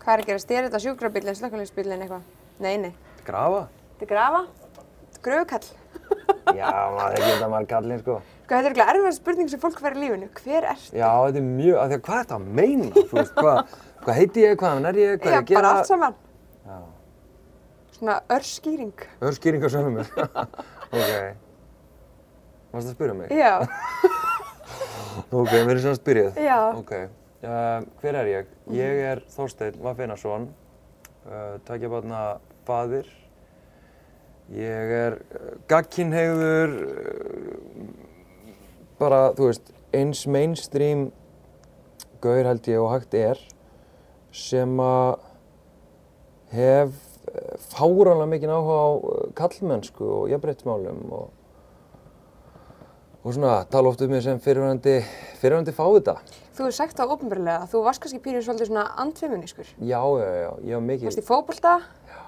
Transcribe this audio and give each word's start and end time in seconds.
Hvað 0.00 0.12
er 0.14 0.22
að 0.22 0.28
gera? 0.30 0.40
Stýr 0.42 0.66
þetta 0.66 0.80
sjúkrabílinn, 0.84 1.36
slökkulisbílinn 1.38 2.02
eitthvað? 2.04 2.22
Nei, 2.64 2.74
nei. 2.80 2.92
Grafa? 3.26 3.62
Þetta 4.00 4.06
er 4.06 4.10
grafa. 4.14 4.40
Þetta 4.70 5.18
er 5.18 5.24
gröfukall. 5.26 5.68
Já, 6.60 6.70
maður 6.94 7.10
er 7.10 7.18
ekki 7.20 7.32
þetta 7.34 7.48
maður 7.52 7.68
kallinn 7.74 8.00
sko. 8.00 8.14
Hvað, 8.20 8.56
þetta 8.56 8.60
er 8.60 8.70
eitthvað 8.72 8.92
erfiðar 8.94 9.14
spurning 9.18 9.50
sem 9.52 9.60
fólk 9.62 9.82
verður 9.84 10.00
í 10.00 10.06
lífinu. 10.06 10.28
Hver 10.40 10.66
ert? 10.72 10.86
Já, 10.96 11.10
þetta 11.26 11.40
er 11.42 11.46
mjög, 11.50 11.76
af 11.82 11.90
því 11.92 11.98
að 11.98 12.02
hvað 12.06 12.16
er 12.16 12.24
þetta 12.24 12.38
að 12.40 12.48
meina? 12.60 12.88
Þú 12.96 13.18
veist, 13.20 13.36
hvað, 13.36 13.76
hvað 14.06 14.18
heiti 14.20 14.42
ég, 14.46 14.56
hvaðan 14.62 14.88
er 14.90 14.98
ég, 15.02 15.12
hvað 15.20 15.28
er 15.28 15.36
Já, 15.36 15.36
ég 15.36 15.44
að 15.44 15.52
gera? 15.52 15.60
bara 15.60 15.74
allt 15.76 15.90
saman. 15.92 16.16
Já, 16.64 16.80
Svona 18.00 18.16
örskýring. 18.32 19.04
örskýring 19.28 19.60
á 19.60 19.68
sjálfum 19.70 19.98
mér. 20.00 20.10
ok. 20.96 21.14
Varst 22.72 22.86
það 22.86 22.90
að 22.90 22.94
spyrja 22.96 23.14
mig? 23.20 23.32
Já, 23.36 23.52
Ok, 25.40 25.50
við 25.52 25.68
erum 25.68 25.82
svona 25.84 25.98
spyrjuð. 26.00 26.38
já. 26.40 26.58
Ok, 26.80 26.92
uh, 27.44 27.80
hver 28.00 28.18
er 28.20 28.28
ég? 28.30 28.50
Ég 28.74 29.00
er 29.10 29.22
Þorsteinn 29.32 29.80
Vaffeinarsson, 29.84 30.48
uh, 31.26 31.56
tækja 31.68 31.90
barna 31.92 32.20
faðir. 32.68 33.08
Ég 34.54 34.94
er 34.98 35.18
uh, 35.20 35.50
gagkinnhegður, 35.70 36.76
uh, 36.84 37.88
bara, 39.00 39.22
þú 39.38 39.50
veist, 39.50 39.72
eins 39.96 40.26
mainstream 40.30 41.08
gaur 42.22 42.44
held 42.46 42.68
ég 42.68 42.82
og 42.82 42.92
hægt 42.94 43.16
er 43.16 43.40
sem 44.36 44.76
að 44.84 45.22
hef 46.52 46.94
fáránlega 47.70 48.28
mikinn 48.30 48.52
áhuga 48.52 48.78
á 48.78 48.88
kallmennsku 49.38 50.04
og 50.04 50.32
jafnréttismálum 50.32 51.04
og 51.14 51.28
og 53.20 53.34
svona 53.36 53.64
tala 53.68 53.90
oft 53.90 54.00
um 54.00 54.10
mig 54.10 54.22
sem 54.22 54.40
fyrirvændi 54.40 55.72
fávita. 55.76 56.16
Þú 56.60 56.66
hefur 56.66 56.74
sagt 56.76 56.98
það 56.98 57.12
ópenbarlega 57.14 57.60
að 57.64 57.70
þú 57.72 57.80
varst 57.86 58.02
kannski 58.04 58.18
pínur 58.20 58.42
svolítið 58.44 58.68
svona 58.68 58.82
andfeminískur. 59.00 59.68
Já, 59.80 60.00
já, 60.20 60.26
já, 60.28 60.50
ég 60.60 60.74
var 60.76 60.82
Þú 60.82 60.88
mikið, 60.90 61.04
varst 61.06 61.20
í 61.22 61.24
fótbolta. 61.24 61.70
Já. 62.10 62.18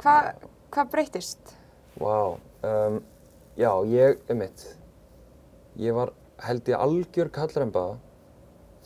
Hvað 0.00 0.28
hva 0.72 0.84
breytist? 0.88 1.52
vá, 2.00 2.38
um, 2.64 2.96
já, 3.58 3.70
ég, 3.92 4.22
um 4.32 4.40
mitt, 4.40 4.64
ég 5.76 5.92
var 5.92 6.14
held 6.46 6.70
ég 6.72 6.84
algjör 6.86 7.28
kallremba, 7.34 7.82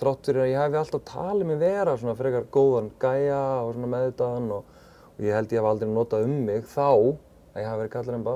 fyrir 0.03 0.43
að 0.43 0.51
ég 0.51 0.59
hefði 0.59 0.81
alltaf 0.81 1.05
talið 1.07 1.47
mig 1.53 1.61
vera 1.61 1.95
svona 2.01 2.17
frekar 2.19 2.49
góðan 2.51 2.91
gæja 2.99 3.43
og 3.63 3.77
svona 3.77 3.91
meðutaðan 3.93 4.49
og, 4.57 4.81
og 5.13 5.21
ég 5.23 5.39
held 5.39 5.55
ég 5.55 5.63
hef 5.63 5.69
aldrei 5.71 5.93
notað 5.93 6.27
um 6.27 6.35
mig 6.49 6.67
þá 6.67 6.89
að 6.89 7.61
ég 7.63 7.69
hafi 7.71 7.83
verið 7.85 7.93
kallremba, 7.95 8.35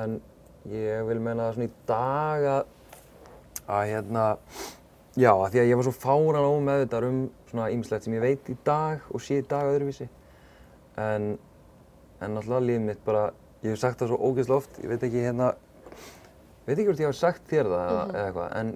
en 0.00 0.16
ég 0.72 1.04
vil 1.10 1.20
meina 1.20 1.50
það 1.50 1.58
svona 1.58 1.68
í 1.68 1.74
dag 1.92 2.48
að, 2.54 2.72
að 3.68 3.92
hérna, 3.92 4.24
já, 5.14 5.30
að 5.32 5.48
því 5.54 5.62
að 5.62 5.70
ég 5.70 5.80
var 5.80 5.86
svo 5.88 5.96
fáran 5.96 6.50
ómeðvitaður 6.50 7.08
um 7.10 7.18
svona 7.50 7.70
ýmislegt 7.72 8.06
sem 8.06 8.16
ég 8.16 8.24
veit 8.24 8.48
í 8.50 8.56
dag 8.66 9.04
og 9.10 9.22
sé 9.22 9.40
í 9.40 9.48
dag 9.48 9.70
öðruvísi, 9.72 10.08
en 11.00 11.34
en 12.24 12.34
náttúrulega 12.36 12.66
lífið 12.68 12.86
mitt 12.88 13.04
bara, 13.04 13.28
ég 13.64 13.74
hef 13.74 13.82
sagt 13.82 14.00
það 14.00 14.12
svo 14.12 14.18
ógeðslega 14.28 14.60
oft, 14.60 14.80
ég 14.82 14.92
veit 14.92 15.06
ekki 15.06 15.24
hérna, 15.24 15.50
veit 16.64 16.76
ekki 16.76 16.88
hvort 16.88 17.02
ég 17.02 17.10
hef 17.10 17.18
sagt 17.18 17.48
þér 17.50 17.70
það 17.72 17.84
eða, 17.84 18.04
eða 18.04 18.26
eitthvað, 18.28 18.54
en, 18.60 18.72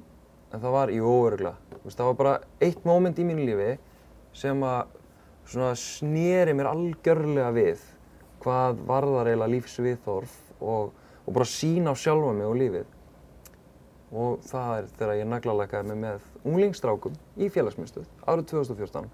en 0.52 0.64
það 0.64 0.76
var, 0.76 0.92
jú, 0.94 1.12
öruglega, 1.28 1.80
það 1.88 2.10
var 2.10 2.18
bara 2.22 2.34
eitt 2.66 2.88
móment 2.88 3.20
í 3.20 3.26
mínu 3.28 3.46
lífi 3.48 3.70
sem 4.36 4.66
að 4.66 4.96
svona 5.48 5.72
sneri 5.80 6.54
mér 6.56 6.70
algjörlega 6.74 7.54
við 7.56 7.84
hvað 8.42 8.82
varðar 8.88 9.30
eiginlega 9.30 9.54
lífsviðþorf 9.54 10.36
og, 10.60 10.92
og 11.24 11.34
bara 11.34 11.48
sína 11.48 11.94
á 11.94 11.96
sjálfa 11.98 12.34
mig 12.36 12.48
og 12.48 12.58
lífið. 12.60 12.94
Og 14.08 14.38
það 14.48 14.70
er 14.74 14.86
þegar 14.96 15.18
ég 15.18 15.28
naglalakaði 15.28 15.88
mig 15.90 15.98
með 16.00 16.28
unglingstrákum 16.48 17.16
í 17.36 17.50
félagsmyndstöð 17.52 18.06
árið 18.24 18.46
2014 18.54 19.10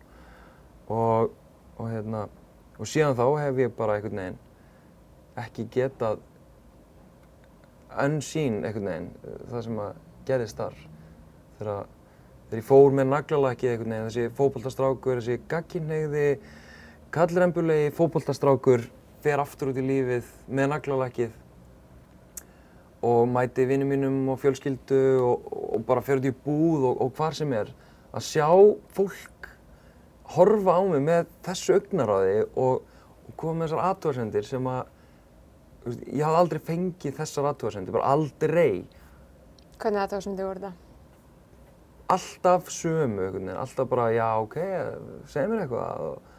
og, 0.86 1.32
og 1.80 1.88
hérna, 1.90 2.28
og 2.78 2.90
síðan 2.90 3.16
þá 3.18 3.24
hef 3.40 3.58
ég 3.64 3.74
bara 3.74 3.96
einhvern 3.98 4.20
veginn 4.20 4.38
ekki 5.42 5.66
getað 5.74 6.22
unseen 8.04 8.60
einhvern 8.62 8.90
veginn 8.90 9.10
uh, 9.24 9.38
það 9.50 9.66
sem 9.66 9.80
að 9.82 10.02
gerðist 10.28 10.60
þar. 10.60 10.76
Þegar, 11.58 11.88
þegar 12.48 12.60
ég 12.60 12.68
fór 12.68 12.98
með 12.98 13.10
naglalakið 13.10 13.72
einhvern 13.72 13.94
veginn 13.96 14.10
þessi 14.10 14.34
fótboltastrákur, 14.38 15.20
þessi 15.20 15.40
gagkinnhegði 15.50 16.28
kallrembulegi 17.14 17.94
fótboltastrákur 17.94 18.86
fer 19.24 19.42
aftur 19.42 19.72
út 19.72 19.80
í 19.80 19.86
lífið 19.86 20.30
með 20.54 20.70
naglalakið 20.74 21.34
og 23.04 23.28
mæti 23.28 23.66
vinnum 23.68 23.90
mínum 23.92 24.16
og 24.32 24.40
fjölskyldu 24.42 25.00
og, 25.24 25.48
og 25.76 25.84
bara 25.88 26.02
fer 26.04 26.20
út 26.22 26.28
í 26.30 26.32
búð 26.44 26.86
og, 26.90 27.00
og 27.04 27.12
hvar 27.18 27.36
sem 27.36 27.52
er 27.56 27.70
að 28.14 28.24
sjá 28.26 28.48
fólk 28.96 29.48
horfa 30.34 30.78
á 30.78 30.82
mig 30.88 31.02
með 31.04 31.26
þessu 31.44 31.76
augnaráði 31.78 32.38
og, 32.54 32.84
og 33.28 33.34
koma 33.40 33.58
með 33.60 33.66
þessar 33.68 33.84
aðtúarsendir 33.90 34.48
sem 34.48 34.70
að 34.72 34.82
veist, 35.84 36.06
ég 36.08 36.24
hafði 36.24 36.40
aldrei 36.40 36.62
fengið 36.70 37.18
þessar 37.20 37.50
aðtúarsendir, 37.52 37.96
bara 37.98 38.14
aldrei 38.14 38.70
Hvernig 39.74 40.00
þið 40.24 40.46
voru 40.48 40.62
þetta? 40.62 40.72
alltaf 42.14 42.68
sömu, 42.72 43.28
alltaf 43.56 43.88
bara 43.88 44.10
já 44.12 44.26
ok, 44.42 44.56
segð 45.32 45.52
mér 45.52 45.62
eitthvað 45.64 46.02
og 46.04 46.32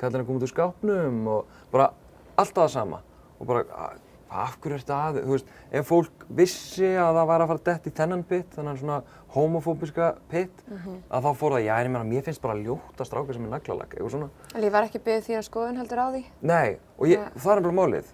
kallar 0.00 0.18
hann 0.18 0.24
að 0.24 0.28
koma 0.30 0.40
út 0.40 0.46
úr 0.46 0.50
skápnum 0.50 1.20
og 1.30 1.52
bara 1.72 1.90
alltaf 2.36 2.64
það 2.66 2.72
sama 2.74 2.98
og 3.38 3.46
bara 3.46 3.62
"A- 3.70 4.11
af 4.32 4.56
hverju 4.62 4.76
ertu 4.78 4.94
að, 4.96 5.18
þú 5.24 5.34
veist, 5.34 5.50
ef 5.72 5.88
fólk 5.88 6.24
vissi 6.38 6.88
að 6.96 7.18
það 7.18 7.28
væri 7.30 7.44
að 7.44 7.50
fara 7.52 7.62
dett 7.68 7.86
í 7.88 7.92
þennan 7.98 8.24
pitt, 8.28 8.50
þennan 8.56 8.78
svona 8.80 8.98
homofóbiska 9.34 10.08
pitt, 10.32 10.62
að 11.08 11.26
þá 11.26 11.30
fór 11.40 11.56
það, 11.56 11.64
já, 11.66 11.72
ég 11.82 11.90
meina, 11.92 12.04
mér 12.08 12.26
finnst 12.26 12.42
bara 12.42 12.58
ljóta 12.58 13.06
stráka 13.08 13.36
sem 13.36 13.46
er 13.46 13.52
naglalag, 13.54 13.88
eitthvað 13.92 14.12
svona. 14.14 14.28
En 14.54 14.66
ég 14.66 14.74
var 14.74 14.88
ekki 14.88 15.00
byggðið 15.06 15.26
því 15.28 15.38
að 15.38 15.46
skoðun 15.48 15.80
heldur 15.82 16.02
á 16.02 16.06
því. 16.12 16.22
Nei, 16.52 16.78
og 16.98 17.10
ég, 17.10 17.24
Nei. 17.24 17.42
það 17.44 17.56
er 17.56 17.64
bara 17.66 17.78
málið. 17.80 18.12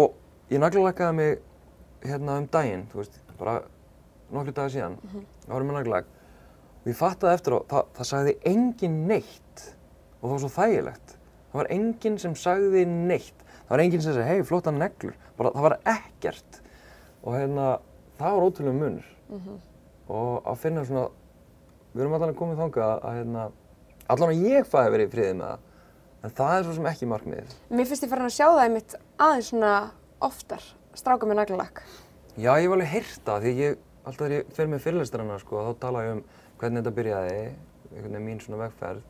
Og 0.00 0.54
ég 0.54 0.62
naglalakaði 0.62 1.18
mig 1.18 1.38
hérna 2.06 2.38
um 2.40 2.48
daginn, 2.54 2.86
þú 2.92 3.02
veist, 3.02 3.20
bara 3.40 3.60
nokkru 4.30 4.54
dagar 4.54 4.74
síðan, 4.74 4.98
það 5.46 5.54
var 5.56 5.68
með 5.68 5.78
naglalag. 5.80 6.10
Og 6.80 6.88
ég 6.88 6.96
fattaði 6.96 7.36
eftir 7.36 7.56
á, 7.56 7.58
það, 7.68 7.88
það 7.98 8.10
sagði 8.14 8.36
engin 8.48 9.00
neitt 9.10 9.64
og 10.20 10.22
það 10.22 10.32
var 10.32 10.42
svo 10.44 10.52
þægilegt. 10.54 11.16
Það 11.50 11.58
var 11.58 11.68
enginn 11.74 12.18
sem 12.22 12.34
sagði 12.38 12.84
neitt. 12.86 13.42
Það 13.66 13.72
var 13.74 13.82
enginn 13.84 14.02
sem 14.04 14.14
sagði, 14.14 14.28
hei, 14.30 14.44
flotta 14.46 14.72
neglur. 14.74 15.16
Bara, 15.40 15.54
það 15.56 15.64
var 15.64 15.76
ekkert. 15.88 16.60
Og 17.24 17.32
hérna, 17.38 17.66
það 18.20 18.36
var 18.36 18.46
ótrúlega 18.46 18.76
munur. 18.76 19.06
Og 20.10 20.50
að 20.50 20.58
finna 20.60 20.84
svona, 20.84 21.06
við 21.94 22.04
erum 22.04 22.16
allan 22.18 22.34
að 22.34 22.38
koma 22.42 22.58
þangað 22.58 22.92
að, 22.92 23.14
hérna, 23.16 23.44
allan 24.12 24.34
að 24.34 24.42
ég 24.50 24.68
fæði 24.68 24.92
verið 24.96 25.08
í 25.08 25.12
friði 25.14 25.38
með 25.38 25.46
það. 25.46 25.62
En 26.20 26.34
það 26.36 26.52
er 26.58 26.66
svo 26.66 26.74
sem 26.76 26.88
ekki 26.90 27.08
markmiðið. 27.08 27.54
Mér 27.72 27.88
finnst 27.88 28.04
ég 28.04 28.10
farin 28.12 28.28
að 28.28 28.34
sjá 28.36 28.44
það 28.50 28.62
einmitt 28.66 28.96
aðeins 29.16 29.48
svona 29.48 29.72
oftar, 30.28 30.66
stráka 31.00 31.30
með 31.30 31.40
naglalakk. 31.40 31.80
Já, 32.36 32.50
ég 32.60 32.66
hef 32.66 32.76
alveg 32.76 32.92
heyrt 32.92 33.24
það 33.24 33.46
því 33.46 33.54
ég, 33.56 33.80
alltaf 34.04 34.20
þegar 34.20 34.36
ég 34.36 34.52
fer 34.58 34.68
með 34.68 34.84
fyrirlestarana 34.84 35.40
sko, 35.40 35.64
þá 35.64 35.80
tala 35.80 36.04
ég 36.04 36.18
um 36.18 36.22
hvernig 36.60 36.82
þetta 36.82 36.96
byrjaði, 37.00 37.40
einhvern 37.88 38.12
veginn 38.12 38.28
mín 38.28 38.44
svona 38.44 38.60
vegferð. 38.66 39.00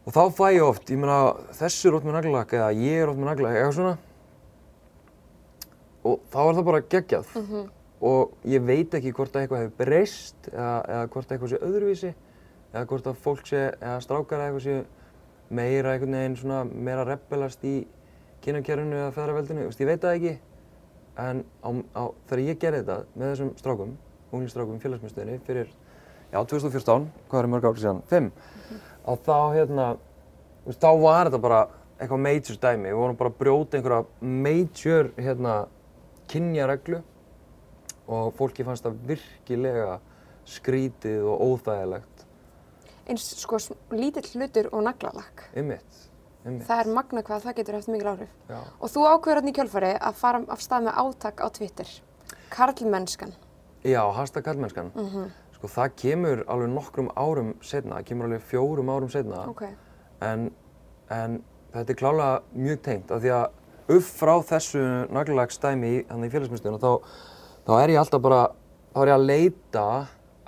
Og 0.00 0.16
þá 0.16 0.22
fæ 0.34 0.46
ég 0.56 0.66
oft, 0.66 0.90
ég 0.90 0.98
meina, 0.98 1.20
þessi 1.54 1.86
er 1.86 2.00
ótt 2.00 2.08
með 2.08 2.18
naglalakk 2.18 2.58
eða 2.58 2.70
ég 2.74 3.04
er 3.04 3.12
ótt 3.12 3.20
með 3.20 3.30
naglalakk. 3.30 4.06
Og 6.06 6.24
þá 6.32 6.40
er 6.46 6.54
það 6.56 6.66
bara 6.70 6.82
geggjað. 6.94 7.36
Og 8.00 8.48
ég 8.48 8.64
veit 8.64 8.94
ekki 8.96 9.12
hvort 9.12 9.34
að 9.36 9.42
eitthvað 9.42 9.64
hefur 9.64 9.76
breyst 9.76 10.50
eða, 10.52 10.76
eða 10.88 11.08
hvort 11.12 11.32
eitthvað 11.32 11.50
sé 11.52 11.58
öðruvísi 11.66 12.12
eða 12.70 12.86
hvort 12.86 13.08
að 13.10 13.18
fólk 13.24 13.48
sé, 13.50 13.62
eða 13.80 14.00
strákar 14.04 14.40
eða 14.40 14.50
eitthvað 14.50 14.66
sé 14.66 14.76
meira 15.50 15.94
einhvern 15.94 16.14
veginn 16.14 16.36
svona 16.38 16.60
meira 16.70 17.06
rebelast 17.08 17.64
í 17.66 17.74
kynakjærunu 18.44 18.96
eða 18.96 19.14
feðraveldinu, 19.16 19.66
ég 19.66 19.88
veit 19.88 20.04
það 20.04 20.16
ekki. 20.16 20.34
En 21.20 21.42
á, 21.60 21.68
á, 21.98 22.02
þegar 22.30 22.44
ég 22.46 22.60
gerði 22.62 22.84
þetta 22.84 22.98
með 23.18 23.32
þessum 23.32 23.50
strákum, 23.58 23.96
unglingstrákum 24.30 24.78
í 24.78 24.84
félagsmyndstöðinni 24.84 25.40
fyrir, 25.48 25.74
já, 26.30 26.38
2014, 26.38 27.10
hvað 27.28 27.42
er 27.42 27.50
mörg 27.50 27.66
árið 27.66 27.82
síðan? 27.82 28.00
Fimm. 28.08 28.30
Á 29.02 29.12
þá, 29.26 29.36
hérna, 29.56 29.88
þú 30.62 30.70
veist, 30.70 30.86
þá 30.86 30.90
var 31.02 31.28
þetta 31.28 31.42
bara 31.42 31.60
eitthvað 31.98 32.24
major 32.28 32.60
dæmi. 32.62 32.88
Við 32.88 33.00
vorum 33.02 33.18
bara 33.18 33.32
að 33.32 33.38
brjóta 33.42 33.80
einhverja 33.80 34.30
major, 34.46 35.10
hérna, 35.18 35.56
kynjareglu 36.30 37.00
og 38.10 38.32
fólki 38.38 38.66
fannst 38.66 38.86
það 38.86 39.02
virkilega 39.10 39.98
skrítið 40.50 41.26
og 41.30 41.44
óþægilegt. 41.46 42.24
Eins 43.10 43.26
sko 43.42 43.58
lítill 43.94 44.28
hlutur 44.34 44.70
og 44.70 44.84
naglalakk. 44.86 45.48
Einmitt. 45.58 46.06
Það 46.40 46.78
er 46.78 46.88
magna 46.96 47.22
hvað 47.26 47.44
það 47.44 47.56
getur 47.58 47.76
haft 47.76 47.90
mikil 47.92 48.08
áhrif. 48.14 48.32
Já. 48.48 48.60
Og 48.80 48.92
þú 48.92 49.04
ákveður 49.10 49.40
hérna 49.40 49.52
í 49.52 49.56
kjölfari 49.58 49.90
að 49.98 50.18
fara 50.22 50.40
af 50.48 50.62
stað 50.64 50.86
með 50.86 51.00
átak 51.02 51.42
á 51.44 51.46
Twitter. 51.52 51.92
Karlmennskan. 52.54 53.34
Já, 53.84 54.00
hashtag 54.16 54.46
kallmennskan. 54.46 54.90
Sko 55.58 55.68
það 55.68 55.94
kemur 56.00 56.42
alveg 56.48 56.72
nokkrum 56.72 57.10
árum 57.20 57.52
setna, 57.60 57.98
það 57.98 58.08
kemur 58.08 58.30
alveg 58.30 58.46
fjórum 58.48 58.92
árum 58.92 59.12
setna. 59.12 59.42
Ok. 59.52 59.66
En, 60.24 60.48
en 61.12 61.40
þetta 61.74 61.92
er 61.92 62.00
klálega 62.00 62.40
mjög 62.56 62.82
tengt 62.88 63.12
af 63.12 63.20
því 63.20 63.34
að 63.36 63.59
upp 63.90 64.06
frá 64.06 64.32
þessu 64.52 64.80
naglalagstæmi 65.12 65.90
í, 65.90 66.00
í 66.06 66.30
félagsmyndstöðuna 66.32 66.80
þá, 66.82 67.12
þá 67.66 67.72
er 67.80 67.94
ég 67.94 68.00
alltaf 68.00 68.24
bara, 68.24 68.40
þá 68.94 69.02
er 69.02 69.12
ég 69.12 69.18
að 69.18 69.28
leita 69.28 69.84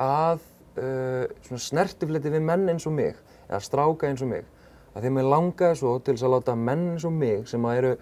að 0.03 0.43
uh, 0.79 1.59
snertifleti 1.59 2.33
við 2.33 2.44
menn 2.49 2.67
eins 2.73 2.89
og 2.89 2.97
mig 2.97 3.15
eða 3.49 3.62
stráka 3.65 4.09
eins 4.09 4.25
og 4.25 4.33
mig. 4.33 4.47
Að 4.93 5.09
að 5.09 5.15
mér 5.17 5.31
langaði 5.33 5.81
svo 5.81 5.94
til 6.05 6.15
þess 6.17 6.27
að 6.29 6.35
láta 6.37 6.56
menn 6.59 6.89
eins 6.94 7.06
og 7.09 7.15
mig 7.17 7.47
sem 7.49 7.65
að 7.69 7.79
eru, 7.81 7.93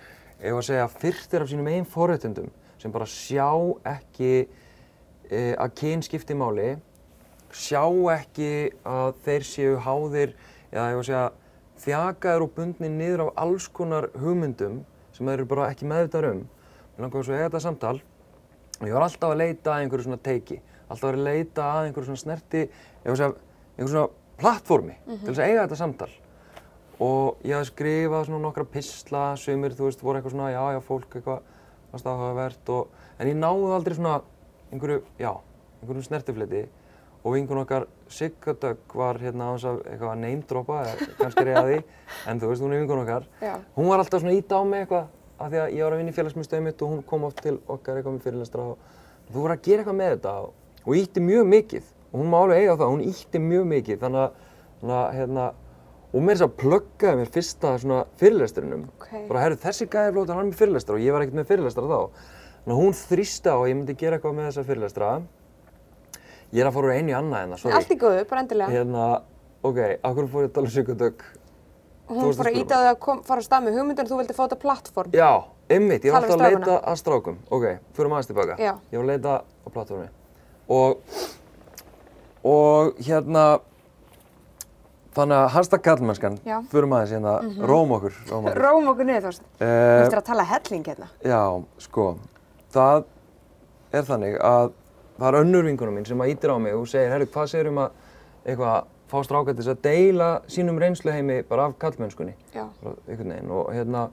ef 0.41 0.57
að 0.59 0.67
segja, 0.69 0.89
fyrtir 1.03 1.45
af 1.45 1.51
sínum 1.51 1.71
einn 1.71 1.89
forréttundum 1.89 2.51
sem 2.81 2.93
bara 2.93 3.07
sjá 3.09 3.51
ekki 3.87 4.33
e, 5.29 5.41
að 5.55 5.75
kyn 5.79 6.03
skipti 6.03 6.37
máli 6.39 6.73
sjá 7.53 7.85
ekki 8.15 8.71
að 8.87 9.21
þeir 9.27 9.47
séu 9.47 9.77
háðir 9.85 10.35
eða 10.71 10.87
ef 10.95 11.01
að 11.01 11.07
segja 11.09 11.25
þjakaður 11.81 12.47
og 12.47 12.55
bundnir 12.57 12.93
niður 12.95 13.25
af 13.27 13.33
alls 13.45 13.67
konar 13.73 14.09
hugmyndum 14.21 14.81
sem 15.21 15.29
þeir 15.29 15.43
eru 15.43 15.49
bara 15.51 15.69
ekki 15.69 15.89
meðvitaður 15.89 16.31
um. 16.31 16.39
Mér 16.95 17.05
langaði 17.05 17.27
svo 17.27 17.35
að 17.35 17.41
eiga 17.41 17.49
þetta 17.51 17.61
samtal. 17.67 17.99
Og 18.81 18.87
ég 18.89 18.97
var 18.97 19.05
alltaf 19.05 19.29
að 19.35 19.41
leita 19.43 19.75
að 19.75 19.83
einhverju 19.85 20.07
svona 20.07 20.21
teiki, 20.25 20.57
alltaf 20.89 21.11
að 21.11 21.21
leita 21.27 21.67
að 21.67 21.89
einhverju 21.91 22.09
svona 22.09 22.23
snerti, 22.23 22.63
einhverju 23.05 23.91
svona 23.91 24.07
plattformi 24.41 24.97
til 25.05 25.19
þess 25.27 25.43
að 25.43 25.51
eiga 25.51 25.67
þetta 25.67 25.79
samtal. 25.83 26.09
Og 27.05 27.45
ég 27.45 27.57
hafði 27.57 27.69
skrifað 27.69 28.27
svona 28.31 28.41
nokkra 28.47 28.65
písla, 28.73 29.25
sumir, 29.41 29.77
þú 29.77 29.91
veist, 29.91 30.05
voru 30.05 30.21
eitthvað 30.21 30.35
svona, 30.37 30.49
já, 30.55 30.63
já, 30.73 30.81
fólk 30.89 31.19
eitthvað, 31.21 31.45
varst 31.93 32.09
áhugavert. 32.09 32.73
Og, 32.73 33.07
en 33.21 33.29
ég 33.29 33.37
náði 33.37 33.71
aldrei 33.77 33.97
svona 34.01 34.17
einhverju, 34.73 35.05
já, 35.21 35.33
einhverjum 35.83 36.09
snertifleti 36.09 36.65
og 37.25 37.35
vingun 37.35 37.61
okkar 37.63 37.87
Sigga 38.11 38.55
Dögg 38.59 38.95
var 38.97 39.19
hérna 39.23 39.51
á 39.51 39.55
þess 39.55 39.69
að 39.71 39.81
eitthvað 39.87 40.11
að 40.11 40.21
neymdropa, 40.25 40.79
kannski 41.19 41.45
reyða 41.47 41.63
því, 41.69 41.79
en 42.27 42.41
þú 42.41 42.49
veist, 42.51 42.63
hún 42.65 42.73
er 42.75 42.81
vingun 42.83 43.03
okkar. 43.05 43.27
Já. 43.45 43.53
Hún 43.77 43.91
var 43.91 44.03
alltaf 44.03 44.23
svona 44.23 44.35
ít 44.35 44.51
á 44.51 44.61
mig 44.67 44.83
eitthvað, 44.85 45.07
af 45.39 45.51
því 45.53 45.61
að 45.61 45.75
ég 45.77 45.85
var 45.85 45.95
að 45.95 46.01
vinna 46.01 46.11
í 46.11 46.17
félagsmyndstöðu 46.17 46.65
mitt 46.67 46.83
og 46.83 46.91
hún 46.95 47.03
kom 47.07 47.27
oft 47.29 47.43
til 47.45 47.57
okkar 47.71 48.01
eitthvað 48.01 48.17
með 48.17 48.27
fyrirlestra 48.27 48.67
og 48.73 48.79
þú 49.31 49.37
voru 49.45 49.55
að 49.57 49.63
gera 49.69 49.85
eitthvað 49.85 49.99
með 50.01 50.13
þetta 50.17 50.35
og, 50.41 50.93
ítti 50.97 51.25
mjög 51.25 51.51
mikið. 51.55 51.91
Og 52.11 52.19
hún 52.19 52.31
má 52.33 52.39
alveg 52.41 52.65
eiga 52.65 52.77
það, 52.81 52.95
hún 52.97 53.05
ítti 53.07 53.43
mjög 53.47 53.67
mikið. 53.71 54.01
Þannig 54.03 54.23
að, 54.91 55.05
hérna, 55.15 55.47
og 56.11 56.25
mér 56.27 56.35
þess 56.41 56.47
að 56.49 56.57
pluggaði 56.65 57.21
mér 57.21 57.35
fyrsta 57.37 57.75
svona 57.79 58.01
fyrirlesturinnum, 58.19 58.89
Ok. 58.99 59.11
bara 59.29 59.45
herru 59.45 59.61
þessi 59.63 59.87
gæði 59.87 60.15
flót, 60.17 60.33
hann 60.35 60.51
með 60.51 60.59
fyrirlestra. 60.59 60.97
Og 60.97 61.05
ég 61.05 61.13
var 61.15 61.23
ekkert 61.23 61.39
með 61.39 61.51
fyrirlestra 61.53 61.87
þá, 61.87 62.01
þannig 62.65 62.75
að 62.75 62.81
hún 62.81 62.97
þrýsti 62.99 63.53
á 63.55 63.57
að 63.61 63.69
ég 63.71 63.77
myndi 63.79 63.97
gera 64.01 64.19
eitthvað 64.19 64.35
með 64.35 64.49
þessa 64.51 64.67
fyrirlestra, 64.67 65.11
ég 66.53 66.61
er 66.65 66.67
að 66.71 66.75
fóra 66.77 66.87
úr 66.91 66.97
einu 66.99 67.13
í 67.13 67.17
annað 67.19 67.43
hérna, 67.45 67.59
sorry, 67.63 67.77
Allt 67.77 67.91
í 67.95 67.99
góðu, 68.01 68.25
bara 68.31 68.41
endilega. 68.45 68.71
hérna, 68.75 69.05
ok, 69.63 69.79
akkur 70.03 70.29
fór 70.33 70.43
ég 70.45 70.51
að 70.51 70.55
tala 70.59 70.67
um 70.71 70.75
Sigurdögg, 70.75 71.25
hún 72.11 72.35
fór 72.35 72.51
að 72.51 72.59
íta 72.61 72.75
á 72.75 72.81
það 72.81 72.91
að 72.95 72.99
kom, 73.07 73.23
fara 73.23 73.41
að 73.41 73.47
stað 73.49 73.65
með 73.69 73.79
hugmyndin 73.79 74.05
og 74.07 74.11
þú 74.11 74.21
vildi 74.21 74.35
þetta 74.41 74.59
plattform. 74.65 75.11
Já, 75.15 75.31
einmitt, 75.71 76.05
ég 76.05 76.13
var 76.13 76.23
alltaf 76.27 76.41
að 76.41 76.57
leita 76.57 76.79
að 76.91 76.97
strákum. 76.99 77.37
Ok, 77.51 77.67
fyrir 77.95 78.11
aðeins 78.11 78.31
tilbaka. 78.33 78.57
Já. 78.59 78.73
Ég 78.91 78.99
var 78.99 79.05
að 79.05 79.13
leita 79.13 79.35
á 79.47 79.69
plattformi. 79.71 80.09
Og, 80.71 80.99
og 82.47 82.99
hérna, 83.05 83.45
þannig 85.15 85.37
að 85.37 85.49
Já. 86.47 86.59
Mhm. 86.61 86.67
fyrir 86.73 86.89
aðeins 86.91 87.15
hérna, 87.15 87.37
róm 87.71 87.95
okkur, 87.97 88.19
róm 88.31 88.45
okkur. 88.51 88.61
Róm 88.65 88.91
okkur 88.93 89.05
niður, 89.09 89.25
Þorstein. 89.29 89.49
Þú 89.61 89.71
Uh, 89.71 90.05
ættir 90.07 90.21
að 90.21 90.27
tala 90.33 90.45
helling 90.51 90.85
hérna. 90.91 91.09
já, 91.23 91.41
sko, 91.79 92.07
það 92.73 93.05
er 93.93 94.03
þannig 94.07 94.39
að 94.41 94.73
það 95.21 95.29
er 95.29 95.41
önnur 95.45 95.69
vinkunum 95.69 95.99
mín 96.01 96.09
sem 96.09 96.21
að 96.21 96.33
ítir 96.35 96.55
á 96.55 96.57
mig 96.59 96.77
og 96.77 96.89
segir, 96.89 97.13
herru, 97.13 97.29
hvað 97.31 97.53
segir 97.53 97.71
um 97.71 97.83
að 97.85 98.01
eitthvað 98.47 98.89
fá 99.11 99.19
þess 99.21 99.69
að 99.69 99.83
deila 99.85 100.31
sínum 100.49 100.79
reynsluheimi 100.81 101.43
bara 101.49 101.67
af 101.69 101.77
kallmennskunni 101.83 102.35
og 103.51 103.71
hérna 103.75 104.09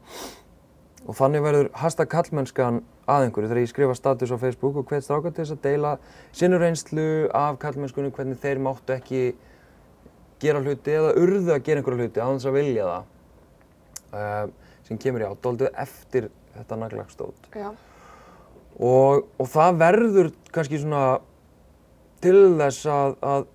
og 1.08 1.16
þannig 1.16 1.44
verður 1.46 1.70
hashtag 1.78 2.10
kallmennskan 2.12 2.82
að 3.08 3.28
einhverju 3.28 3.50
þegar 3.52 3.62
ég 3.62 3.72
skrifa 3.72 3.96
status 3.96 4.34
á 4.34 4.38
Facebook 4.42 4.80
og 4.82 4.90
til 4.90 5.00
þess 5.00 5.54
að 5.56 5.62
deila 5.64 5.92
sinnu 6.36 6.60
reynslu 6.60 7.08
af 7.32 7.60
kallmennskunni 7.62 8.12
hvernig 8.12 8.42
þeir 8.42 8.60
máttu 8.60 8.96
ekki 8.98 9.22
gera 10.42 10.62
hluti 10.62 10.98
eða 10.98 11.14
urðu 11.22 11.54
að 11.54 11.64
gera 11.70 11.82
einhverja 11.82 12.08
hluti 12.08 12.26
þess 12.26 12.50
að 12.50 12.58
vilja 12.58 12.90
það 12.90 13.06
uh, 14.18 14.50
sem 14.90 15.00
kemur 15.04 15.24
já, 15.24 15.30
dóldu 15.44 15.70
eftir 15.76 16.30
þetta 16.58 16.80
naglagsstót. 16.84 17.50
Já. 17.56 17.72
Og, 18.78 19.28
og 19.38 19.52
það 19.52 19.80
verður 19.82 20.32
kannski 20.54 20.82
svona 20.82 21.04
til 22.24 22.40
þess 22.58 22.90
að, 22.90 23.16
að 23.22 23.46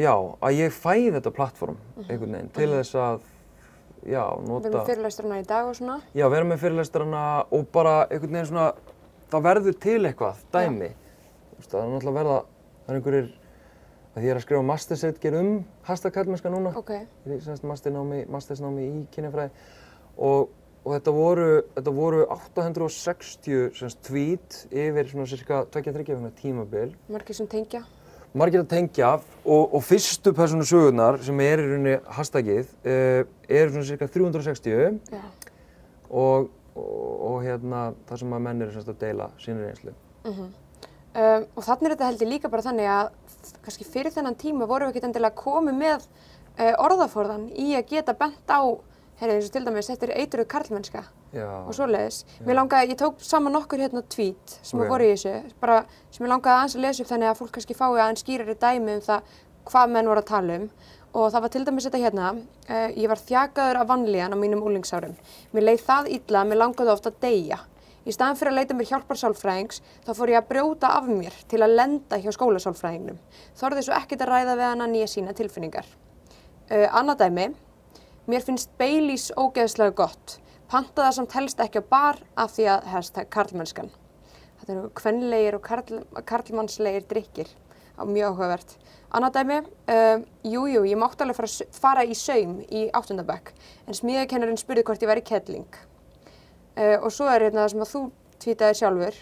já, 0.00 0.14
að 0.16 0.58
ég 0.60 0.74
fæ 0.76 0.94
þetta 1.18 1.34
plattform 1.36 1.76
einhvern 2.06 2.38
veginn, 2.38 2.50
til 2.56 2.70
þess 2.72 2.96
að 2.96 3.20
já, 4.08 4.22
nota 4.46 4.70
erum 4.70 4.88
fyrirlæsturna 4.88 5.42
í 5.42 5.44
dag 5.48 5.68
og 5.68 5.76
svona. 5.78 6.00
já, 6.16 6.26
vera 6.32 6.48
með 6.48 6.64
fyrirlestrana 6.64 7.26
og 7.50 7.68
bara 7.74 8.00
einhvern 8.08 8.38
veginn 8.38 8.50
svona 8.50 8.70
það 9.32 9.46
verður 9.46 9.78
til 9.80 10.00
eitthvað, 10.08 10.42
dæmi. 10.52 10.90
Þú 11.52 11.60
veist, 11.60 11.70
það 11.70 11.78
er 11.82 11.92
náttúrulega 11.92 12.18
verða 12.18 12.40
það 12.82 12.90
er 12.92 12.98
einhverjir 12.98 13.30
að 14.12 14.18
því 14.18 14.26
ég 14.26 14.32
er 14.32 14.38
að 14.40 14.44
skrifa 14.44 14.64
mastersetger 14.68 15.36
um 15.38 15.52
hashtag 15.86 16.16
kallmennska 16.16 16.52
núna. 16.52 16.72
Ok. 16.76 16.90
ég 16.92 17.36
er 17.38 17.44
semst 17.46 17.64
masternámi, 17.64 18.24
mastersnámi 18.32 18.84
í 18.84 19.04
kynjafræði. 19.14 19.52
Og, 20.20 20.50
og 20.82 20.94
þetta 20.96 21.14
voru, 21.14 21.48
þetta 21.76 21.94
voru 21.94 22.22
860 22.34 23.74
semst 23.78 24.00
tweet 24.06 24.62
yfir 24.70 25.10
svona 25.10 25.28
cirka 25.30 25.62
2-3 25.74 26.06
vegna 26.08 26.32
tímabil 26.38 26.94
Margir 27.12 27.38
sem 27.38 27.46
tengja. 27.50 27.84
margir 28.34 28.64
að 28.64 28.70
tengja 28.72 29.12
og, 29.44 29.74
og 29.76 29.84
fyrstu 29.86 30.32
persónu 30.36 30.66
sögurnar 30.66 31.20
sem 31.22 31.44
er 31.44 31.62
í 31.62 31.68
rauninni 31.68 31.98
hashtagið 32.16 32.72
uh, 32.82 33.22
eru 33.48 33.76
svona 33.76 33.88
cirka 33.92 34.10
360 34.10 34.98
Já. 35.12 35.22
og, 36.10 36.50
og, 36.74 37.14
og 37.30 37.38
hérna 37.46 37.92
það 38.08 38.24
sem 38.24 38.34
að 38.34 38.44
menn 38.48 38.66
eru 38.66 38.74
semst 38.74 38.92
að 38.92 39.00
deila 39.04 39.30
sínir 39.42 39.70
einslu. 39.70 39.94
Um, 41.12 41.44
og 41.58 41.64
þannig 41.66 41.90
er 41.90 41.92
þetta 41.92 42.06
held 42.08 42.22
ég 42.24 42.30
líka 42.30 42.48
bara 42.48 42.64
þannig 42.64 42.88
að 42.88 43.10
kannski 43.66 43.84
fyrir 43.84 44.14
þennan 44.14 44.38
tíma 44.40 44.64
vorum 44.70 44.88
við 44.88 44.94
ekkert 44.94 45.10
endilega 45.10 45.36
komið 45.36 45.76
með 45.76 46.06
uh, 46.06 46.72
orðaforðan 46.86 47.50
í 47.52 47.74
að 47.76 47.90
geta 47.90 48.14
bent 48.16 48.48
á, 48.48 48.64
heyrðu 49.22 49.38
eins 49.38 49.48
og 49.48 49.54
til 49.54 49.64
dæmis, 49.66 49.88
þetta 49.90 50.08
er 50.08 50.14
eitruð 50.22 50.48
karlmennska 50.50 51.02
Já, 51.32 51.46
og 51.62 51.76
svoleiðis. 51.76 52.22
Mér 52.46 52.58
langaði, 52.58 52.92
ég 52.92 52.98
tók 53.00 53.22
saman 53.22 53.54
nokkur 53.54 53.80
hérna 53.80 54.02
tweet 54.02 54.56
sem 54.58 54.78
Ok. 54.78 54.82
okay. 54.82 54.90
voru 54.90 55.06
í 55.06 55.12
þessu, 55.14 55.54
bara 55.62 55.78
sem 56.10 56.26
ég 56.26 56.32
langaði 56.32 56.56
aðeins 56.58 56.76
að 56.76 56.84
lesa 56.86 57.04
upp 57.04 57.12
þannig 57.12 57.30
að 57.30 57.38
fólk 57.40 57.54
kannski 57.56 57.78
fái 57.78 57.88
aðeins 57.92 58.24
skýrari 58.26 58.58
dæmi 58.58 58.98
um 58.98 59.06
það 59.06 59.32
hvað 59.70 59.94
menn 59.94 60.10
voru 60.10 60.22
að 60.22 60.30
tala 60.32 60.58
um. 60.60 60.68
Og 61.12 61.26
það 61.28 61.44
var 61.44 61.52
til 61.52 61.64
dæmis 61.66 61.86
þetta 61.86 62.00
hérna, 62.00 62.28
uh, 62.68 62.88
ég 62.96 63.10
var 63.12 63.20
þjakaður 63.20 63.80
af 63.82 63.90
vanlíðan 63.90 64.32
á 64.32 64.38
mínum 64.40 64.64
úlingsárum. 64.64 65.12
Mér 65.52 65.66
leið 65.68 65.82
það 65.86 66.08
illa 66.16 66.44
mér 66.48 66.60
langaði 66.62 66.94
ofta 66.94 67.12
að 67.12 67.18
deyja. 67.20 67.58
Í 68.02 68.14
staðan 68.16 68.38
fyrir 68.40 68.50
að 68.50 68.56
leita 68.58 68.74
mér 68.74 68.88
hjálpar 68.88 69.18
sálfræðings, 69.20 69.82
þá 70.02 70.14
fór 70.18 70.32
ég 70.32 70.40
að 70.40 70.48
brjóta 70.48 70.88
af 70.96 71.04
mér 71.06 71.36
til 71.52 71.60
að 71.62 71.76
lenda 71.76 72.18
hjá 72.18 72.32
skólasálfræðingnum. 72.34 73.20
Þorði 73.60 73.84
svo 73.86 73.94
ekkert 73.94 74.24
að 74.24 74.32
ræða 74.32 74.56
við 74.58 74.66
hana 74.66 74.88
nýja 74.90 75.10
sína 75.12 75.36
tilfinningar. 75.38 75.86
Uh, 76.72 76.88
annað 76.88 77.26
dæmi, 77.26 77.46
mér 78.30 78.44
finnst 78.46 78.70
Baileys 78.78 79.30
ógeðslega 79.38 79.94
gott. 80.02 80.38
Panta 80.70 81.06
það 81.06 81.16
samt 81.18 81.34
helst 81.36 81.60
ekki 81.60 81.82
á 81.82 81.90
bar 81.90 82.20
af 82.38 82.54
því 82.54 82.68
að 82.72 82.86
hashtag 82.92 83.30
karlmennskan. 83.32 83.90
Þetta 84.60 84.74
eru 84.76 84.90
kvenlegir 84.96 85.58
og 85.58 85.64
karl, 85.66 86.00
karlmannslegir 86.28 87.08
drikkir. 87.10 87.50
Mjög 88.02 88.32
áhugavert. 88.32 88.76
Annað 89.12 89.34
dæmi, 89.36 89.58
um, 89.92 90.22
jú, 90.48 90.62
jú, 90.70 90.84
ég 90.88 90.98
mátti 90.98 91.22
alveg 91.22 91.36
fara, 91.36 91.66
fara 91.76 92.04
í 92.08 92.14
saum 92.16 92.62
í 92.72 92.86
áttundabæk, 92.96 93.50
en 93.84 93.98
smíðakennarinn 93.98 94.58
spurði 94.58 94.86
hvort 94.88 95.04
ég 95.04 95.10
væri 95.10 95.24
kettling. 95.28 95.76
Uh, 96.72 96.96
og 97.02 97.10
svo 97.12 97.28
er 97.28 97.44
hérna 97.44 97.66
það 97.66 97.74
sem 97.74 97.84
að 97.84 97.92
þú 97.92 98.02
tvítaði 98.42 98.78
sjálfur 98.80 99.18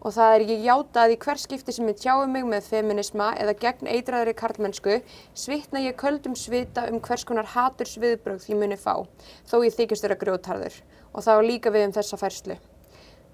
og 0.00 0.14
það 0.16 0.34
er 0.34 0.44
ég 0.48 0.62
játaði 0.64 1.16
í 1.16 1.20
hver 1.20 1.40
skipti 1.40 1.74
sem 1.76 1.88
ég 1.90 1.98
tjái 2.00 2.26
mig 2.30 2.46
með 2.48 2.68
feminisma 2.70 3.30
eða 3.40 3.56
gegn 3.60 3.90
eitraðri 3.92 4.34
karlmennsku 4.38 5.00
svitna 5.36 5.82
ég 5.84 5.98
köldum 6.00 6.36
svita 6.38 6.86
um 6.88 7.00
hvers 7.04 7.26
konar 7.28 7.50
haturs 7.52 7.98
viðbrögð 8.00 8.48
ég 8.48 8.60
muni 8.60 8.78
fá 8.80 9.02
þó 9.50 9.60
ég 9.66 9.76
þykist 9.76 10.06
vera 10.06 10.18
grjótarður 10.20 10.80
og 11.12 11.26
það 11.26 11.40
var 11.40 11.48
líka 11.48 11.74
við 11.74 11.86
um 11.88 11.94
þessa 11.98 12.20
færslu. 12.20 12.56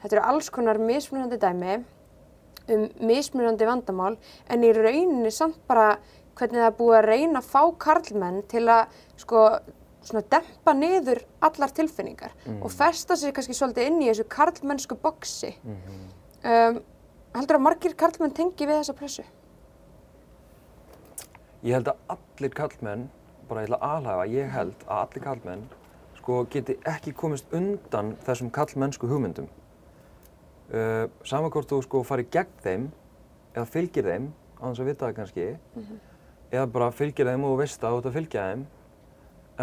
Þetta 0.03 0.17
eru 0.17 0.27
alls 0.33 0.51
konar 0.51 0.81
mismunandi 0.83 1.39
dæmi 1.41 1.79
um 2.75 2.87
mismunandi 3.07 3.69
vandamál 3.69 4.17
en 4.51 4.67
í 4.67 4.75
rauninni 4.75 5.31
samt 5.31 5.59
bara 5.69 5.97
hvernig 6.37 6.61
það 6.61 6.69
er 6.69 6.79
búið 6.81 6.99
að 6.99 7.09
reyna 7.11 7.41
að 7.41 7.51
fá 7.53 7.63
karlmenn 7.87 8.43
til 8.51 8.67
að 8.69 8.97
sko 9.23 9.47
svona 10.07 10.23
dempa 10.31 10.75
niður 10.77 11.23
allar 11.47 11.73
tilfinningar 11.75 12.35
og 12.61 12.71
festa 12.71 13.17
sig 13.19 13.35
kannski 13.35 13.57
svolítið 13.57 13.89
inn 13.91 14.03
í 14.03 14.11
þessu 14.11 14.27
karlmennsku 14.31 14.99
boksi. 15.03 15.55
Um, 16.47 16.79
heldur 17.37 17.59
að 17.59 17.65
margir 17.67 17.97
karlmenn 17.99 18.35
tengi 18.37 18.69
við 18.69 18.81
þessa 18.81 18.97
pressu? 18.97 19.25
Ég 21.67 21.75
held 21.75 21.91
að 21.91 22.15
allir 22.15 22.55
kallmenn, 22.55 23.09
bara 23.49 23.65
ég 23.65 23.71
ætla 23.71 23.81
að 23.81 23.97
alhafa, 23.97 24.31
ég 24.31 24.55
held 24.55 24.87
að 24.87 25.03
allir 25.03 25.27
kallmenn 25.27 25.67
sko 26.27 26.41
geti 26.51 26.75
ekki 26.91 27.13
komist 27.15 27.53
undan 27.55 28.17
þessum 28.27 28.49
kallmennsku 28.51 29.07
hugmyndum. 29.07 29.47
Uh, 30.67 31.07
Saman 31.23 31.53
hvort 31.55 31.71
þú 31.71 31.79
sko 31.85 32.01
farið 32.03 32.33
gegn 32.35 32.57
þeim 32.65 32.87
eða 33.53 33.67
fylgir 33.71 34.09
þeim, 34.11 34.27
á 34.59 34.65
þess 34.67 34.83
að 34.83 34.89
vita 34.91 35.07
það 35.07 35.19
kannski, 35.21 35.45
eða 36.51 36.65
bara 36.75 36.89
fylgir 36.91 37.31
þeim 37.31 37.45
og 37.47 37.61
veist 37.61 37.85
og 37.87 37.95
þú 37.95 38.01
ert 38.01 38.09
að 38.11 38.19
fylgja 38.19 38.47
þeim. 38.51 38.65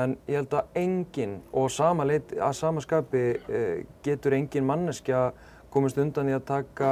En 0.03 0.15
ég 0.25 0.39
held 0.39 0.55
að 0.57 0.79
enginn, 0.79 1.35
og 1.51 1.67
sama 1.69 2.07
leit, 2.07 2.31
að 2.31 2.55
sama 2.57 2.81
skapi 2.81 3.25
uh, 3.43 3.83
getur 4.07 4.37
engin 4.39 4.65
manneskja 4.65 5.25
komist 5.73 5.97
undan 6.01 6.29
í 6.31 6.35
að 6.37 6.45
taka, 6.49 6.91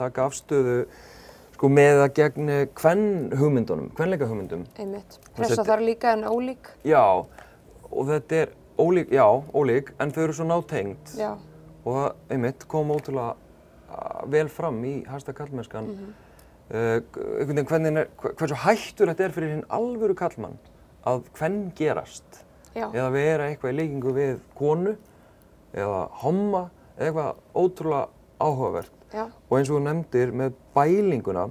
taka 0.00 0.26
afstöðu 0.28 0.78
sko 1.52 1.70
með 1.70 2.00
það 2.00 2.14
gegn 2.18 2.50
hvern 2.80 3.06
hugmyndunum, 3.38 3.92
hvernleika 3.98 4.26
hugmyndum. 4.30 4.64
Einmitt. 4.82 5.20
Pressa 5.36 5.64
þar 5.68 5.84
líka 5.86 6.16
en 6.16 6.26
ólík. 6.26 6.72
Já, 6.88 7.04
og 7.92 8.10
þetta 8.10 8.40
er 8.42 8.56
ólík, 8.82 9.12
já, 9.14 9.26
ólík, 9.54 9.94
en 10.02 10.10
þau 10.16 10.24
eru 10.24 10.36
svo 10.40 10.48
nátengd 10.48 11.14
Já. 11.20 11.30
og 11.84 11.94
það, 12.00 12.10
einmitt, 12.34 12.66
kom 12.72 12.90
ótrúlega 12.96 13.36
uh, 13.36 14.26
vel 14.32 14.48
fram 14.50 14.80
í 14.88 14.98
Hashtag 15.06 15.38
kallmennskan. 15.38 15.92
Mm 15.92 16.12
einhvern 16.72 17.48
veginn 17.52 17.66
hvernig 17.68 17.98
er, 18.00 18.06
hver- 18.16 18.34
hversu 18.38 18.56
hættur 18.62 19.10
þetta 19.10 19.24
er 19.26 19.34
fyrir 19.34 19.50
hinn 19.52 19.64
alvöru 19.68 20.14
kallmann 20.16 20.54
að 21.04 21.26
hvern 21.36 21.58
gerast 21.76 22.38
Já. 22.72 22.86
eða 22.94 23.10
vera 23.12 23.48
eitthvað 23.50 23.74
í 23.74 23.76
líkingu 23.76 24.14
við 24.16 24.38
konu 24.56 24.94
eða 25.74 25.98
homma 26.22 26.62
eða 26.96 27.08
eitthvað 27.10 27.42
ótrúlega 27.60 28.08
áhugavert. 28.42 28.92
Já. 29.12 29.26
Og 29.48 29.58
eins 29.58 29.70
og 29.70 29.78
þú 29.78 29.82
nefndir 29.86 30.34
með 30.36 30.56
bælinguna, 30.76 31.46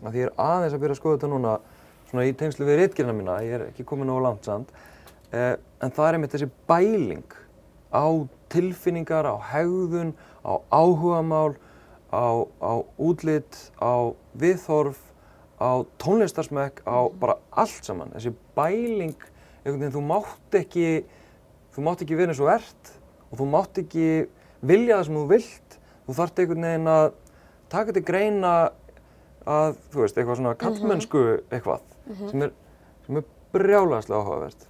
að 0.00 0.18
ég 0.18 0.28
er 0.28 0.34
aðeins 0.40 0.76
að 0.76 0.82
byrja 0.84 0.96
að 0.96 1.00
skoða 1.00 1.18
þetta 1.18 1.32
núna 1.34 1.54
svona 2.10 2.26
í 2.26 2.34
tengslu 2.38 2.66
við 2.66 2.80
reitgerina 2.80 3.14
mína, 3.14 3.38
ég 3.46 3.56
er 3.58 3.66
ekki 3.68 3.86
komin 3.86 4.10
langt 4.22 4.46
samt, 4.48 4.70
eh, 5.32 5.56
en 5.80 5.90
það 5.90 6.08
er 6.08 6.18
einmitt 6.18 6.34
þessi 6.34 6.50
bæling 6.66 7.36
á 7.90 8.06
tilfinningar, 8.50 9.26
á 9.26 9.36
hegðun, 9.52 10.14
á 10.44 10.52
áhugamál, 10.70 11.56
á, 12.10 12.46
á 12.62 12.72
útlit, 12.98 13.70
á 13.78 14.14
viðhorf, 14.34 14.98
á 15.60 15.86
tónlistarsmekk, 15.98 16.82
á 16.86 17.10
bara 17.20 17.38
allt 17.52 17.84
saman. 17.84 18.10
Þessi 18.14 18.34
bæling, 18.56 19.18
einhvern 19.64 19.80
veginn, 19.80 19.94
þú 19.94 20.04
mátt 20.06 20.58
ekki, 20.58 21.04
þú 21.74 21.84
mátt 21.86 22.02
ekki 22.02 22.18
vera 22.18 22.32
eins 22.32 22.42
og 22.42 22.50
ert 22.54 22.94
og 23.30 23.38
þú 23.38 23.48
mátt 23.50 23.82
ekki 23.82 24.06
vilja 24.66 24.98
það 24.98 25.06
sem 25.06 25.18
þú 25.20 25.26
vilt. 25.30 25.69
Þú 26.10 26.16
þarft 26.18 26.40
einhvern 26.42 26.64
veginn 26.66 26.88
að 26.90 27.04
taka 27.70 27.92
til 27.94 28.02
greina 28.02 28.52
að, 29.46 29.76
þú 29.92 30.00
veist, 30.02 30.16
eitthvað 30.18 30.40
svona 30.40 30.54
kallmennsku 30.58 31.20
eitthvað 31.54 31.84
sem 32.32 32.42
er, 32.42 32.50
sem 33.06 33.20
er 33.20 33.28
brjálæðslega 33.54 34.18
áhugavert. 34.24 34.64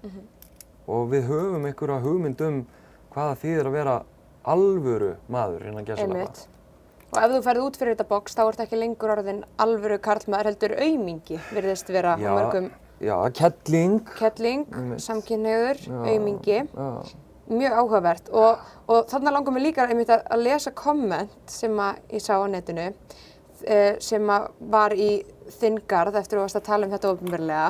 Og 0.91 1.07
við 1.09 1.31
höfum 1.31 1.65
einhverja 1.65 2.03
hugmynd 2.05 2.45
um 2.45 2.59
hvaða 3.15 3.39
þýðir 3.41 3.71
að 3.71 3.77
vera 3.79 3.95
alvöru 4.53 5.15
maður 5.33 5.65
innan 5.71 5.89
gæsalappa. 5.89 6.45
Og 7.11 7.19
ef 7.25 7.33
þú 7.33 7.41
ferð 7.49 7.65
út 7.65 7.81
fyrir 7.81 7.97
þetta 7.97 8.09
box 8.13 8.37
þá 8.37 8.43
ert 8.45 8.61
ekki 8.67 8.83
lengur 8.83 9.15
orðin 9.17 9.41
alvöru 9.65 9.97
karlmaður 10.05 10.51
heldur 10.53 10.77
aumingi 10.77 11.41
virðist 11.55 11.89
vera 11.91 12.15
á 12.15 12.21
mörgum 12.21 12.69
já, 13.01 13.17
kettling. 13.33 13.97
kettling, 14.19 14.69
Já, 15.89 15.97
aumingi. 16.13 16.61
Já, 16.69 16.91
Mjög 17.51 17.77
áhugavert 17.81 18.31
og, 18.31 18.63
og 18.87 19.11
þannig 19.11 19.35
langar 19.35 19.57
mér 19.57 19.67
líka 19.67 19.89
einmitt 19.89 20.13
að, 20.15 20.23
að 20.31 20.45
lesa 20.47 20.73
komment 20.77 21.51
sem 21.51 21.75
að 21.83 22.01
ég 22.15 22.23
sá 22.23 22.37
á 22.39 22.47
netinu 22.51 22.87
eh, 23.67 23.99
sem 24.03 24.31
að 24.31 24.49
var 24.73 24.95
í 24.95 25.11
þingarð 25.59 26.21
eftir 26.21 26.39
að 26.39 26.41
þú 26.41 26.47
varst 26.47 26.61
að 26.61 26.67
tala 26.69 26.87
um 26.87 26.95
þetta 26.95 27.13
ofinverlega 27.15 27.69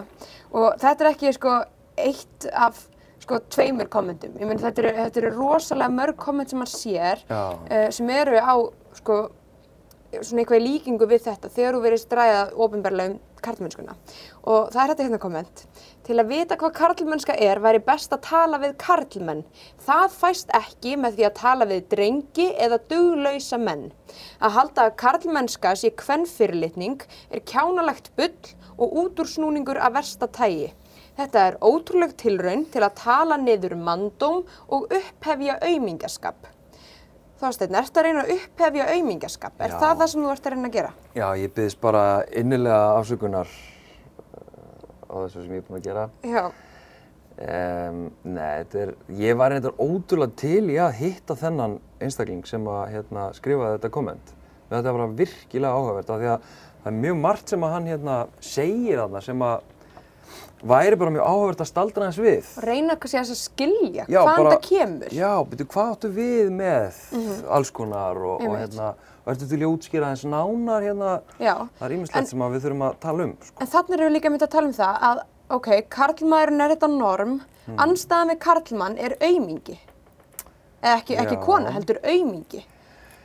og 0.52 0.80
þetta 0.82 1.06
er 1.06 1.10
ekki 1.14 1.34
sko 1.36 1.56
eitt 2.00 2.48
af 2.52 2.86
sko 3.20 3.38
tveimur 3.52 3.88
kommentum. 3.92 4.32
Ég 4.40 4.48
meina 4.48 4.62
þetta 4.62 4.82
eru, 4.82 4.92
þetta 4.96 5.20
eru 5.20 5.32
rosalega 5.36 5.92
mörg 5.92 6.16
komment 6.20 6.52
sem 6.52 6.60
maður 6.60 6.76
sér 6.76 7.24
eh, 7.30 7.88
sem 7.92 8.12
eru 8.16 8.40
á 8.40 8.54
sko 9.00 9.18
svona 10.18 10.42
eitthvað 10.42 10.60
í 10.60 10.64
líkingu 10.66 11.08
við 11.10 11.24
þetta 11.26 11.50
þegar 11.54 11.76
þú 11.76 11.82
verið 11.84 12.02
stræðað 12.02 12.54
ofinberlega 12.64 13.12
um 13.12 13.18
karlmennskuna. 13.40 13.94
Og 14.52 14.72
það 14.72 14.80
er 14.82 14.92
þetta 14.92 15.06
hérna 15.06 15.20
komment. 15.22 15.62
Til 16.04 16.16
að 16.20 16.32
vita 16.34 16.58
hvað 16.60 16.74
karlmennska 16.80 17.36
er 17.40 17.62
væri 17.64 17.82
best 17.86 18.12
að 18.12 18.24
tala 18.26 18.60
við 18.60 18.74
karlmenn. 18.82 19.44
Það 19.86 20.16
fæst 20.16 20.52
ekki 20.56 20.96
með 21.00 21.16
því 21.18 21.28
að 21.28 21.38
tala 21.40 21.68
við 21.70 21.86
drengi 21.94 22.48
eða 22.66 22.80
duglausa 22.90 23.60
menn. 23.62 23.86
Að 24.42 24.56
halda 24.58 24.88
að 24.88 24.98
karlmennska 25.04 25.76
sé 25.78 25.94
kvennfyrirlitning 26.02 27.06
er 27.30 27.46
kjánalegt 27.48 28.12
bull 28.18 28.56
og 28.80 29.00
útúrsnúningur 29.04 29.80
af 29.80 29.96
versta 29.96 30.28
tægi 30.28 30.72
Þetta 31.20 31.40
er 31.48 31.56
ótrúleg 31.60 32.14
tilraun 32.16 32.62
til 32.72 32.80
að 32.86 32.94
tala 33.02 33.36
niður 33.36 33.74
manndóm 33.76 34.38
og 34.72 34.86
upphefja 34.96 35.58
aumingaskap. 35.66 36.46
Þorsteinn, 37.40 37.76
ert 37.80 37.96
að 37.96 38.06
reyna 38.06 38.24
að 38.26 38.32
upphefja 38.36 38.86
aumingaskap? 38.94 39.54
Er 39.64 39.76
það 39.80 40.00
það 40.02 40.08
sem 40.12 40.24
þú 40.24 40.32
ert 40.34 40.48
að 40.48 40.54
reyna 40.54 40.68
að 40.68 40.74
gera? 40.74 40.90
Já, 41.16 41.26
ég 41.40 41.54
byggðist 41.56 41.80
bara 41.80 42.02
innilega 42.36 42.80
afsökunar 42.98 43.54
uh, 43.54 44.82
á 45.08 45.14
þessu 45.22 45.44
sem 45.46 45.54
ég 45.54 45.62
er 45.62 45.68
búinn 45.68 45.80
að 45.80 45.88
gera. 45.88 46.10
Já, 46.28 46.42
Um, 47.40 48.10
nei, 48.28 48.66
þetta 48.66 48.80
er, 48.82 48.90
ég 49.16 49.36
var 49.40 49.48
reyndar 49.54 49.72
ótrúlega 49.80 50.34
til 50.42 50.66
í 50.68 50.74
að 50.76 50.98
hitta 50.98 51.32
þennan 51.40 51.78
einstakling 52.04 52.42
sem 52.44 52.66
að 52.68 52.82
hérna, 52.92 53.30
skrifaði 53.32 53.78
þetta 53.78 53.90
komment. 53.94 54.32
Þetta 54.68 54.92
var 54.92 55.14
virkilega 55.16 55.70
áhugavert 55.72 56.12
af 56.12 56.20
því 56.20 56.28
að 56.34 56.50
það 56.82 56.90
er 56.90 56.98
mjög 56.98 57.16
margt 57.22 57.54
sem 57.54 57.64
að 57.64 57.72
hann 57.72 57.88
hérna, 57.88 58.16
segir 58.44 59.00
þarna 59.00 59.22
sem 59.24 59.46
að 59.46 59.64
væri 60.62 60.96
bara 61.00 61.10
mjög 61.14 61.24
áhugavert 61.26 61.60
að 61.64 61.70
staldra 61.70 62.04
hans 62.08 62.18
við. 62.18 62.44
reyna 62.62 62.96
kannski 62.96 63.18
að 63.20 63.34
skilja 63.40 64.04
Já, 64.08 64.20
hvaðan 64.24 64.44
bara- 64.44 64.56
það 64.56 64.62
kemur. 64.68 65.08
Já, 65.12 65.32
betur, 65.50 65.66
hvað 65.66 65.92
áttu 65.94 66.10
við 66.14 66.50
með 66.50 67.46
alls 67.48 67.70
konar 67.70 68.16
og, 68.16 68.40
og 68.46 68.56
hérna, 68.58 68.94
ertu 69.26 69.48
til 69.48 69.58
að 69.60 69.70
útskýra 69.74 70.12
þess 70.14 70.24
nánar 70.26 70.82
hérna, 70.82 71.20
Já. 71.38 71.54
það 71.78 71.86
er 71.90 71.96
ýmislegt 71.96 72.16
En- 72.16 72.26
sem 72.26 72.38
við 72.40 72.60
þurfum 72.64 72.82
að 72.88 72.98
tala 73.00 73.22
um, 73.24 73.36
sko. 73.42 73.56
En 73.60 73.66
þannig 73.66 73.94
erum 74.00 74.08
við 74.12 74.16
líka 74.18 74.30
myndið 74.34 74.48
að 74.48 74.54
tala 74.56 74.66
um 74.66 74.72
það 74.72 75.00
að, 75.10 75.22
ok, 75.50 75.68
karlmaðurinn 75.88 76.60
er 76.64 76.74
þetta 76.76 76.90
norm, 76.98 77.40
Hmm. 77.66 77.76
anstæða 77.76 78.26
með 78.30 78.38
karlmann 78.40 78.98
er 78.98 79.12
aumingi. 79.20 79.78
Eða 80.82 80.96
ekki, 81.02 81.16
ekki 81.20 81.36
kona, 81.44 81.70
heldur 81.70 81.98
aumingi. 82.02 82.64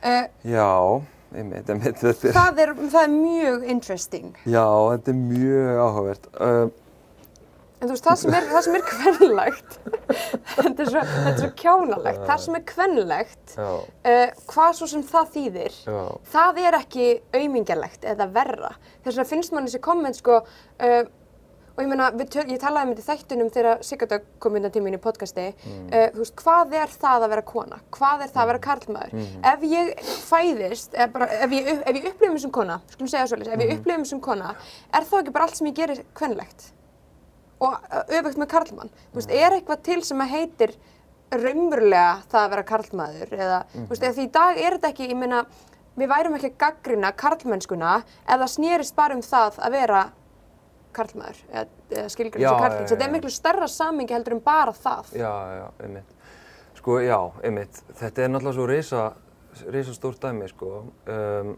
Uh, 0.04 0.26
Já, 0.44 1.02
einmitt, 1.34 1.70
einmitt, 1.72 1.96
það, 1.96 2.58
er, 2.60 2.74
það 2.74 3.02
er 3.02 3.08
mjög 3.14 3.64
interesting. 3.72 4.34
já, 4.46 4.62
þetta 4.92 5.08
er 5.08 5.14
mjög 5.14 5.80
áhugavert. 5.86 6.28
Uh, 6.38 6.68
En 7.86 7.92
þú 7.92 7.94
veist, 7.94 8.06
það 8.08 8.16
sem 8.18 8.34
er, 8.34 8.46
það 8.50 8.62
sem 8.66 8.76
er 8.76 8.84
kvenlegt, 8.88 9.74
þetta 10.56 10.82
er 10.82 10.88
svo, 10.90 11.02
svo 11.38 11.50
kjánalegt, 11.60 12.22
það 12.26 12.40
sem 12.42 12.56
er 12.58 12.62
kvenlegt, 12.66 13.52
já, 13.54 13.68
uh, 14.10 14.40
hvað 14.50 14.72
svo 14.80 14.88
sem 14.90 15.04
það 15.06 15.28
þýðir, 15.36 15.76
já, 15.86 16.00
það 16.32 16.58
er 16.64 16.76
ekki 16.80 17.06
aumingjalegt 17.38 18.08
eða 18.10 18.26
verra. 18.34 18.72
Þess 19.04 19.12
vegna 19.20 19.28
finnst 19.30 19.54
mann 19.54 19.70
þessi 19.70 19.80
komment 19.86 20.18
sko, 20.18 20.40
uh, 20.82 20.98
og 21.76 21.80
ég 21.84 21.90
meina, 21.92 22.08
ég 22.18 22.58
talaði 22.58 22.88
um 22.88 22.92
þetta 22.96 23.06
þættunum 23.12 23.54
þegar 23.54 23.82
Sigardögg 23.86 24.28
kom 24.42 24.58
undan 24.58 24.74
tíminn 24.74 24.98
í 24.98 25.02
podcasti, 25.06 25.46
uh, 25.70 26.06
þú 26.16 26.24
veist, 26.24 26.34
hvað 26.42 26.74
er 26.82 26.94
það 26.98 27.26
að 27.28 27.34
vera 27.36 27.46
kona? 27.54 27.78
Hvað 27.94 28.24
er 28.26 28.32
það 28.34 28.42
að 28.42 28.50
vera 28.50 28.64
karlmaður? 28.66 29.26
Ef 29.52 29.66
ég 29.70 29.92
fæðist, 30.26 30.96
eða 30.98 31.12
bara, 31.14 31.30
ef 31.46 31.54
ég, 31.54 31.70
ef 31.86 32.00
ég 32.00 32.10
upplifum 32.10 32.42
sem 32.48 32.56
kona, 32.58 32.80
skulum 32.96 33.14
segja 33.14 33.28
svolítið, 33.30 33.54
ef 33.60 33.62
ég 33.68 33.76
upplifum 33.78 34.08
sem 34.10 34.24
kona, 34.26 34.56
er 34.90 35.06
þá 35.06 35.20
ekki 35.22 35.36
bara 35.38 35.46
allt 35.46 35.60
sem 35.62 35.70
ég 35.70 35.78
gerir 35.84 36.02
kvenlegt? 36.18 36.72
Og 37.64 37.72
uh, 37.72 38.02
öfugt 38.18 38.36
með 38.40 38.50
karlmann. 38.52 38.90
Þú 39.12 39.20
veist, 39.20 39.30
er 39.32 39.56
eitthvað 39.56 39.82
til 39.86 40.02
sem 40.04 40.20
að 40.20 40.32
heitir 40.34 40.74
raunverulega 41.32 42.10
það 42.30 42.42
að 42.42 42.50
vera 42.52 42.64
karlmaður 42.68 43.32
eða, 43.34 43.56
þú 43.72 43.86
veist, 43.90 44.02
eða 44.04 44.14
því 44.18 44.26
í 44.26 44.30
dag 44.36 44.60
er 44.60 44.76
þetta 44.76 44.90
ekki, 44.92 45.08
ég 45.10 45.18
meina, 45.18 45.40
við 45.96 46.10
værum 46.12 46.36
ekki 46.36 46.50
að 46.52 46.58
gaggrina 46.60 47.10
karlmennskuna 47.18 47.94
ef 48.04 48.36
það 48.36 48.52
snýrist 48.52 48.96
bara 48.98 49.16
um 49.16 49.24
það 49.26 49.58
að 49.66 49.74
vera 49.74 50.02
karlmaður 50.96 51.40
eða, 51.50 51.64
eða 51.90 52.12
skilgrinn 52.14 52.44
Já, 52.44 52.48
sem 52.48 52.56
já, 52.56 52.62
karlminn. 52.66 52.90
Þetta 52.92 53.06
er 53.08 53.14
miklu 53.16 53.32
stærra 53.34 53.68
samingi 53.72 54.16
heldur 54.16 54.36
en 54.36 54.42
bara 54.44 54.74
það. 54.76 55.10
já, 55.18 55.32
já, 55.58 55.66
einmitt. 55.84 56.12
Sko, 56.78 56.98
já, 57.02 57.18
einmitt, 57.42 57.80
þetta 57.98 58.22
er 58.22 58.30
náttúrulega 58.32 58.58
svo 58.60 58.68
risa, 58.70 59.02
risa 59.74 59.96
stórt 59.96 60.22
dæmi, 60.22 60.48
sko. 60.52 60.72
Um, 61.10 61.56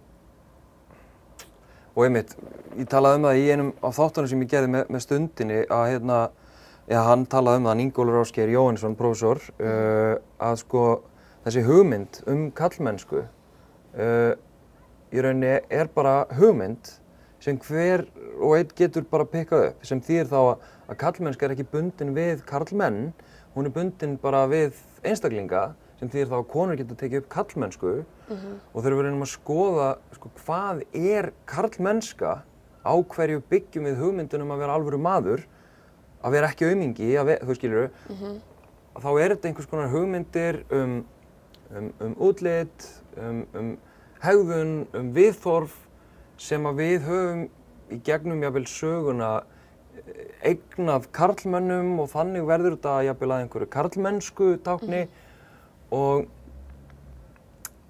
og 1.98 2.04
einmitt, 2.06 2.36
ég 2.78 2.86
talaði 2.86 3.18
um 3.18 3.24
það 3.26 3.40
í 3.40 3.46
einum 3.50 3.70
af 3.82 3.96
þáttunum 3.96 4.30
sem 4.30 4.42
ég 4.44 4.50
gerði 4.52 4.70
með, 4.70 4.90
með 4.94 5.02
stundinni 5.02 5.56
að 5.66 5.86
hérna, 5.92 6.18
já, 6.86 6.98
hann 7.08 7.24
talaði 7.26 7.58
um 7.58 7.64
það, 7.66 7.72
hann 7.72 7.82
Ingólfur 7.82 8.18
Ásgeir 8.20 8.52
Jóhannesson, 8.52 8.94
prófessor, 9.00 9.40
uh, 9.58 10.12
að 10.46 10.60
sko 10.60 10.84
þessi 11.42 11.64
hugmynd 11.66 12.20
um 12.30 12.44
kallmennsku 12.54 13.24
uh, 13.24 14.30
í 15.10 15.24
rauninni 15.24 15.56
er 15.74 15.90
bara 15.90 16.20
hugmynd 16.38 16.92
sem 17.42 17.58
hver 17.66 18.06
og 18.38 18.54
einn 18.60 18.70
getur 18.78 19.06
bara 19.10 19.26
pikkað 19.26 19.66
upp 19.72 19.90
sem 19.90 20.02
þýðir 20.04 20.30
þá 20.30 20.38
að, 20.38 20.54
að 20.86 21.00
kallmennska 21.02 21.48
er 21.48 21.56
ekki 21.56 21.66
bundin 21.72 22.14
við 22.14 22.46
karlmenn, 22.46 23.08
hún 23.56 23.66
er 23.66 23.74
bundin 23.74 24.14
bara 24.22 24.46
við 24.50 24.78
einstaklinga 25.02 25.72
sem 25.98 26.10
þýðir 26.12 26.28
þá 26.30 26.36
að 26.38 26.46
konur 26.52 26.78
getur 26.78 26.98
tekið 27.00 27.22
upp 27.22 27.28
kallmennsku 27.34 27.92
og 28.28 28.78
þegar 28.84 28.96
við 28.98 29.04
reynum 29.08 29.24
að 29.26 29.32
skoða 29.32 29.88
sko, 30.14 30.30
hvað 30.44 30.82
er 30.94 31.30
karlmennska 31.50 32.32
á 32.86 32.92
hverju 33.14 33.42
byggjum 33.50 33.88
við 33.88 33.98
hugmyndunum 34.02 34.52
að 34.54 34.62
vera 34.62 34.76
alvöru 34.78 35.00
maður 35.02 35.42
að 36.22 36.34
vera 36.36 36.48
ekki 36.52 36.68
ve- 37.26 37.40
þú 37.46 37.56
skilur. 37.58 37.90
Þá 38.98 39.08
er 39.22 39.34
þetta 39.34 39.48
einhvers 39.48 39.68
konar 39.70 39.90
hugmyndir 39.92 40.56
um, 40.74 41.04
um, 41.70 41.92
um 42.00 42.14
útlit, 42.18 42.88
um, 43.16 43.44
um 43.54 43.68
hegðun, 44.22 44.72
um 44.98 45.12
viðþorf 45.14 45.76
sem 46.38 46.64
að 46.66 46.80
við 46.82 47.06
höfum 47.06 47.44
í 47.94 48.00
gegnum 48.04 48.42
jafnvel 48.42 48.66
söguna 48.66 49.28
eh, 49.96 50.52
eignað 50.54 51.06
karlmönnum 51.14 51.94
og 52.02 52.10
þannig 52.10 52.46
verður 52.48 52.74
þetta 52.76 52.96
jafnvel 53.06 53.30
að 53.36 53.44
einhverju 53.44 53.70
karlmennsku 53.76 54.50
tákni 54.66 55.04
og 55.94 56.26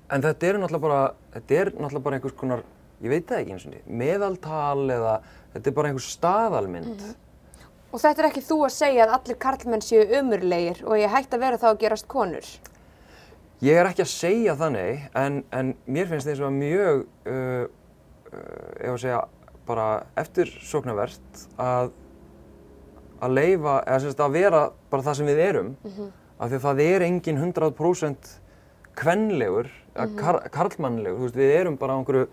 en 0.09 0.25
þetta 0.25 0.50
eru 0.50 0.61
náttúrulega 0.62 0.85
bara, 0.87 1.00
þetta 1.37 1.61
er 1.61 1.73
náttúrulega 1.75 2.05
bara 2.05 2.19
einhvers 2.19 2.37
konar 2.38 2.67
ég 3.02 3.12
veit 3.12 3.28
það 3.28 3.43
ekki 3.43 3.55
eins 3.55 3.67
og 3.67 3.73
niður, 3.73 3.90
meðaltal 4.00 4.93
eða 4.95 5.14
þetta 5.55 5.71
er 5.71 5.76
bara 5.76 5.90
einhver 5.90 6.05
staðalmynd. 6.05 7.05
Og 7.88 8.02
þetta 8.02 8.23
er 8.23 8.28
ekki 8.28 8.45
þú 8.45 8.59
að 8.67 8.75
segja 8.75 9.05
að 9.07 9.14
allir 9.17 9.38
karlmenn 9.40 9.85
séu 9.85 10.02
umurlegir 10.19 10.83
og 10.85 10.99
ég 11.00 11.12
hætti 11.12 11.38
að 11.38 11.45
vera 11.47 11.61
þá 11.61 11.69
að 11.71 11.81
gerast 11.85 12.09
konur. 12.11 12.50
Ég 13.64 13.78
er 13.81 13.88
ekki 13.88 14.05
að 14.05 14.12
segja 14.12 14.55
þannig, 14.59 15.07
en, 15.19 15.40
en 15.57 15.73
mér 15.90 16.11
finnst 16.11 16.28
eins 16.31 16.43
og 16.47 16.52
mjög, 16.55 17.07
uh, 17.26 17.64
uh, 18.31 18.69
ef 18.76 18.93
að 18.93 19.00
segja, 19.02 19.23
bara 19.69 19.88
eftirsóknarvert 20.21 21.43
að, 21.61 21.90
að 23.25 23.35
leifa, 23.35 23.81
eða 23.83 24.12
að 24.28 24.37
vera 24.37 24.62
bara 24.93 25.07
það 25.09 25.19
sem 25.19 25.28
við 25.28 25.43
erum, 25.49 25.73
af 26.38 26.50
því 26.50 26.59
að 26.59 26.66
það 26.66 26.83
er 26.85 27.07
engin 27.07 27.40
100% 27.42 28.35
kvenlegur, 28.99 29.71
eða 29.95 30.09
kar, 30.18 30.38
karlmannlegur, 30.54 31.18
þú 31.18 31.26
veist, 31.28 31.38
við 31.38 31.54
erum 31.54 31.78
bara 31.78 31.95
á 31.95 31.99
einhverju, 31.99 32.28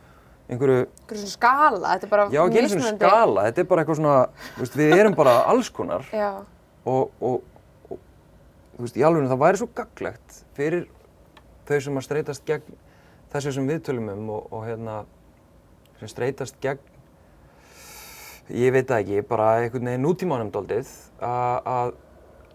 einhverju, 0.50 0.86
skala, 1.30 1.96
þetta 1.96 2.08
er 2.08 2.14
bara 2.14 2.28
já, 2.34 2.42
ekki 2.46 2.62
eins 2.62 2.76
og 2.78 2.86
skala, 2.88 3.48
þetta 3.50 3.64
er 3.64 3.70
bara 3.72 3.84
eitthvað 3.84 4.00
svona, 4.02 4.16
veist, 4.60 4.78
við 4.78 4.96
erum 4.98 5.18
bara 5.18 5.36
alls 5.52 5.72
konar. 5.74 6.06
Og, 6.86 7.10
og, 7.18 7.40
og 7.90 7.98
þú 8.76 8.84
veist, 8.84 8.98
í 9.00 9.04
alveg 9.08 9.24
það 9.32 9.40
væri 9.42 9.58
svo 9.58 9.66
gaglegt 9.74 10.36
fyrir 10.54 10.84
þau 11.66 11.80
sem 11.82 11.96
að 11.98 12.04
streytast 12.06 12.44
gegn 12.46 12.76
þessu 13.34 13.54
sem 13.56 13.70
við 13.72 13.80
tölum 13.88 14.12
um 14.14 14.28
og, 14.36 14.52
og 14.54 14.68
hérna 14.68 15.00
sem 15.98 16.12
streytast 16.12 16.60
gegn 16.62 16.94
ég 18.54 18.76
veit 18.76 18.92
ekki, 18.94 19.24
bara 19.26 19.64
einhvern 19.64 19.90
veginn 19.90 20.06
nútímanum 20.06 20.52
daldið 20.54 20.92
að 21.26 21.72
að 21.74 21.96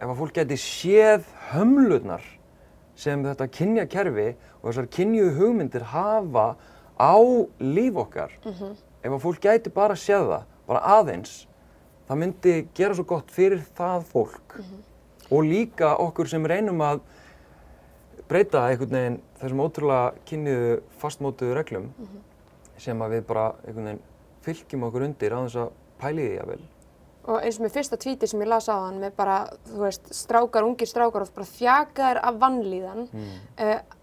ef 0.00 0.08
að 0.08 0.18
fólk 0.22 0.34
geti 0.40 0.56
séð 0.60 1.26
hömlurnar 1.52 2.24
sem 2.98 3.22
þetta 3.24 3.48
kynjakerfi 3.52 4.28
og 4.60 4.70
þessar 4.70 4.88
kynjuðu 4.96 5.36
hugmyndir 5.38 5.84
hafa 5.92 6.46
á 7.00 7.16
líf 7.60 8.00
okkar 8.00 8.32
ef 8.44 9.12
að 9.12 9.22
fólk 9.22 9.40
gæti 9.44 9.72
bara 9.72 9.96
séð 9.96 10.26
það, 10.32 10.44
bara 10.68 10.80
aðeins 10.98 11.34
það 12.10 12.20
myndi 12.24 12.54
gera 12.74 12.96
svo 12.98 13.06
gott 13.06 13.30
fyrir 13.30 13.60
það 13.78 14.06
fólk. 14.10 14.56
Og 15.30 15.44
líka 15.46 15.92
okkur 16.02 16.26
sem 16.26 16.46
reynum 16.46 16.80
að 16.82 17.04
breyta 18.26 18.64
einhvern 18.66 18.96
veginn 18.96 19.20
þessum 19.38 19.62
ótrúlega 19.62 20.24
kynniðu 20.26 20.72
fastmótuðu 20.98 21.54
reglum 21.54 21.86
sem 22.80 22.98
að 23.02 23.14
við 23.14 23.24
bara 23.28 23.46
einhvern 23.62 23.86
veginn 23.92 24.02
fylgjum 24.42 24.88
okkur 24.88 25.06
undir 25.06 25.36
á 25.36 25.38
þess 25.44 25.60
að 25.62 25.72
pæli 26.02 26.26
því 26.26 26.40
að 26.42 26.50
vel. 26.50 26.60
Og 27.28 27.38
eins 27.44 27.58
og 27.60 27.66
með 27.66 27.76
fyrsta 27.76 27.98
tvíti 28.00 28.28
sem 28.30 28.40
ég 28.42 28.48
las 28.48 28.68
á 28.72 28.76
hann 28.76 29.00
með 29.02 29.14
bara, 29.18 29.38
þú 29.68 29.84
veist, 29.84 30.10
strákar, 30.16 30.66
ungir 30.66 30.88
strákar 30.88 31.26
og 31.26 31.32
bara 31.36 31.48
þjakaðir 31.50 32.20
af 32.24 32.38
vannlíðan. 32.40 33.06
Mm. 33.12 33.96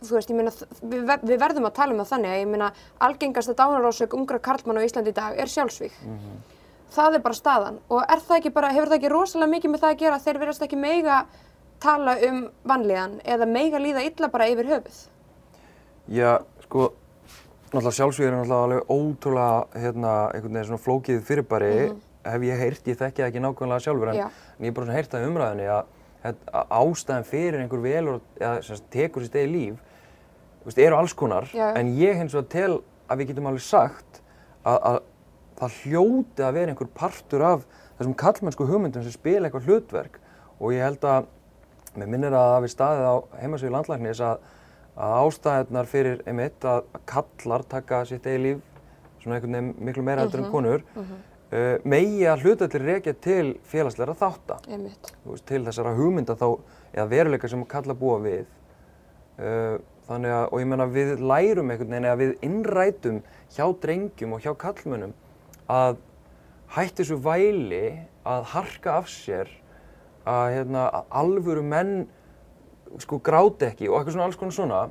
þú 0.00 0.16
veist, 0.16 0.30
ég 0.30 0.38
meina, 0.38 0.52
við, 0.80 1.10
við 1.28 1.42
verðum 1.42 1.68
að 1.68 1.76
tala 1.76 1.92
um 1.92 2.00
það 2.00 2.12
þannig 2.14 2.32
að 2.32 2.38
ég 2.40 2.48
meina, 2.48 2.70
algengasta 3.04 3.56
dánarósök 3.58 4.16
ungra 4.16 4.40
karlmanna 4.40 4.80
á 4.80 4.86
Íslandi 4.86 5.12
í 5.12 5.18
dag 5.18 5.36
er 5.36 5.50
sjálfsvík. 5.52 5.98
Það 6.94 7.18
er 7.18 7.22
bara 7.26 7.36
staðan 7.36 7.78
og 7.88 8.00
er 8.02 8.22
það 8.24 8.38
ekki 8.38 8.54
bara, 8.54 8.72
hefur 8.72 8.90
það 8.90 8.96
ekki 8.96 9.12
rosalega 9.12 9.52
mikið 9.52 9.70
með 9.74 9.82
það 9.84 9.92
að 9.92 10.00
gera 10.00 10.22
þeir 10.24 10.40
verðast 10.40 10.64
ekki 10.66 10.80
meiga 10.80 11.18
tala 11.80 12.16
um 12.28 12.40
vannlíðan 12.66 13.20
eða 13.24 13.46
meiga 13.46 13.78
líða 13.78 14.06
illa 14.08 14.30
bara 14.32 14.48
yfir 14.50 14.72
höfuð? 14.72 14.98
Já, 16.10 16.40
sko, 16.64 16.90
náttúrulega 17.70 17.96
sjálfsvíður 17.98 18.32
er 18.32 18.36
náttúrulega 18.38 18.64
alveg 18.64 18.90
ótrúlega 18.90 19.82
hérna 19.84 20.14
einhvern 20.34 20.56
veginn 20.56 20.70
svona 20.70 20.84
flókið 20.86 21.22
fyrirbæri 21.28 21.74
hef 22.26 22.46
ég 22.46 22.62
heyrt, 22.64 22.88
ég 22.88 22.98
þekki 23.00 23.22
það 23.22 23.30
ekki 23.30 23.44
nákvæmlega 23.44 23.84
sjálfur 23.86 24.12
en, 24.12 24.20
en 24.20 24.64
ég 24.64 24.70
hef 24.70 24.76
bara 24.76 24.88
svona 24.88 24.98
heyrt 24.98 25.16
í 25.16 25.22
umræðinni 25.30 25.68
að, 25.72 25.92
að, 26.28 26.42
ástæðan 26.80 27.28
fyrir 27.28 27.60
einhver 27.62 27.84
velur 27.84 28.20
eða 28.40 28.80
tekur 28.92 29.24
sér 29.24 29.32
stegi 29.32 29.52
líf 29.54 29.78
veist, 30.66 30.78
eru 30.78 30.98
alls 30.98 31.16
konar 31.16 31.48
Já. 31.54 31.70
en 31.74 31.94
ég 31.96 32.18
hins 32.20 32.36
vegar 32.36 32.50
tel 32.52 32.80
að 33.10 33.22
við 33.22 33.32
getum 33.32 33.50
alveg 33.50 33.64
sagt 33.64 34.20
að, 34.64 34.76
að 34.76 35.00
það 35.60 35.76
hljóti 35.82 36.44
að 36.44 36.56
vera 36.56 36.72
einhver 36.72 36.90
partur 36.96 37.44
af 37.44 37.66
þessum 37.98 38.16
kallmennsku 38.22 38.66
hugmyndum 38.68 39.04
sem 39.04 39.14
spila 39.14 39.48
eitthvað 39.48 39.68
hlutverk. 39.68 40.16
Og 40.60 40.74
ég 40.76 40.84
held 40.84 41.04
að 41.08 41.28
mér 41.98 42.08
minnir 42.08 42.36
að 42.36 42.46
það 42.46 42.56
hafi 42.56 42.72
staðið 42.74 43.08
á 43.10 43.16
heimasvíðu 43.42 43.74
landlæknis 43.74 44.22
að, 44.24 44.44
að 44.96 45.16
ástæðunar 45.20 45.90
fyrir 45.90 46.22
einmitt 46.28 46.68
að 46.68 46.84
kallar 47.10 47.66
taka 47.68 48.04
sitt 48.08 48.28
eigi 48.28 48.42
líf 48.44 48.62
svona 49.20 49.36
einhvern 49.36 49.56
veginn 49.56 49.88
miklu 49.88 50.04
meira 50.06 50.24
heldur 50.24 50.44
en 50.44 50.52
konur 50.52 50.84
uh, 50.96 51.10
megi 51.82 52.26
að 52.30 52.44
hluta 52.44 52.68
til 52.70 52.82
rekja 52.84 53.14
til 53.18 53.46
félagsleira 53.66 54.14
þátta. 54.14 54.60
Einmitt. 54.70 55.08
þú 55.24 55.32
veist, 55.34 55.46
til 55.48 55.64
þessara 55.66 55.96
hugmynda 55.96 56.36
þá 56.38 56.46
eða 56.92 57.06
veruleika 57.10 57.50
sem 57.50 57.64
kalla 57.66 57.96
búa 57.98 58.20
við. 58.22 58.44
Uh, 59.40 59.80
þannig 60.10 60.34
að, 60.34 60.44
og 60.50 60.62
ég 60.62 60.70
meina 60.70 60.86
við 60.90 61.10
lærum 61.22 61.72
einhvern 61.72 61.90
veginn 61.94 62.06
eða 62.06 62.20
við 62.20 62.32
innrætum 62.46 63.18
hjá 63.54 63.64
drengjum 63.82 64.36
og 64.36 64.44
hjá 64.44 64.52
kallmönnum 64.58 65.12
að 65.70 66.00
hætti 66.74 67.02
þessu 67.02 67.18
væli 67.24 67.84
að 68.26 68.48
harka 68.52 68.96
af 69.00 69.10
sér 69.10 69.50
að, 70.28 70.56
hérna, 70.56 70.88
að 70.90 71.14
alvöru 71.22 71.62
menn 71.66 71.94
sko 73.00 73.20
gráti 73.22 73.68
ekki 73.70 73.88
og 73.88 74.00
eitthvað 74.00 74.16
svona 74.16 74.26
alls 74.28 74.40
konar 74.40 74.56
svona. 74.56 74.82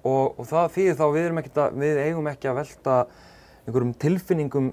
Og, 0.00 0.38
og 0.40 0.46
það 0.48 0.70
þýðir 0.76 0.96
þá 1.00 1.06
við, 1.12 1.34
að, 1.50 1.80
við 1.80 1.98
eigum 2.06 2.30
ekki 2.30 2.48
að 2.48 2.60
velta 2.60 2.94
einhverjum 3.66 3.96
tilfinningum 4.00 4.70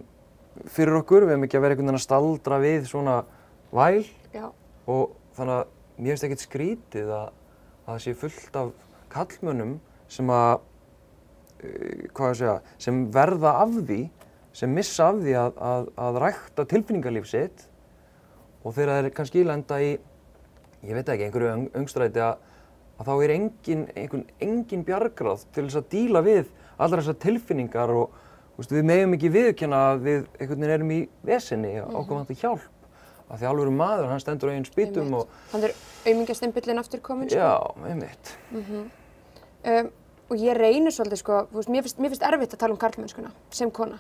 fyrir 0.72 0.98
okkur, 1.00 1.26
við 1.28 1.36
eigum 1.36 1.48
ekki 1.48 1.60
að 1.60 1.66
vera 1.66 1.76
einhvern 1.76 1.90
veginn 1.90 2.00
að 2.00 2.06
staldra 2.06 2.60
við 2.64 2.88
svona 2.90 3.18
væl 3.76 4.06
Já. 4.34 4.48
og 4.90 5.16
þannig 5.38 5.56
að 5.58 5.76
mér 5.98 6.14
finnst 6.14 6.28
ekkert 6.28 6.46
skrítið 6.46 7.14
að, 7.14 7.30
að 7.86 7.92
það 7.92 8.04
sé 8.06 8.16
fullt 8.22 8.60
af 8.62 8.74
kallmönnum 9.14 9.78
sem 10.12 10.34
að 10.34 10.54
uh, 10.58 12.04
hvað 12.18 12.34
ég 12.34 12.40
segja, 12.42 12.58
sem 12.84 13.02
verða 13.14 13.56
af 13.64 13.80
því 13.80 14.02
sem 14.58 14.74
missa 14.74 15.12
af 15.12 15.22
því 15.22 15.34
að, 15.38 15.58
að, 15.70 15.90
að 16.08 16.20
rækta 16.24 16.68
tilfinningarlíf 16.74 17.28
sitt 17.30 17.66
og 18.64 18.74
þegar 18.76 19.06
þeir 19.06 19.18
kannski 19.18 19.46
lenda 19.46 19.82
í 19.84 19.92
ég 20.86 20.94
veit 20.94 21.10
ekki, 21.10 21.28
einhverju 21.28 21.50
öng, 21.52 21.66
öngstræti 21.78 22.24
að, 22.24 22.40
að 22.98 23.10
þá 23.10 23.14
er 23.16 23.34
engin, 23.36 23.84
einhvern, 23.94 24.26
engin 24.44 24.86
bjargráð 24.88 25.46
til 25.54 25.68
þess 25.68 25.82
að 25.82 25.92
díla 25.94 26.24
við 26.26 26.50
allar 26.78 27.02
þessar 27.02 27.20
tilfinningar 27.26 27.94
og 27.94 28.16
veist, 28.58 28.74
við 28.74 28.88
megum 28.90 29.14
ekki 29.18 29.32
viðkjanna 29.36 29.84
að 29.92 30.02
við 30.08 30.26
einhvern 30.40 30.66
veginn 30.66 30.76
erum 30.78 30.92
í 30.96 31.00
vesenni 31.28 31.76
og 31.84 31.96
okkur 32.02 32.20
vantar 32.22 32.42
hjálp 32.42 32.74
af 33.28 33.42
því 33.42 33.48
alveg 33.50 33.72
maður, 33.76 34.10
hann 34.12 34.22
stendur 34.24 34.50
á 34.50 34.56
eigin 34.56 34.68
spýtum 34.68 35.16
og 35.18 35.32
Þannig 35.52 35.72
er 35.72 36.12
aumingjastempillin 36.12 36.80
aftur 36.80 37.02
komin, 37.04 37.30
sko. 37.30 37.40
já, 37.40 37.90
einmitt 37.92 38.36
Um, 39.68 39.90
og 40.30 40.38
ég 40.40 40.56
reynir 40.56 40.94
svolítið, 40.96 41.20
sko, 41.20 41.38
veist, 41.52 41.70
mér 41.72 41.84
finnst, 41.84 41.98
mér 42.00 42.12
finnst 42.14 42.24
erfitt 42.24 42.54
að 42.56 42.62
tala 42.62 42.76
um 42.76 42.80
karlmennskuna 42.80 43.32
sem 43.52 43.72
kona. 43.74 43.98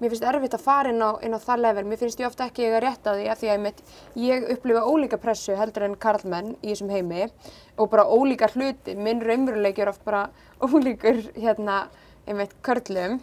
Mér 0.00 0.10
finnst 0.10 0.24
erfitt 0.26 0.56
að 0.56 0.62
fara 0.64 0.90
inn 0.90 1.02
á, 1.02 1.10
inn 1.22 1.34
á 1.34 1.40
það 1.42 1.62
level. 1.64 1.84
Mér 1.90 2.00
finnst 2.00 2.20
ég 2.22 2.26
ofta 2.26 2.46
ekki 2.48 2.66
eiga 2.66 2.80
rétt 2.82 3.06
á 3.06 3.12
því 3.14 3.28
að 3.30 3.40
því 3.40 3.48
að 3.48 3.54
einmitt, 3.56 3.82
ég 4.18 4.48
upplifa 4.54 4.82
ólíka 4.86 5.18
pressu 5.22 5.54
heldur 5.58 5.86
en 5.86 5.96
karlmenn 5.98 6.52
í 6.62 6.72
þessum 6.72 6.92
heimi 6.94 7.28
og 7.76 7.90
bara 7.92 8.06
ólíka 8.06 8.48
hluti. 8.54 8.94
Minn 8.98 9.22
raunveruleiki 9.22 9.82
er 9.84 9.92
oft 9.92 10.04
bara 10.08 10.24
ólíkur 10.66 11.20
hérna, 11.36 11.84
einmitt, 12.26 12.54
körlum. 12.62 13.20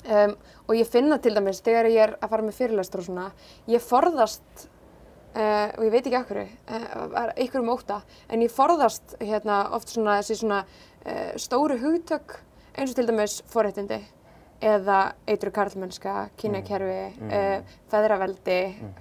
Um, 0.00 0.36
og 0.64 0.76
ég 0.78 0.88
finna 0.88 1.18
til 1.20 1.34
dæmis 1.36 1.58
þegar 1.60 1.88
ég 1.92 2.02
er 2.06 2.12
að 2.16 2.30
fara 2.32 2.44
með 2.46 2.56
fyrirlestur 2.56 3.02
og 3.02 3.08
svona, 3.10 3.26
ég 3.68 3.82
forðast 3.84 4.62
uh, 5.34 5.66
og 5.76 5.82
ég 5.84 5.92
veit 5.92 6.06
ekki 6.06 6.22
hverju, 6.30 6.46
uh, 6.72 7.18
einhverjum 7.34 7.74
óta, 7.74 7.98
en 8.32 8.44
ég 8.44 8.54
forðast 8.54 9.18
hérna, 9.20 9.66
oft 9.76 9.92
svona 9.92 10.20
þessi 10.22 10.38
svona 10.40 10.62
uh, 10.64 11.34
stóru 11.36 11.76
hugtök 11.82 12.38
eins 12.78 12.94
og 12.94 12.96
til 12.96 13.10
dæmis 13.10 13.40
forréttindi 13.52 14.00
eða 14.60 14.98
eitru 15.28 15.52
karlmennska, 15.56 16.14
kynjakerfi, 16.40 17.28
uh, 17.28 17.76
feðraveldi, 17.92 18.58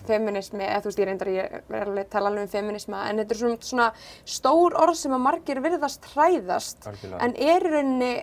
feminismi, 0.08 0.64
eða 0.64 0.84
þú 0.84 0.92
veist 0.92 1.02
ég 1.02 1.10
reyndar 1.10 1.32
ég 1.34 1.58
er 1.60 1.84
alveg 1.84 2.06
að 2.06 2.14
tala 2.14 2.32
alveg 2.32 2.48
um 2.48 2.54
feminisma, 2.54 3.04
en 3.10 3.20
þetta 3.20 3.36
er 3.36 3.42
svona, 3.42 3.60
svona 3.72 3.90
stór 4.38 4.78
orð 4.80 5.00
sem 5.02 5.16
að 5.16 5.26
margir 5.26 5.60
virðast 5.64 6.08
hræðast, 6.14 6.88
Algjörlega. 6.88 7.22
en 7.26 7.36
er 7.36 7.68
í 7.68 7.74
rauninni, 7.76 8.14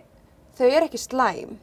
þau 0.57 0.67
eru 0.71 0.89
ekki 0.89 1.03
slæm. 1.03 1.59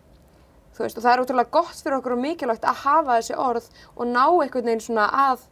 Þú 0.74 0.84
veist, 0.86 0.98
og 0.98 1.04
það 1.06 1.14
er 1.14 1.22
útrúlega 1.24 1.54
gott 1.54 1.80
fyrir 1.84 1.98
okkur 2.00 2.16
og 2.16 2.22
mikilvægt 2.24 2.64
að 2.66 2.80
hafa 2.84 3.18
þessi 3.20 3.36
orð 3.38 3.68
og 3.94 4.08
ná 4.10 4.24
einhvern 4.26 4.66
veginn 4.72 4.82
svona 4.82 5.08
að 5.30 5.44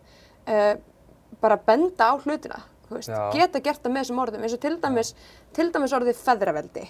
uh, 0.49 0.75
bara 1.43 1.57
benda 1.67 2.07
á 2.09 2.13
hlutina, 2.23 2.59
þú 2.89 2.97
veist, 2.97 3.11
Já. 3.13 3.21
geta 3.35 3.61
gert 3.63 3.81
það 3.85 3.93
með 3.95 4.05
þessum 4.05 4.21
orðum, 4.25 4.45
eins 4.47 4.55
og 4.57 4.61
til 4.65 4.75
dæmis, 4.81 5.13
til 5.55 5.67
dæmis 5.73 5.93
orðið 5.97 6.21
feðraveldi. 6.25 6.87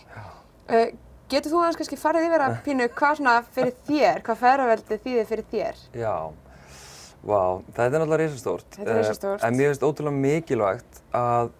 Uh, 0.71 0.85
getur 1.31 1.51
þú 1.53 1.59
aðeins 1.63 1.79
kannski 1.81 1.99
farið 1.99 2.29
yfir 2.29 2.45
að 2.47 2.55
pínu 2.67 2.87
hvað 2.95 3.19
svona 3.19 3.35
fyrir 3.55 3.75
þér, 3.89 4.23
hvað 4.27 4.41
feðraveldi 4.45 4.99
þýðir 5.05 5.29
fyrir 5.29 5.49
þér? 5.51 5.83
Já, 6.01 6.15
vá, 7.27 7.41
þetta 7.75 7.87
er 7.87 7.97
náttúrulega 7.99 8.21
risastórt. 8.25 8.69
Þetta 8.79 8.91
er 8.95 9.01
risastórt. 9.03 9.39
Eh, 9.43 9.47
En 9.51 9.59
mér 9.59 9.73
finnst 9.73 9.85
ótrúlega 9.87 10.23
mikilvægt 10.23 11.03
að, 11.15 11.51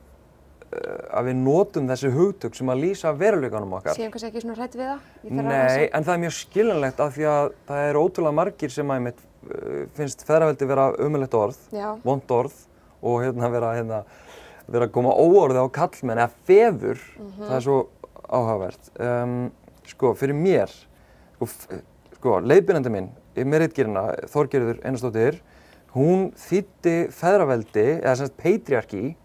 að 0.71 1.25
við 1.27 1.36
notum 1.41 1.88
þessi 1.89 2.12
hugtök 2.15 2.55
sem 2.55 2.69
að 2.71 2.81
lýsa 2.86 3.12
veruleikanum 3.17 3.73
okkar. 3.79 3.95
Séum 3.97 4.12
kannski 4.13 4.29
ekki 4.31 4.41
svona 4.45 4.55
hrætt 4.55 4.75
við 4.79 4.88
það? 4.88 4.99
Nei, 5.41 5.89
en 5.91 6.03
það 6.07 6.13
er 6.13 6.21
mjög 6.23 6.36
skiljanlegt 6.38 6.99
af 7.03 7.13
því 7.17 7.25
að 7.31 7.47
það 7.67 7.86
er 7.89 7.99
ótrúlega 8.01 8.38
margir 8.39 8.71
sem 8.71 8.91
að 8.93 8.99
einmitt 9.01 9.23
uh, 9.51 9.86
finnst 9.97 10.23
feðraveldi 10.27 10.69
vera 10.71 10.86
umulett 11.03 11.34
orð, 11.36 11.60
vond 12.05 12.31
orð 12.38 12.55
og 13.01 13.19
hérna 13.25 13.49
vera, 13.51 13.73
hérna, 13.79 14.01
vera 14.71 14.88
að 14.88 14.93
koma 14.95 15.15
óorði 15.17 15.60
á 15.60 15.67
kallmenn 15.75 16.21
eða 16.21 16.31
feður, 16.47 16.99
Mhm. 17.19 17.47
það 17.49 17.55
er 17.57 17.65
svo 17.65 17.79
áhugavert. 18.31 18.91
Um, 19.01 19.51
sko, 19.91 20.13
fyrir 20.15 20.38
mér, 20.38 20.71
sko, 21.36 21.47
sko 22.15 22.38
leiðbyrjandi 22.45 22.91
minn 22.93 23.10
í 23.36 23.43
meritgerina, 23.43 24.05
Þorgerður 24.31 24.79
Einarsdóttir, 24.86 25.41
hún 25.95 26.29
þýtti 26.39 27.10
feðraveldi, 27.12 27.88
eða 27.99 28.15
sem 28.15 28.29
sagt 28.29 28.38
patriarki, 28.39 29.15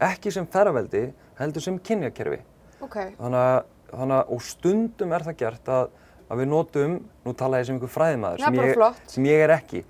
ekki 0.00 0.30
sem 0.34 0.46
feðraveldi, 0.46 1.04
heldur 1.38 1.62
sem 1.64 1.78
kynjakerfi. 1.78 2.40
Ok, 2.84 2.96
Þannig 3.18 3.40
að, 3.42 3.64
þannig 3.90 4.16
að, 4.20 4.28
og 4.36 4.42
stundum 4.46 5.12
er 5.16 5.24
það 5.26 5.36
gert 5.40 5.70
að, 5.74 5.88
að 6.28 6.42
við 6.42 6.48
notum, 6.52 6.94
nú 7.24 7.32
tala 7.34 7.58
ég 7.62 7.66
sem 7.66 7.74
einhver 7.78 7.90
fræðimaður, 7.90 8.38
sem, 8.44 8.54
ég- 8.68 8.76
sem 9.14 9.24
ég 9.26 9.42
er 9.46 9.54
ekki, 9.56 9.84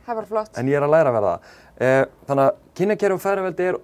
en 0.63 0.71
ég 0.71 0.79
er 0.79 0.87
að 0.87 0.95
læra 0.95 1.11
að 1.13 1.19
vera 1.19 1.33
það. 1.35 1.53
Eh, 1.79 2.05
þannig 2.31 2.45
að 2.49 2.61
kynjakerfi 2.81 3.15
og 3.19 3.23
feðraveldi 3.27 3.67
er, 3.73 3.79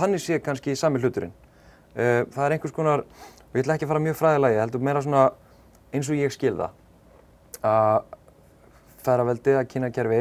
þannig 0.00 0.22
sé 0.24 0.38
kannski 0.40 0.76
sami 0.78 1.02
hluturinn. 1.02 1.32
Eh, 1.96 2.22
það 2.30 2.44
er 2.46 2.54
einhvers 2.56 2.72
konar, 2.76 3.00
og 3.02 3.58
ég 3.58 3.64
ætla 3.64 3.74
ekki 3.76 3.84
að 3.88 3.92
fara 3.92 4.04
mjög 4.06 4.18
fræðilegi, 4.22 4.54
ég 4.56 4.64
heldur 4.64 4.80
meira 4.86 5.02
svona 5.02 5.24
eins 5.92 6.08
og 6.08 6.16
ég 6.16 6.30
skil 6.32 6.54
það, 6.56 6.70
að 7.66 8.04
feðraveldi, 9.04 9.54
að 9.58 9.68
kynjakerfi, 9.72 10.20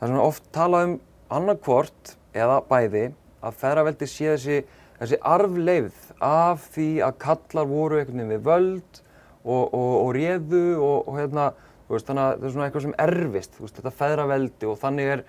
það 0.00 0.06
er 0.06 0.12
svona 0.12 0.26
oft 0.26 0.46
talað 0.56 0.86
um 0.88 0.94
annarkvort 1.30 2.14
eða 2.34 2.60
bæði 2.70 3.04
að 3.40 3.58
feðraveldi 3.62 4.08
sé 4.10 4.28
þessi, 4.34 4.58
þessi 5.00 5.20
arfleifð 5.32 6.12
af 6.24 6.68
því 6.74 6.88
að 7.06 7.18
kallar 7.24 7.70
voru 7.70 8.00
einhvern 8.00 8.20
veginn 8.20 8.34
við 8.34 8.46
völd 8.48 9.02
og, 9.44 9.64
og, 9.64 9.92
og 10.04 10.12
réðu 10.16 10.64
og, 10.76 11.08
og 11.08 11.18
hérna, 11.18 11.50
veist, 11.88 12.08
þannig 12.08 12.26
að 12.26 12.32
það 12.36 12.46
er 12.46 12.54
svona 12.54 12.68
eitthvað 12.68 12.86
sem 12.86 12.96
erfist, 13.06 13.60
veist, 13.60 13.76
þetta 13.78 13.96
feðraveldi 14.02 14.70
og 14.70 14.80
þannig 14.80 15.12
er, 15.16 15.24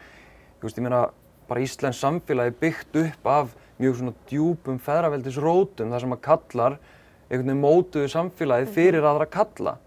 veist, 0.64 0.80
ég 0.80 0.88
meina, 0.88 1.04
bara 1.52 1.64
Íslands 1.66 2.00
samfélagi 2.00 2.56
byggt 2.62 3.00
upp 3.02 3.28
af 3.28 3.56
mjög 3.82 3.98
svona 4.00 4.14
djúpum 4.30 4.82
feðraveldisrótum 4.84 5.92
þar 5.92 6.04
sem 6.04 6.16
að 6.16 6.26
kallar 6.28 6.78
einhvern 7.32 7.48
veginn 7.48 7.64
mótuðu 7.64 8.12
samfélagið 8.12 8.74
fyrir 8.76 9.08
aðra 9.08 9.28
kalla. 9.32 9.78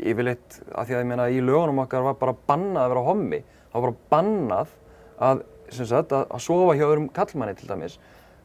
Yfirleitt 0.00 0.58
að 0.72 0.88
því 0.88 0.96
að 0.96 1.02
ég 1.02 1.08
meina 1.10 1.28
í 1.28 1.40
lögunum 1.44 1.82
okkar 1.84 2.06
var 2.06 2.18
bara 2.20 2.34
bannað 2.48 2.82
að 2.82 2.92
vera 2.94 3.04
hommi. 3.08 3.40
Það 3.72 3.76
var 3.76 3.84
bara 3.86 4.14
bannað 4.14 4.72
að, 5.28 5.42
sagt, 5.78 6.12
að, 6.12 6.24
að 6.28 6.44
sofa 6.44 6.76
hjá 6.78 6.86
öðrum 6.86 7.08
kallmanni 7.14 7.56
til 7.58 7.68
dæmis 7.70 7.98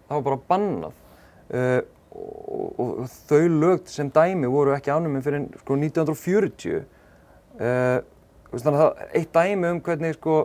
það 0.07 0.13
var 0.15 0.25
bara 0.27 0.41
bannað. 0.51 0.99
Uh, 1.47 1.79
og, 2.17 2.79
og, 2.81 2.93
þau 3.29 3.47
lög 3.61 3.89
sem 3.91 4.09
dæmi 4.11 4.49
voru 4.51 4.73
ekki 4.75 4.91
ánuminn 4.91 5.23
fyrir 5.23 5.47
sko 5.61 5.77
1940 5.77 6.77
uh, 6.77 7.99
veist, 8.51 8.65
þannig 8.65 8.77
að 8.77 8.83
það 8.83 9.17
eitt 9.19 9.33
dæmi 9.35 9.71
um 9.71 9.81
hvernig 9.85 10.17
sko 10.17 10.37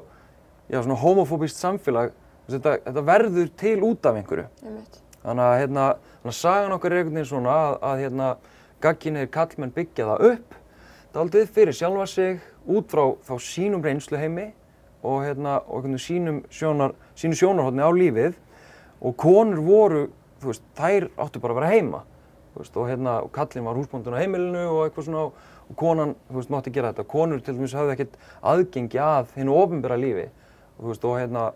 já, 0.69 0.79
svona 0.79 0.99
homofóbist 1.03 1.63
samfélag 1.63 2.13
þetta, 2.51 2.77
þetta 2.87 3.07
verður 3.09 3.53
til 3.59 3.77
út 3.89 4.09
af 4.09 4.19
einhverju. 4.19 4.49
Þannig 5.23 5.45
að, 5.47 5.59
hérna, 5.63 5.87
sagan 6.35 6.75
okkar 6.75 6.95
er 6.95 7.03
einhvern 7.03 7.21
veginn 7.21 7.31
svona 7.31 7.55
að, 7.55 7.77
að 7.89 8.03
hérna, 8.03 8.33
gagginir 8.83 9.31
kallmenn 9.31 9.75
byggja 9.75 10.09
það 10.11 10.27
upp 10.33 10.59
daldið 11.13 11.51
fyrir 11.55 11.77
sjálfa 11.77 12.07
sig 12.09 12.41
út 12.73 12.89
frá 12.91 13.05
þá 13.27 13.35
sínum 13.45 13.85
reynsluheimi 13.85 14.49
og, 15.03 15.25
hérna, 15.27 15.59
og 15.67 15.85
sínum 15.99 16.43
sjónar, 16.51 16.95
sínu 17.19 17.39
sjónarhóttni 17.39 17.83
á 17.83 17.91
lífið 17.91 18.39
og 19.03 19.17
konur 19.19 19.61
voru, 19.67 20.07
þú 20.41 20.53
veist, 20.53 20.65
þær 20.79 21.09
áttu 21.19 21.43
bara 21.43 21.57
að 21.57 21.61
vera 21.61 21.75
heima 21.75 22.03
veist, 22.57 22.77
og, 22.77 22.89
hérna, 22.89 23.17
og 23.25 23.33
kallin 23.33 23.65
var 23.65 23.79
húsbóndun 23.79 24.17
á 24.17 24.21
heimilinu 24.21 24.63
og 24.69 24.85
eitthvað 24.87 25.09
svona 25.09 25.25
og 25.73 25.79
konan, 25.79 26.15
þú 26.29 26.39
veist, 26.39 26.53
mátti 26.53 26.73
gera 26.75 26.93
þetta. 26.93 27.09
Konur 27.09 27.41
til 27.41 27.57
dæmis 27.57 27.75
hafði 27.77 27.97
ekkert 27.97 28.19
aðgengi 28.53 29.01
að 29.01 29.33
hinu 29.39 29.57
ofinbæra 29.57 29.99
lífi 30.01 30.29
og, 30.29 30.83
þú 30.83 30.91
veist, 30.91 31.09
og 31.09 31.19
hérna, 31.21 31.47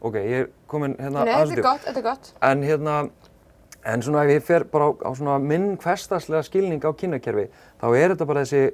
ok, 0.00 0.20
ég 0.20 0.44
er 0.44 0.52
komin 0.70 0.96
hérna 1.00 1.24
Nei, 1.24 1.34
aðeins 1.34 1.54
þetta 1.54 1.62
er 1.62 1.68
gott, 1.68 1.84
þetta 1.86 2.02
er 2.02 2.06
gott. 2.08 2.30
En 2.50 2.64
hérna, 2.66 2.96
en 3.88 4.04
svona 4.04 4.26
ef 4.26 4.34
ég 4.36 4.46
fer 4.50 4.66
bara 4.68 4.90
á, 4.90 4.92
á 5.08 5.10
svona 5.16 5.38
minn 5.42 5.70
hversdagslega 5.80 6.44
skilning 6.46 6.84
á 6.84 6.92
kynnakerfi, 6.92 7.48
þá 7.80 7.88
er 7.94 8.14
þetta 8.14 8.28
bara 8.28 8.44
þessi, 8.44 8.64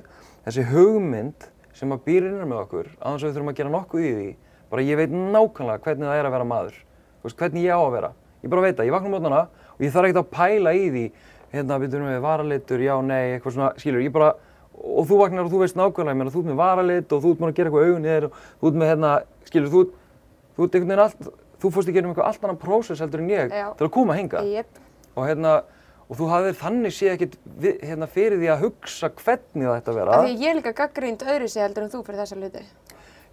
þessi 0.49 0.69
hugmynd 0.73 1.49
sem 1.75 1.95
að 1.95 2.05
býr 2.07 2.29
innan 2.29 2.51
með 2.51 2.63
okkur, 2.65 2.91
aðeins 3.01 3.25
að 3.25 3.29
við 3.29 3.37
þurfum 3.37 3.53
að 3.53 3.59
gera 3.61 3.75
nokkuð 3.75 4.05
í 4.05 4.13
því. 4.15 4.31
Bara 4.71 4.87
ég 4.87 5.01
veit 5.01 5.15
nákvæmlega 5.15 5.85
hvernig 5.85 6.09
það 6.09 6.19
er 6.21 6.29
að 6.29 6.35
vera 6.35 6.49
maður, 6.49 6.81
veist, 7.25 7.39
hvernig 7.41 7.67
ég 7.67 7.75
á 7.75 7.81
að 7.83 7.95
vera. 7.95 8.11
Ég 8.45 8.53
bara 8.53 8.65
veit 8.65 8.75
það, 8.79 8.89
ég 8.89 8.95
vakna 8.95 9.13
mótnana 9.13 9.43
og 9.75 9.85
ég 9.85 9.95
þarf 9.95 10.09
ekkert 10.09 10.23
að 10.23 10.33
pæla 10.35 10.75
í 10.75 10.89
því, 10.95 11.05
hérna, 11.55 11.79
byrjum 11.83 12.11
við 12.11 12.25
varalitur, 12.25 12.85
já, 12.85 12.95
nei, 13.05 13.23
eitthvað 13.35 13.57
svona, 13.57 13.71
skilur, 13.81 14.05
ég 14.05 14.15
bara, 14.15 14.33
og 14.75 15.07
þú 15.09 15.21
vaknar 15.21 15.47
og 15.47 15.53
þú 15.55 15.63
veist 15.63 15.79
nákvæmlega, 15.79 16.15
ég 16.15 16.21
meina, 16.21 16.35
þú 16.35 16.43
ert 16.43 16.51
með 16.51 16.61
varalit 16.61 17.15
og 17.15 17.23
þú 17.25 17.33
ert 17.33 17.41
búin 17.41 17.53
að 17.53 17.59
gera 17.59 17.71
eitthvað 17.71 17.89
augun 17.89 18.05
í 18.05 18.13
þér 18.13 18.27
og 18.29 18.39
þú 18.61 18.71
ert 18.71 18.81
með, 18.81 18.91
hérna, 18.93 19.13
skilur, 19.49 19.71
þú, 19.75 19.83
þú 20.55 20.67
ert 20.67 20.79
einhvern 20.79 20.93
veginn 20.93 21.05
allt, 21.05 21.31
þú 21.65 21.73
fórst 21.73 21.91
í 21.91 21.95
gerum 21.95 22.13
eitthvað 22.13 22.29
allt 22.31 22.45
annan 22.45 22.61
prósess 22.61 23.03
heldur 23.03 23.23
en 23.23 23.31
ég 23.33 23.55
Já. 23.55 23.69
til 23.79 23.87
að 23.87 23.93
koma 23.95 24.19
hingað 24.19 24.51
Jep. 24.51 24.81
og 25.15 25.29
hérna 25.29 25.55
og 26.09 26.19
þú 26.19 26.27
hafðir 26.31 26.57
þannig 26.61 26.93
séð 26.95 27.12
ekkert 27.14 27.37
hérna, 27.85 28.09
fyrir 28.11 28.38
því 28.43 28.51
að 28.55 28.64
hugsa 28.67 29.09
hvernig 29.23 29.69
það 29.69 29.77
ætti 29.79 29.93
að 29.95 29.99
vera 30.01 30.17
Af 30.19 30.25
því 30.27 30.35
ég 30.43 30.51
er 30.51 30.59
líka 30.61 30.73
gaggrínd 30.83 31.23
öðru 31.25 31.49
sig 31.49 31.62
heldur 31.64 31.87
en 31.87 31.93
þú 31.95 32.03
fyrir 32.07 32.21
þessa 32.25 32.37
hluti. 32.40 32.64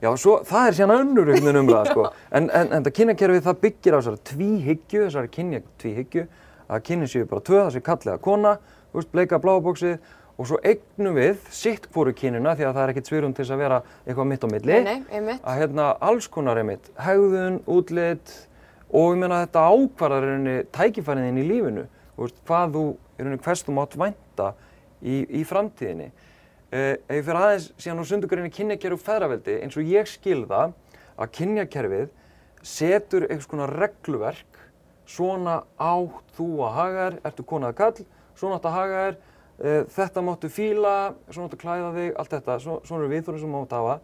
já, 0.02 0.10
svo, 0.18 0.38
það 0.48 0.68
er 0.70 0.78
síðan 0.80 0.96
önnur 1.00 1.30
einhvern 1.34 1.46
veginn 1.50 1.62
umræða 1.66 1.92
sko. 1.92 2.06
en, 2.38 2.48
en, 2.50 2.72
en 2.78 2.86
það 2.88 2.96
kynjakerfið 3.02 3.44
það 3.50 3.60
byggir 3.66 3.94
á 3.94 4.00
þessari 4.00 4.24
tvíhyggju 4.32 5.04
þessari 5.08 5.32
kynja 5.36 5.60
tvíhyggju 5.84 6.24
að 6.72 6.82
kynnin 6.88 7.12
séu 7.12 7.28
bara 7.28 7.44
tvö, 7.46 7.60
það 7.66 7.76
sé 7.76 7.84
kallið 7.86 8.14
að 8.16 8.24
kona 8.26 8.56
þú 8.64 8.98
veist, 9.02 9.12
bleika 9.14 9.40
blábóksið 9.44 9.98
og 10.42 10.48
svo 10.50 10.58
eignum 10.66 11.18
við 11.20 11.42
sitt 11.54 11.86
hvoru 11.94 12.14
kynina 12.18 12.56
því 12.58 12.66
að 12.66 12.78
það 12.78 12.84
er 12.88 12.92
ekkert 12.96 13.10
svirum 13.12 13.34
til 13.36 13.44
þess 13.44 13.54
að 13.54 13.60
vera 13.62 13.82
eitthvað 14.08 14.30
mitt 14.32 14.46
á 14.48 14.48
milli 14.50 14.78
Nei, 14.80 14.84
nei, 14.88 15.04
einmitt. 15.20 15.42
að 15.46 15.60
hérna 15.60 15.90
alls 16.08 16.28
konar 16.32 16.58
einmitt, 16.64 16.88
hegðun, 16.98 17.60
útlit 17.70 18.32
og 18.90 19.12
ég 19.14 19.20
meina 19.22 19.42
þetta 19.44 19.66
ákvarðar 19.76 20.26
í 20.26 20.32
rauninni 20.32 20.56
tækifærið 20.74 21.28
þín 21.30 21.42
í 21.44 21.46
lífinu, 21.52 21.84
þú 22.16 22.26
veist, 22.26 22.42
hvað 22.48 22.76
þú, 22.76 22.84
í 22.92 23.24
rauninni 23.24 23.44
hvers 23.46 23.66
þú 23.66 23.76
mátt 23.78 23.98
vænta 24.00 24.52
í, 25.02 25.16
í 25.40 25.44
framtíðinni. 25.48 26.12
Uh, 26.72 26.96
ef 26.96 27.18
ég 27.18 27.26
fyrir 27.28 27.42
aðeins 27.42 27.68
síðan 27.82 28.00
á 28.00 28.06
sundugurinn 28.08 28.54
kynjakerfi 28.54 28.96
og 28.96 29.04
feðraveldi, 29.04 29.58
eins 29.60 29.76
og 29.76 29.90
ég 29.92 30.08
skil 30.08 30.46
það 30.48 30.76
að 31.20 31.34
kynjakerfið 31.36 32.14
setur 32.64 33.26
einhvers 33.28 33.50
konar 33.52 33.74
regluverk 33.76 34.62
svona 35.10 35.58
átt 35.82 36.32
þú 36.38 36.48
að 36.64 36.78
haga 36.78 37.02
þér, 37.02 37.20
ertu 37.28 37.46
kona 37.50 37.72
að 37.74 37.78
kall, 37.82 38.08
svona 38.40 38.60
átt 38.60 38.70
að 38.70 38.78
haga 38.78 39.04
þér, 39.04 39.20
uh, 39.20 39.82
þetta 39.98 40.26
máttu 40.28 40.52
fíla, 40.54 40.96
svona 41.28 41.50
áttu 41.50 41.60
að 41.60 41.64
klæða 41.66 41.92
þig, 41.98 42.10
allt 42.16 42.36
þetta, 42.38 42.58
svo, 42.64 42.80
svona 42.88 43.04
eru 43.04 43.14
viðþórið 43.16 43.44
sem 43.44 43.56
máttu 43.58 43.80
hafa, 43.82 43.98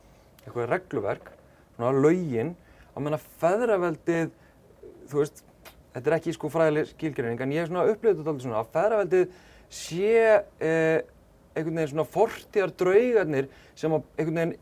eitthvað 0.43 0.71
regluverk, 0.73 1.31
svona 1.77 1.93
lögin, 2.03 2.53
að 2.91 3.05
menna 3.05 3.21
feðraveldið, 3.39 4.33
þú 5.07 5.21
veist, 5.21 5.43
þetta 5.97 6.12
er 6.12 6.17
ekki 6.19 6.33
sko 6.36 6.49
fræðileg 6.53 6.89
skilgreining, 6.93 7.41
en 7.41 7.53
ég 7.55 7.65
er 7.65 7.69
svona 7.71 7.86
upplifðið 7.89 8.21
þetta 8.21 8.33
aldrei 8.33 8.45
svona, 8.45 8.63
að 8.63 8.73
feðraveldið 8.77 9.29
sé 9.77 10.15
uh, 10.38 10.97
einhvern 11.57 11.79
veginn 11.81 11.91
svona 11.91 12.07
fortíðar 12.13 12.73
draugarnir 12.77 13.49
sem 13.77 13.95
að 13.97 14.03
einhvern 14.17 14.39
veginn 14.41 14.55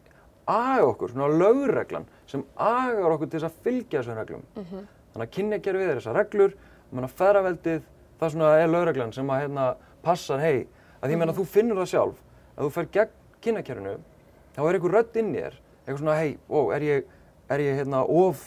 aga 0.46 0.86
okkur, 0.92 1.12
svona 1.12 1.28
lögreglan 1.34 2.08
sem 2.30 2.44
agar 2.62 3.16
okkur 3.16 3.30
til 3.30 3.40
þess 3.40 3.50
að 3.50 3.60
fylgja 3.66 4.02
þessum 4.02 4.20
reglum. 4.20 4.46
Þannig 5.16 5.26
að 5.26 5.34
kynjakerfið 5.36 5.90
er 5.90 6.00
þessar 6.00 6.18
reglur, 6.20 6.56
ég 6.56 6.96
meina 6.96 7.12
feðraveldið, 7.12 7.86
það 8.20 8.34
svona 8.36 8.50
er 8.62 8.72
lögreglan 8.72 9.14
sem 9.16 9.32
að 9.32 9.42
hérna 9.44 9.68
passar, 10.06 10.44
hei, 10.44 10.68
að 11.02 11.16
ég 11.16 11.22
meina 11.22 11.36
þú 11.36 11.46
finnur 11.50 11.82
það 11.82 11.92
sjálf, 11.94 12.20
að 12.56 12.68
þú 12.68 12.74
fer 12.78 12.90
gegn 12.98 13.16
kynjakerfinu, 13.46 13.96
þá 14.56 14.62
er 14.66 14.78
einhver 14.78 14.96
rödd 14.96 15.20
inn 15.22 15.34
í 15.34 15.42
þér, 15.42 15.58
eitthvað 15.86 16.02
svona, 16.04 16.18
hei, 16.22 16.38
ó, 16.50 16.60
er 16.76 16.86
ég, 16.86 17.10
er 17.50 17.66
ég 17.66 17.80
hérna 17.82 18.04
of 18.06 18.46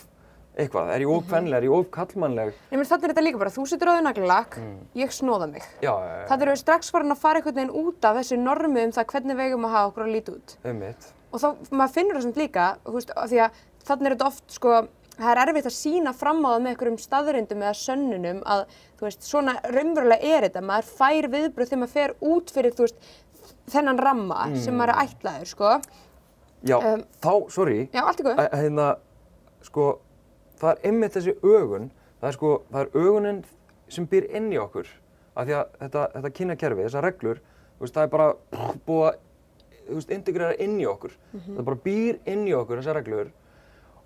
eitthvað, 0.59 0.89
er 0.95 1.05
ég 1.05 1.11
of 1.15 1.27
kvenleg, 1.31 1.57
er 1.61 1.67
ég 1.69 1.75
of 1.79 1.87
kallmannleg? 1.95 2.53
Nei, 2.71 2.77
menn 2.81 2.89
þannig 2.91 3.05
er 3.09 3.13
þetta 3.15 3.25
líka 3.27 3.39
bara, 3.43 3.53
þú 3.55 3.67
setur 3.71 3.91
á 3.91 3.93
þau 3.97 4.05
naglalakk, 4.09 4.59
ég 4.99 5.15
snóða 5.15 5.47
mig. 5.53 5.63
Já, 5.85 5.93
já, 5.95 6.13
já, 6.19 6.27
Það 6.33 6.43
eru 6.47 6.55
við 6.57 6.61
strax 6.65 6.91
farin 6.95 7.15
að 7.15 7.21
fara 7.23 7.41
einhvern 7.43 7.59
veginn 7.61 7.75
út 7.87 8.09
af 8.11 8.19
þessu 8.19 8.39
normi 8.43 8.85
um 8.89 8.95
það 8.99 9.09
hvernig 9.13 9.39
við 9.39 9.47
eigum 9.53 9.67
að 9.69 9.75
hafa 9.77 9.91
okkur 9.93 10.07
að 10.09 10.15
líta 10.17 10.35
út. 10.37 10.57
einmitt, 10.65 11.09
Og 11.33 11.43
þá, 11.43 11.49
maður 11.71 11.93
finnur 11.95 12.17
það 12.19 12.23
samt 12.29 12.39
líka, 12.41 12.67
þú 12.87 12.95
veist, 12.99 13.11
af 13.15 13.29
því 13.31 13.41
að 13.45 13.59
þannig 13.89 14.07
er 14.11 14.15
þetta 14.17 14.27
oft, 14.33 14.45
sko, 14.57 14.75
það 15.19 15.31
er 15.35 15.41
erfitt 15.45 15.67
að 15.69 15.75
sína 15.77 16.13
fram 16.17 16.41
á 16.43 16.49
það 16.49 16.63
með 16.65 16.73
einhverjum 16.73 16.99
staðrindum 17.03 17.63
eða 17.67 17.77
sönnunum 17.83 18.43
að, 18.49 18.63
þú 18.99 19.07
veist, 19.09 19.23
svona 19.29 19.55
raunverulega 19.69 20.35
er 20.37 20.47
þetta, 20.49 20.63
maður 20.65 20.91
fær 20.99 21.29
viðbröð 21.35 21.69
þegar 21.73 21.83
maður 21.83 21.95
fer 21.99 22.15
út 22.33 22.53
fyrir, 22.55 22.75
þú 22.79 22.87
veist, 22.87 23.09
þennan 23.69 24.01
ramma 24.01 24.47
sem 24.57 24.75
maður 24.79 24.95
er 24.95 25.03
ætlaður, 25.05 25.51
sko. 25.53 25.73
já, 26.65 26.77
Um, 26.95 27.03
þá, 27.23 27.33
sorry, 27.55 27.89
Já, 27.93 28.03
allt 28.09 28.21
er 28.21 28.25
góð. 28.31 28.41
hérna, 28.57 28.87
sko, 29.63 29.85
það 30.63 30.73
er 30.75 30.91
einmitt 30.91 31.17
þessi 31.17 31.35
ögun, 31.43 31.91
það 32.21 32.29
er 32.29 32.37
sko, 32.37 32.51
það 32.73 32.81
er 32.83 33.03
ögunin 33.05 33.41
sem 33.93 34.07
býr 34.11 34.29
inn 34.37 34.51
í 34.53 34.59
okkur, 34.61 34.91
af 35.35 35.49
því 35.49 35.57
að 35.59 35.73
þetta, 35.83 36.05
þetta 36.17 36.35
kynjakerfi, 36.39 36.85
þessar 36.87 37.07
reglur, 37.09 37.43
þú 37.79 37.87
veist, 37.87 37.97
það 37.97 38.07
er 38.07 38.13
bara 38.15 38.29
búið 38.89 39.05
að, 39.09 39.19
þú 39.89 39.99
veist, 39.99 40.15
integrera 40.19 40.59
inn 40.65 40.79
í 40.81 40.87
okkur, 40.91 41.15
það 41.47 41.65
bara 41.71 41.83
býr 41.85 42.19
inn 42.29 42.47
í 42.49 42.55
okkur, 42.59 42.83
þessar 42.83 42.99
reglur, 43.01 43.31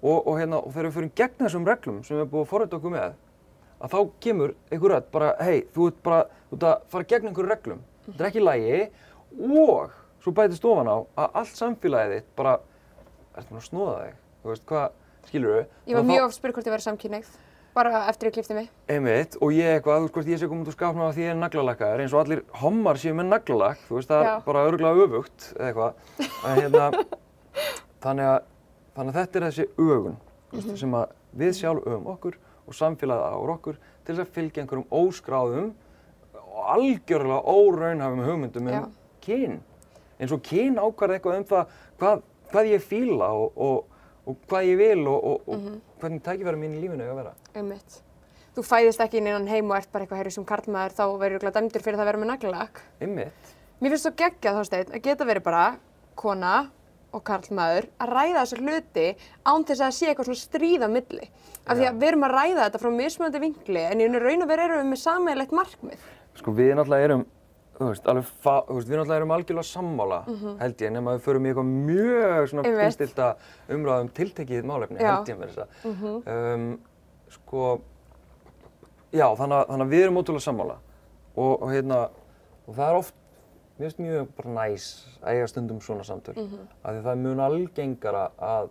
og, 0.03 0.19
og 0.27 0.39
hérna, 0.39 0.61
og 0.61 0.73
þegar 0.75 0.89
við 0.89 0.97
fyrir 0.99 1.13
gegn 1.23 1.45
þessum 1.47 1.69
reglum 1.69 2.03
sem 2.03 2.17
við 2.17 2.23
erum 2.23 2.33
búið 2.33 2.45
að 2.45 2.51
forræta 2.53 2.79
okkur 2.79 2.95
með, 2.97 3.17
að 3.83 3.95
þá 3.95 3.99
kemur 4.23 4.55
einhver 4.71 4.95
rödd 4.95 5.11
bara, 5.15 5.33
hei, 5.43 5.65
þú 5.75 5.89
ert 5.91 6.03
bara, 6.07 6.21
þú 6.51 6.59
ert 6.59 6.69
að 6.69 6.87
fara 6.95 7.09
gegn 7.13 7.31
einhverju 7.31 7.51
reglum, 7.51 7.85
þetta 8.07 8.23
er 8.23 8.29
ekki 8.31 8.43
í 8.43 8.47
lagi, 8.47 8.83
og 9.49 9.95
svo 10.23 10.35
bætist 10.37 10.67
ofan 10.69 10.91
á 10.91 10.97
að 11.03 11.39
allt 11.41 11.57
samfélagið 11.59 12.17
þitt 12.19 12.35
bara, 12.39 12.57
ertu 13.35 13.49
búin 13.49 13.63
að 13.63 13.67
snóða 13.67 13.97
þig, 14.03 14.19
þú 14.43 14.53
veist, 14.53 14.67
hvað, 14.71 14.99
skilur 15.31 15.65
Ég 15.87 15.97
var 15.97 16.07
mjög 16.07 16.29
oft 16.29 16.39
spyrð 16.39 16.55
hvort 16.59 16.69
ég 16.69 16.75
verið 16.75 16.87
samkynneigð. 16.89 17.33
bara 17.75 18.03
eftir 18.11 18.29
ég 18.29 18.35
klifti 18.37 18.55
mig. 18.55 18.69
Einmitt, 18.93 19.37
og 19.41 19.53
ég 19.57 19.79
eitthvað, 19.79 20.03
þú 20.03 20.05
veist, 20.05 20.15
hvort 20.15 20.27
ég 20.29 20.41
sé 20.43 20.49
komið 20.51 20.67
út 20.67 20.69
úr 20.69 20.75
skápna 20.77 21.07
af 21.09 21.15
því 21.17 21.23
ég 21.25 21.31
er 21.33 21.39
naglalakkaður, 21.41 22.03
eins 22.05 22.13
og 22.13 22.21
allir 22.21 22.43
hommar 22.61 22.99
séu 23.01 23.15
með 23.17 23.31
naglalakk, 23.31 23.79
þú 23.89 23.97
veist, 23.97 24.11
það 24.11 24.25
Já. 24.27 24.33
er 24.35 24.43
bara 24.45 24.65
örgulega 24.69 25.07
öfugt 25.07 25.47
eða 25.57 25.71
eitthvað. 25.71 25.95
En 26.51 26.61
hérna, 26.61 27.05
þannig 28.05 28.29
að, 28.29 28.39
þannig 28.99 29.15
að 29.15 29.19
þetta 29.23 29.41
er 29.41 29.47
þessi 29.47 29.67
ögun, 29.81 30.19
þú 30.51 30.59
veist, 30.59 30.75
sem 30.83 30.97
að 31.01 31.15
við 31.41 31.55
sjálf 31.63 31.87
ögum 31.89 32.11
okkur 32.13 32.37
og 32.67 32.77
samfélagið 32.77 33.39
áur 33.39 33.55
okkur 33.57 33.79
til 34.05 34.13
þess 34.13 34.25
að 34.27 34.35
fylgja 34.37 34.63
einhverjum 34.67 34.93
óskráðum 35.01 35.71
og 36.43 36.69
algjörlega 36.77 37.41
óraunhafum 37.57 38.25
hugmyndum 38.27 38.69
um 38.69 38.91
kyn. 39.25 39.57
Eins 40.21 40.35
og 40.37 40.45
kyn 40.45 40.77
ákvarða 40.77 41.17
eitthvað 41.17 41.41
um 41.41 41.49
það 41.49 41.73
hvað, 42.03 42.23
hvað 42.53 42.71
ég 42.75 42.85
fíla 42.85 43.31
og, 43.33 43.57
og, 43.57 43.92
og 44.27 44.39
hvað 44.51 44.69
ég 44.71 44.81
vil 44.81 45.07
og, 45.11 45.25
og, 45.25 45.49
og 45.49 46.03
hvernig 46.03 46.23
tækifæri 46.27 46.61
mín 46.61 46.77
í 46.77 46.83
lífinu 46.83 47.05
eiga 47.05 47.15
að 47.15 47.21
vera. 47.23 47.33
Einmitt. 47.55 47.99
Þú 48.53 48.65
fæðist 48.69 49.01
ekki 49.01 49.19
inn 49.19 49.31
innan 49.31 49.49
heim 49.49 49.71
og 49.71 49.79
ert 49.79 49.91
bara 49.93 50.05
eitthvað 50.05 50.21
heyrðu 50.21 50.35
sem 50.37 50.47
karlmaður 50.49 50.95
þá 50.99 51.05
verður 51.23 51.47
þú 51.47 51.53
dæmdur 51.57 51.85
fyrir 51.87 51.99
það 51.99 52.05
að 52.05 52.11
vera 52.11 52.23
með 52.23 52.31
naglalakk. 52.35 52.83
Einmitt. 53.01 53.53
Mér 53.81 53.95
finnst 53.95 54.09
þú 54.09 54.15
geggjað 54.21 54.59
þá 54.59 54.69
steinn 54.69 54.93
að 54.93 55.05
geta 55.07 55.27
verið 55.27 55.47
bara 55.47 55.65
kona 56.21 56.57
og 57.13 57.23
karlmaður 57.27 57.89
að 58.01 58.13
ræða 58.13 58.43
þessar 58.43 58.63
hluti 58.63 59.07
án 59.49 59.67
þess 59.69 59.85
að 59.85 59.97
sé 59.97 60.11
eitthvað 60.11 60.29
svona 60.29 60.43
stríð 60.43 60.85
á 60.87 60.89
milli. 60.93 61.29
Af 61.67 61.79
því 61.79 61.87
Já. 61.87 61.91
að 61.91 61.99
við 62.01 62.09
erum 62.11 62.27
að 62.29 62.35
ræða 62.37 62.67
þetta 62.67 62.83
frá 62.83 62.91
mismunandi 62.97 63.43
vinkli 63.43 63.85
en 63.89 64.03
í 64.03 64.09
raun 64.13 64.45
og 64.45 64.53
veru 64.53 64.67
erum 64.67 64.81
við 64.83 64.91
með 64.93 65.03
sammeilegt 65.03 65.57
markmið. 65.57 66.07
Sko 66.41 66.55
við 66.57 66.73
náttúrulega 66.79 67.09
erum, 67.09 67.25
þú 67.83 67.93
veist, 67.93 68.07
alveg, 68.13 68.29
þú 68.43 68.77
veist, 68.77 68.89
við 68.89 68.97
náttúrulega 68.99 69.19
erum 69.21 69.35
algjörlega 69.37 69.69
sammála, 69.69 70.19
held 70.61 70.83
ég, 70.85 70.93
nema 70.95 71.15
við 71.17 71.25
förum 71.27 71.47
í 71.47 71.51
eitthvað 71.53 71.71
mjög 71.89 72.49
svona 72.53 72.65
Einmitt. 72.69 72.83
finstilta 72.83 73.29
umræðum 73.77 74.11
tiltekið 74.19 74.69
málefni, 74.71 75.01
Já. 75.03 75.11
held 75.17 75.33
ég 75.33 75.41
með 75.41 75.53
þess 75.53 75.63
að. 75.63 75.69
um, 76.37 76.67
sko, 77.37 77.65
já, 79.13 79.27
þannig 79.39 79.57
að, 79.59 79.65
þannig 79.73 79.87
að 79.87 79.95
við 79.97 80.05
erum 80.07 80.21
ótrúlega 80.23 80.47
sammála 80.47 80.77
og, 81.37 81.53
og 81.63 81.67
hérna, 81.73 82.01
og 82.67 82.77
það 82.77 82.87
er 82.89 83.01
oft, 83.01 83.15
mér 83.79 83.89
finnst 83.89 84.03
mjög 84.05 84.29
bara 84.37 84.55
næs 84.59 84.87
að 85.23 85.33
eiga 85.37 85.49
stundum 85.51 85.81
svona 85.85 86.05
samtöl, 86.07 86.37
af 86.83 86.93
því 86.93 87.03
það 87.07 87.13
er 87.15 87.23
mjög 87.25 87.45
algengara 87.47 88.25
að, 88.53 88.71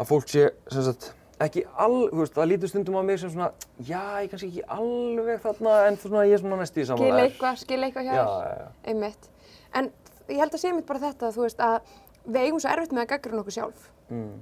að 0.00 0.10
fólk 0.10 0.28
sé, 0.32 0.48
sem 0.72 0.86
sagt, 0.88 1.10
ekki 1.44 1.64
all, 1.76 2.08
þú 2.10 2.20
veist, 2.22 2.34
það 2.36 2.48
lítur 2.52 2.68
stundum 2.72 2.96
á 2.96 3.02
mig 3.04 3.18
sem 3.20 3.30
svona, 3.34 3.50
já, 3.84 4.02
ég 4.24 4.30
kannski 4.32 4.48
ekki 4.48 4.62
alveg 4.78 5.40
þarna, 5.44 5.74
en 5.90 5.96
svona, 6.00 6.24
ég 6.28 6.32
er 6.38 6.42
svona 6.42 6.56
næstu 6.62 6.80
í 6.80 6.84
Skil 6.84 6.90
sammála 6.94 7.18
þér. 7.18 7.26
eitthvað, 7.28 7.58
skil 7.62 7.80
eitthvað 7.84 8.08
hjá 8.08 8.14
Já, 8.16 8.24
þér. 8.24 8.46
já, 8.46 8.56
já. 8.62 8.68
Einmitt. 8.92 9.28
En 9.76 9.90
ég 10.32 10.40
held 10.40 10.54
að 10.56 10.62
segja 10.64 10.74
mitt 10.78 10.86
bara 10.88 11.02
þetta, 11.04 11.32
þú 11.36 11.44
veist, 11.44 11.60
að 11.60 11.80
við 12.26 12.40
eigum 12.46 12.60
svo 12.64 12.70
erfitt 12.72 12.92
með 12.96 13.04
að 13.04 13.10
gaggra 13.14 13.40
okkur 13.42 13.56
sjálf. 13.58 13.88
Mm. 14.10 14.36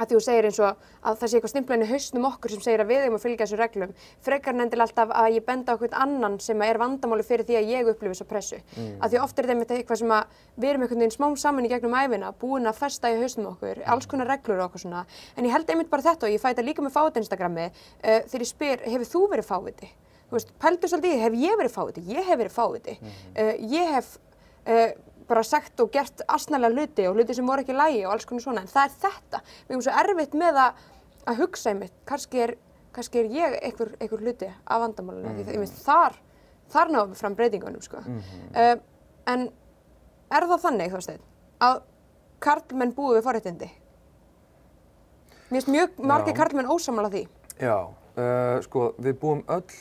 Að 0.00 0.08
því 0.08 0.16
þú 0.16 0.22
segir 0.24 0.48
eins 0.48 0.60
og 0.64 0.84
að 1.04 1.18
það 1.20 1.30
sé 1.30 1.36
eitthvað 1.36 1.52
stimplan 1.52 1.84
í 1.84 1.88
hausnum 1.90 2.26
okkur 2.30 2.54
sem 2.54 2.62
segir 2.64 2.82
að 2.82 2.90
við 2.90 3.04
eigum 3.04 3.18
að 3.18 3.24
fylgja 3.26 3.46
þessu 3.46 3.58
reglum. 3.60 3.92
Frekar 4.24 4.56
nefndil 4.56 4.80
alltaf 4.80 5.12
að 5.12 5.28
ég 5.36 5.44
benda 5.44 5.74
eitthvað 5.74 5.96
annan 6.00 6.38
sem 6.40 6.64
er 6.64 6.80
vandamáli 6.80 7.26
fyrir 7.26 7.44
því 7.48 7.58
að 7.60 7.72
ég 7.74 7.90
upplifi 7.92 8.14
þessa 8.14 8.28
pressu. 8.30 8.60
Mm. 8.76 8.90
Að 9.04 9.12
því 9.12 9.22
oft 9.26 9.42
er 9.42 9.50
þetta 9.50 9.76
eitthvað 9.76 10.00
sem 10.00 10.14
að 10.16 10.38
við 10.56 10.70
erum 10.70 10.86
einhvern 10.86 11.04
veginn 11.04 11.16
smám 11.16 11.36
saman 11.40 11.68
í 11.68 11.72
gegnum 11.72 11.96
æfina, 12.00 12.32
búin 12.40 12.70
að 12.70 12.80
festa 12.80 13.12
í 13.12 13.18
hausnum 13.20 13.50
okkur, 13.52 13.82
alls 13.92 14.08
konar 14.10 14.30
reglur 14.30 14.64
okkur 14.66 14.84
svona. 14.84 15.04
En 15.36 15.48
ég 15.48 15.54
held 15.54 15.68
einmitt 15.72 15.92
bara 15.92 16.06
þetta 16.08 16.28
og 16.28 16.34
ég 16.34 16.40
fæ 16.42 16.50
þetta 16.50 16.66
líka 16.66 16.84
með 16.84 16.96
fáið 16.96 17.20
Instagrami 17.20 17.68
uh, 17.68 18.22
þegar 18.30 18.46
ég 18.46 18.50
spyr, 18.50 18.86
hefur 18.86 19.12
þú 19.12 19.22
verið 19.34 19.50
fáviti? 19.50 19.92
Pældu 20.62 20.86
svolítið, 20.86 21.20
hef 21.24 21.38
ég 21.42 21.56
verið 21.58 21.72
fáviti? 21.74 22.02
Ég 22.06 22.28
hef 22.28 22.38
verið 22.38 22.54
fáviti. 22.54 22.98
Hef 23.34 24.12
uh, 24.70 24.90
bara 25.30 25.44
sagt 25.46 25.80
og 25.82 25.92
gert 25.94 26.24
asnalega 26.28 26.74
hluti 26.74 27.06
og 27.08 27.18
hluti 27.18 27.36
sem 27.36 27.46
voru 27.46 27.62
ekki 27.64 27.76
lægi 27.76 28.02
og 28.06 28.14
alls 28.14 28.26
konar 28.28 28.44
svona, 28.44 28.64
en 28.64 28.70
það 28.70 28.88
er 28.88 28.96
þetta. 29.04 29.42
Við 29.68 29.76
erum 29.76 29.84
svo 29.86 29.94
erfitt 30.02 30.36
með 30.40 30.60
að, 30.64 30.80
að 31.30 31.42
hugsa 31.44 31.72
einmitt, 31.72 31.94
kannski 32.08 32.42
er, 32.46 32.54
kannski 32.96 33.22
er 33.22 33.30
ég 33.36 33.58
einhver, 33.60 33.92
einhver 34.00 34.24
hluti 34.24 34.50
af 34.50 34.82
vandamálinu, 34.84 35.30
mm. 35.30 35.44
því 35.46 35.56
einmitt 35.56 35.82
þar, 35.84 36.18
þar 36.74 36.94
náum 36.94 37.12
við 37.12 37.22
fram 37.22 37.36
breytingunum, 37.38 37.84
sko. 37.86 38.02
uh, 38.02 38.72
en 39.30 39.46
er 40.30 40.48
það 40.50 40.64
þannig, 40.64 40.96
þá 40.96 41.06
stein, 41.06 41.22
að 41.68 41.84
karlmenn 42.42 42.96
búi 42.96 43.14
við 43.18 43.26
forréttindi? 43.28 43.70
Mér 45.50 45.58
finnst 45.58 45.70
mjög 45.74 46.02
margir 46.06 46.34
Já. 46.34 46.38
karlmenn 46.38 46.70
ósamála 46.70 47.10
því. 47.12 47.24
Já, 47.60 47.76
uh, 47.86 48.58
sko, 48.66 48.90
við 49.02 49.18
búum 49.22 49.44
öll, 49.50 49.78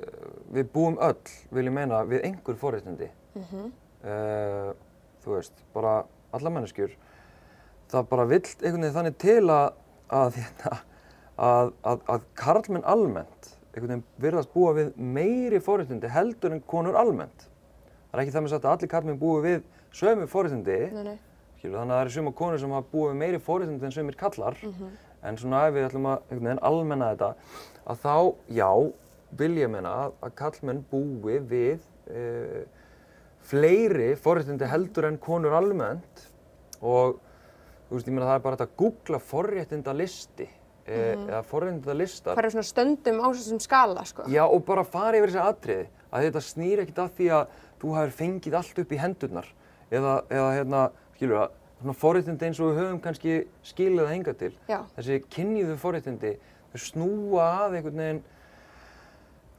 uh, 0.00 0.34
við 0.56 0.70
búum 0.74 0.98
öll, 1.02 1.36
vil 1.54 1.66
ég 1.66 1.74
meina, 1.76 2.02
við 2.08 2.26
einhver 2.30 2.58
forréttindi. 2.58 3.10
Uh, 4.04 4.72
þú 5.24 5.36
veist, 5.36 5.64
bara 5.74 6.00
alla 6.36 6.52
manneskjur. 6.54 6.92
Það 7.90 8.10
bara 8.12 8.26
vill 8.30 8.44
einhvern 8.44 8.84
veginn 8.84 8.96
þannig 8.96 9.16
til 9.20 9.44
að, 9.50 9.80
að, 10.20 10.38
hérna, 10.38 10.76
að, 11.36 11.72
að, 11.92 12.04
að 12.14 12.28
karlmenn 12.38 12.86
almennt 12.86 13.50
einhvern 13.70 13.90
veginn 13.92 14.06
virðast 14.22 14.52
búa 14.54 14.74
við 14.78 14.94
meiri 14.98 15.60
forréttindi 15.62 16.10
heldur 16.10 16.54
en 16.54 16.62
konur 16.66 16.98
almennt. 16.98 17.48
Það 18.10 18.16
er 18.16 18.24
ekki 18.24 18.34
það 18.36 18.46
með 18.46 18.54
sagt 18.54 18.64
að 18.66 18.76
allir 18.76 18.92
karlmenn 18.94 19.20
búi 19.20 19.42
við 19.44 19.60
sömu. 19.94 20.26
Skilu, 21.60 21.76
þannig 21.76 21.92
að 21.92 21.98
það 21.98 22.02
eru 22.06 22.14
suma 22.14 22.32
konur 22.32 22.60
sem 22.62 22.72
hafa 22.72 22.88
búið 22.90 23.10
við 23.10 23.20
meiri 23.20 23.38
forréttindi 23.44 23.86
en 23.86 23.92
sumir 23.92 24.16
kallar 24.16 24.56
en 25.22 25.36
svona 25.36 25.66
ef 25.68 25.74
við 25.76 25.86
ætlum 25.90 26.06
að 26.08 26.62
almenna 26.64 27.10
þetta 27.12 27.34
að 27.84 27.98
þá, 28.00 28.14
já, 28.48 28.70
vil 29.36 29.50
ég 29.58 29.70
meina 29.70 29.92
að, 30.06 30.14
að 30.24 30.34
kallmenn 30.40 30.80
búi 30.90 31.36
við 31.50 31.82
e, 32.08 32.22
fleiri 33.50 34.14
forréttindi 34.20 34.68
heldur 34.70 35.08
en 35.08 35.18
konur 35.20 35.56
almennt 35.58 36.24
og 36.80 37.18
þú 37.88 37.96
veist, 37.96 38.08
ég 38.08 38.14
meina 38.14 38.28
það 38.28 38.38
er 38.38 38.44
bara 38.46 38.56
hægt 38.56 38.66
að 38.66 38.74
googla 38.80 39.20
forréttinda 39.30 39.94
listi 39.96 40.46
e, 40.46 40.98
eða 41.14 41.42
forréttinda 41.46 41.96
listar 41.96 42.38
Hvað 42.38 42.48
er 42.48 42.54
svona 42.56 42.68
stöndum 42.68 43.22
á 43.22 43.26
þessum 43.28 43.62
skala, 43.62 44.04
sko? 44.08 44.26
Já, 44.30 44.44
og 44.46 44.62
bara 44.68 44.84
fara 44.86 45.18
yfir 45.18 45.32
þessi 45.32 45.42
atriði. 45.46 45.88
Að 46.10 46.26
þetta 46.26 46.42
snýr 46.46 46.82
ekkert 46.84 47.00
að 47.04 47.16
því 47.18 47.30
að 47.36 47.56
þú 47.80 47.94
hafur 47.96 48.14
fengið 48.18 48.58
allt 48.60 48.82
upp 48.82 48.92
í 48.92 49.00
hendurnar. 49.00 49.48
Eða, 49.90 50.14
eða 50.30 50.50
hérna, 50.54 50.82
skilur 51.16 51.40
það, 51.40 51.56
svona 51.80 51.96
forréttindi 52.00 52.48
eins 52.48 52.60
og 52.60 52.70
við 52.70 52.80
höfum 52.80 53.00
kannski 53.04 53.36
skilið 53.70 54.04
að 54.04 54.12
hinga 54.14 54.34
til. 54.42 54.52
Já. 54.70 54.78
Þessi 54.98 55.18
kynniðu 55.34 55.76
forréttindi, 55.80 56.34
þau 56.72 56.82
snúa 56.84 57.46
að 57.64 57.78
einhvern 57.78 58.02
veginn, 58.04 58.22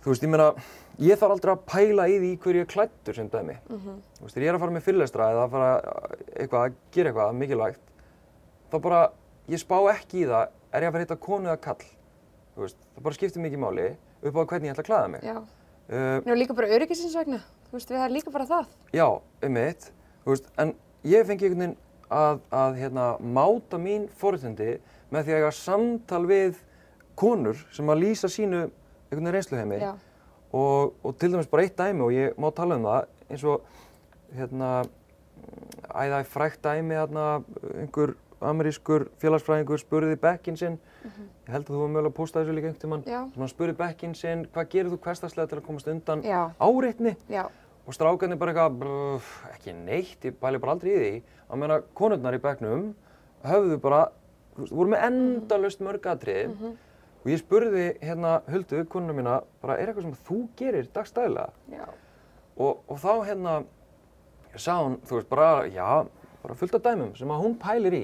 þú 0.04 0.14
veist, 0.14 0.26
ég 0.26 0.32
meina, 0.32 0.50
ég 1.02 1.18
þarf 1.20 1.36
aldrei 1.36 1.54
að 1.56 1.64
pæla 1.72 2.06
í 2.12 2.18
því 2.22 2.32
hverju 2.44 2.62
ég 2.64 2.70
klættur 2.72 3.18
sem 3.18 3.30
dæmi. 3.34 3.56
Mhm. 3.70 3.96
Þú 4.20 4.26
veist, 4.26 4.36
þegar 4.36 4.46
ég 4.46 4.50
er 4.52 4.58
að 4.58 4.64
fara 4.66 4.76
með 4.76 4.86
fyrirlestra 4.88 5.30
eða 5.34 5.46
að 5.48 5.52
fara 5.56 5.72
eitthvað 6.36 6.66
að 6.68 6.76
gera 6.96 7.10
eitthvað 7.12 7.40
mikilvægt, 7.42 7.80
þá 8.72 8.78
bara, 8.82 9.02
ég 9.50 9.60
spá 9.64 9.78
ekki 9.94 10.22
í 10.22 10.28
það, 10.30 10.48
er 10.72 10.82
ég 10.82 10.88
að 10.88 10.92
fara 10.94 11.02
að 11.04 11.08
hitta 11.08 11.20
konu 11.26 11.50
eða 11.50 11.62
kall. 11.62 11.88
Þú 12.56 12.66
veist, 12.66 12.78
það 12.96 13.04
bara 13.08 13.18
skiptir 13.18 13.42
mikið 13.46 13.60
máli 13.64 13.88
upp 14.22 14.36
á 14.38 14.42
hvernig 14.46 14.68
ég 14.70 14.76
ætla 14.76 14.84
að 14.84 14.90
klæða 14.92 15.10
mig. 15.16 15.22
Já. 15.24 15.38
Uh, 15.92 16.22
Nú 16.24 16.36
líka 16.38 16.54
bara 16.56 16.68
öryggisins 16.72 17.16
vegna. 17.18 17.40
Þú 17.72 17.76
veist, 17.76 17.90
við 17.90 17.98
það 17.98 18.06
er 18.06 18.14
líka 18.16 18.32
bara 18.32 18.46
það. 18.46 18.68
já, 18.94 19.08
um 19.44 19.52
mitt, 19.58 19.92
þú 20.26 20.30
veist, 20.36 20.46
en 20.58 20.76
ég 21.04 21.26
fengi 21.26 21.46
einhvern 21.48 21.64
veginn 21.64 21.78
að, 22.12 22.40
að 22.52 22.76
hérna, 22.80 23.06
máta 23.20 23.80
mín 23.80 24.06
forréttindi 24.20 24.78
með 25.12 25.26
því 25.26 25.34
að 25.34 25.40
eiga 25.42 25.52
samtal 25.52 26.26
við 26.30 26.60
konur 27.16 27.58
sem 27.72 27.88
að 27.92 28.02
lýsa 28.06 28.30
sínu 28.32 28.62
einhvern 28.68 29.26
veginn 29.26 29.34
reynsluheimi 29.36 29.80
Já. 29.82 29.92
Og, 30.54 30.94
og 31.04 31.16
til 31.20 31.32
dæmis 31.34 31.48
bara 31.52 31.64
eitt 31.64 31.78
dæmi 31.78 32.02
og 32.06 32.12
ég 32.16 32.36
má 32.40 32.52
tala 32.56 32.76
um 32.76 32.88
það 32.88 33.06
eins 33.32 33.44
og 33.44 33.62
hérna, 34.36 34.72
æða 35.96 36.24
frækt 36.28 36.62
dæmi 36.64 36.96
hérna, 36.96 37.26
einhver 37.80 38.16
amerískur 38.42 39.08
félagsfræðingur 39.22 39.80
spurði 39.82 40.18
bekkinn 40.22 40.58
sinn, 40.58 40.78
ég 41.06 41.52
held 41.54 41.68
að 41.68 41.76
þú 41.76 41.82
var 41.82 41.92
mögulega 41.94 42.12
að 42.12 42.18
posta 42.18 42.42
þessu 42.42 42.56
líka 42.58 42.72
einhvern 42.72 42.82
tímann, 42.82 43.04
Já. 43.06 43.20
sem 43.34 43.44
hann 43.44 43.52
spurði 43.52 43.76
bekkinn 43.78 44.16
sinn, 44.18 44.46
hvað 44.54 44.70
gerir 44.74 44.92
þú 44.92 45.00
hversdagslega 45.06 45.52
til 45.52 45.60
að 45.60 45.66
komast 45.68 45.92
undan 45.92 46.24
Já. 46.26 46.40
áreitni? 46.60 47.16
Já. 47.30 47.44
Og 47.86 47.94
strákarnir 47.98 48.38
bara 48.38 48.54
eitthvað, 48.54 48.78
"Brr, 48.80 49.22
ekki 49.54 49.74
neitt, 49.74 50.26
ég 50.26 50.34
bæli 50.42 50.60
bara 50.60 50.72
aldrei 50.72 50.92
í 50.92 51.00
því. 51.00 51.22
Að 51.50 51.58
meina, 51.58 51.82
konurnar 51.96 52.34
í 52.34 52.42
bekknum 52.42 52.94
höfðu 53.44 53.80
bara, 53.82 54.12
voru 54.58 54.90
með 54.90 55.04
endalaust 55.08 55.80
mörg 55.82 56.06
atriði. 56.06 56.76
Og 57.22 57.30
ég 57.30 57.38
spurði 57.38 57.86
hérna 58.02 58.40
Huldu, 58.50 58.80
konuna 58.90 59.14
mína, 59.14 59.36
bara 59.62 59.78
er 59.78 59.92
eitthvað 59.92 60.08
sem 60.08 60.16
þú 60.26 60.40
gerir 60.58 60.88
dagstæðilega? 60.96 61.52
Já. 61.70 61.86
Og, 62.58 62.80
og 62.90 62.98
þá 63.02 63.12
hérna, 63.28 63.54
sá 64.56 64.74
hún, 64.80 64.98
þú 65.06 65.20
veist, 65.20 65.30
bara, 65.30 65.50
já, 65.70 65.86
bara 66.42 66.58
fullt 66.58 66.78
af 66.80 66.84
dæmum 66.88 67.14
sem 67.18 67.34
að 67.34 67.44
hún 67.46 67.58
pælir 67.62 67.98
í 67.98 68.04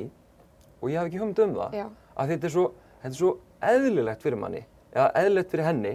og 0.77 0.91
ég 0.91 0.99
haf 1.01 1.09
ekki 1.09 1.21
hugmynd 1.21 1.41
um 1.47 1.55
það. 1.57 1.77
Já. 1.79 1.87
Að 2.17 2.33
þetta 2.33 2.49
er 2.49 2.53
svo, 2.53 2.65
þetta 3.01 3.13
er 3.13 3.19
svo 3.21 3.33
eðlilegt 3.71 4.25
fyrir 4.25 4.41
manni, 4.43 4.63
eða 4.93 5.07
eðlilegt 5.23 5.53
fyrir 5.53 5.67
henni, 5.71 5.93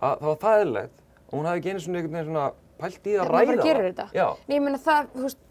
að 0.00 0.14
það 0.22 0.30
var 0.30 0.38
það 0.44 0.62
eðlilegt 0.62 1.02
og 1.24 1.34
hún 1.36 1.48
hafði 1.50 1.60
ekki 1.60 1.74
einu 1.74 1.82
svona 1.84 2.00
einhvern 2.00 2.16
veginn 2.16 2.30
svona 2.30 2.46
pælt 2.80 3.08
í 3.08 3.14
að 3.14 3.28
ræða 3.28 3.34
maður 3.34 3.50
bara 3.50 3.58
það. 3.60 3.68
gerir 3.68 3.90
þetta. 3.90 4.06
Já. 4.16 4.26
Nei, 4.48 4.54
ég 4.56 4.64
meina 4.64 4.80
það, 4.84 5.10
þú 5.12 5.26
veist, 5.26 5.44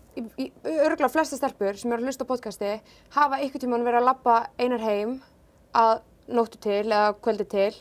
örugglega 0.73 1.12
flesta 1.13 1.38
stelpur 1.39 1.78
sem 1.78 1.93
eru 1.93 2.04
að 2.04 2.10
hlusta 2.10 2.26
á 2.26 2.32
podcasti 2.34 2.73
hafa 3.15 3.39
ykkur 3.45 3.63
tímann 3.63 3.86
verið 3.86 4.02
að 4.02 4.10
labba 4.10 4.36
einar 4.62 4.84
heim 4.84 5.15
að 5.73 6.04
nóttu 6.28 6.60
til 6.64 6.86
eða 6.86 7.14
kvöldi 7.20 7.48
til 7.52 7.72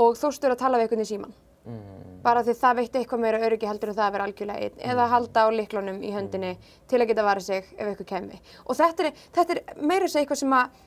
og 0.00 0.18
þóstur 0.18 0.54
að 0.54 0.62
tala 0.62 0.78
við 0.78 0.86
einhvern 0.86 1.04
í 1.04 1.08
síman. 1.10 1.34
Mm. 1.68 2.20
Bara 2.24 2.44
því 2.44 2.54
það 2.56 2.78
veitti 2.78 3.00
eitthvað 3.00 3.20
meira 3.24 3.40
öryggi 3.46 3.68
heldur 3.68 3.90
en 3.92 3.96
það 3.98 4.06
að 4.06 4.14
vera 4.14 4.28
algjörlega 4.28 4.68
einn 4.68 4.92
eða 4.92 5.08
halda 5.12 5.42
á 5.44 5.48
liklunum 5.52 5.98
í 6.04 6.12
höndinni 6.14 6.54
til 6.88 7.00
að 7.00 7.10
geta 7.10 7.24
varið 7.26 7.46
sig 7.48 7.66
ef 7.76 7.90
eitthvað 7.90 8.08
kemi. 8.12 8.40
Og 8.66 8.78
þetta 8.80 9.08
er, 9.08 9.20
þetta 9.36 9.56
er 9.56 9.62
meira 9.80 10.06
þess 10.06 10.16
að 10.16 10.22
eitthvað 10.22 10.40
sem 10.40 10.56
að 10.56 10.80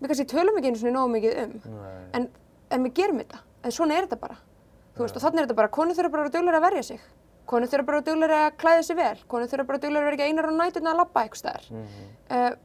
við 0.00 0.12
kannski 0.12 0.28
tölum 0.30 0.60
ekki 0.60 0.70
einu 0.70 0.80
svona 0.82 0.96
nógu 0.98 1.12
mikið 1.16 1.42
um. 1.44 1.56
Nei. 1.74 1.98
En 2.18 2.30
en 2.74 2.86
við 2.86 2.96
gerum 3.00 3.20
þetta, 3.22 3.42
en 3.64 3.74
svona 3.74 3.96
er 3.96 4.06
þetta 4.06 4.20
bara. 4.20 4.38
Þú 4.94 5.04
veist, 5.04 5.16
og 5.16 5.24
þannig 5.24 5.42
er 5.42 5.48
þetta 5.48 5.58
bara, 5.60 5.72
konur 5.74 5.98
þurfa 5.98 6.12
bara 6.14 6.28
að 6.28 6.36
duglega 6.36 6.60
að 6.60 6.66
verja 6.66 6.86
sig. 6.90 7.04
Konur 7.50 7.70
þurfa 7.70 7.88
bara 7.88 8.00
að 8.00 8.08
duglega 8.10 8.40
að 8.46 8.56
klæða 8.62 8.82
sig 8.86 8.98
vel. 8.98 9.22
Konur 9.30 9.50
þurfa 9.50 9.68
bara 9.68 9.80
að 9.80 9.86
duglega 9.86 10.02
að 10.02 10.08
vera 10.08 10.18
ekki 10.18 10.28
einar 10.28 10.50
á 10.50 10.52
nætuna 10.54 10.92
að 10.92 11.00
labba 11.00 11.24
eitthvað. 11.26 11.70
Mm 11.70 12.58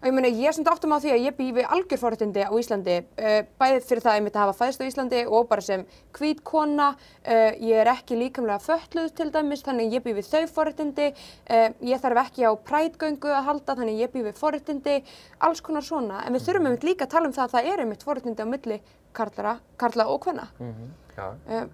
og 0.00 0.06
ég 0.08 0.14
meina, 0.14 0.28
ég 0.28 0.48
er 0.50 0.56
samt 0.56 0.68
áttum 0.70 0.92
á 0.92 0.98
því 1.00 1.12
að 1.14 1.24
ég 1.24 1.36
bý 1.36 1.46
við 1.56 1.68
algjör 1.76 2.00
forréttindi 2.02 2.44
á 2.44 2.52
Íslandi, 2.52 2.96
uh, 3.02 3.38
bæðið 3.60 3.86
fyrir 3.88 4.04
það 4.04 4.18
einmitt 4.18 4.36
að 4.36 4.44
hafa 4.44 4.58
fæðst 4.60 4.82
á 4.82 4.88
Íslandi 4.88 5.22
og 5.26 5.48
bara 5.50 5.64
sem 5.64 5.86
hvít 6.18 6.42
kona, 6.46 6.88
uh, 7.24 7.52
ég 7.62 7.80
er 7.82 7.90
ekki 7.92 8.18
líkamlega 8.20 8.60
fölluð 8.64 9.14
til 9.16 9.30
dæmis, 9.34 9.64
þannig 9.66 9.96
ég 9.96 10.04
bý 10.04 10.12
við 10.18 10.28
þau 10.28 10.44
forréttindi, 10.58 11.08
uh, 11.50 11.68
ég 11.80 12.02
þarf 12.02 12.22
ekki 12.26 12.46
á 12.46 12.52
prætgöngu 12.68 13.32
að 13.32 13.48
halda, 13.48 13.78
þannig 13.80 14.04
ég 14.04 14.12
bý 14.12 14.26
við 14.26 14.38
forréttindi, 14.40 15.00
alls 15.40 15.64
konar 15.64 15.86
svona, 15.86 16.22
en 16.26 16.36
við 16.36 16.46
þurfum 16.46 16.70
einmitt 16.70 16.86
líka 16.86 17.08
að 17.08 17.16
tala 17.16 17.30
um 17.30 17.34
það 17.36 17.48
að 17.48 17.56
það 17.56 17.72
er 17.72 17.84
einmitt 17.84 18.06
forréttindi 18.06 18.44
á 18.44 18.52
milli 18.52 18.80
karlara, 19.16 19.58
karla 19.80 20.06
og 20.12 20.22
hvenna. 20.24 20.48
Mm 20.60 20.74
-hmm. 20.74 21.68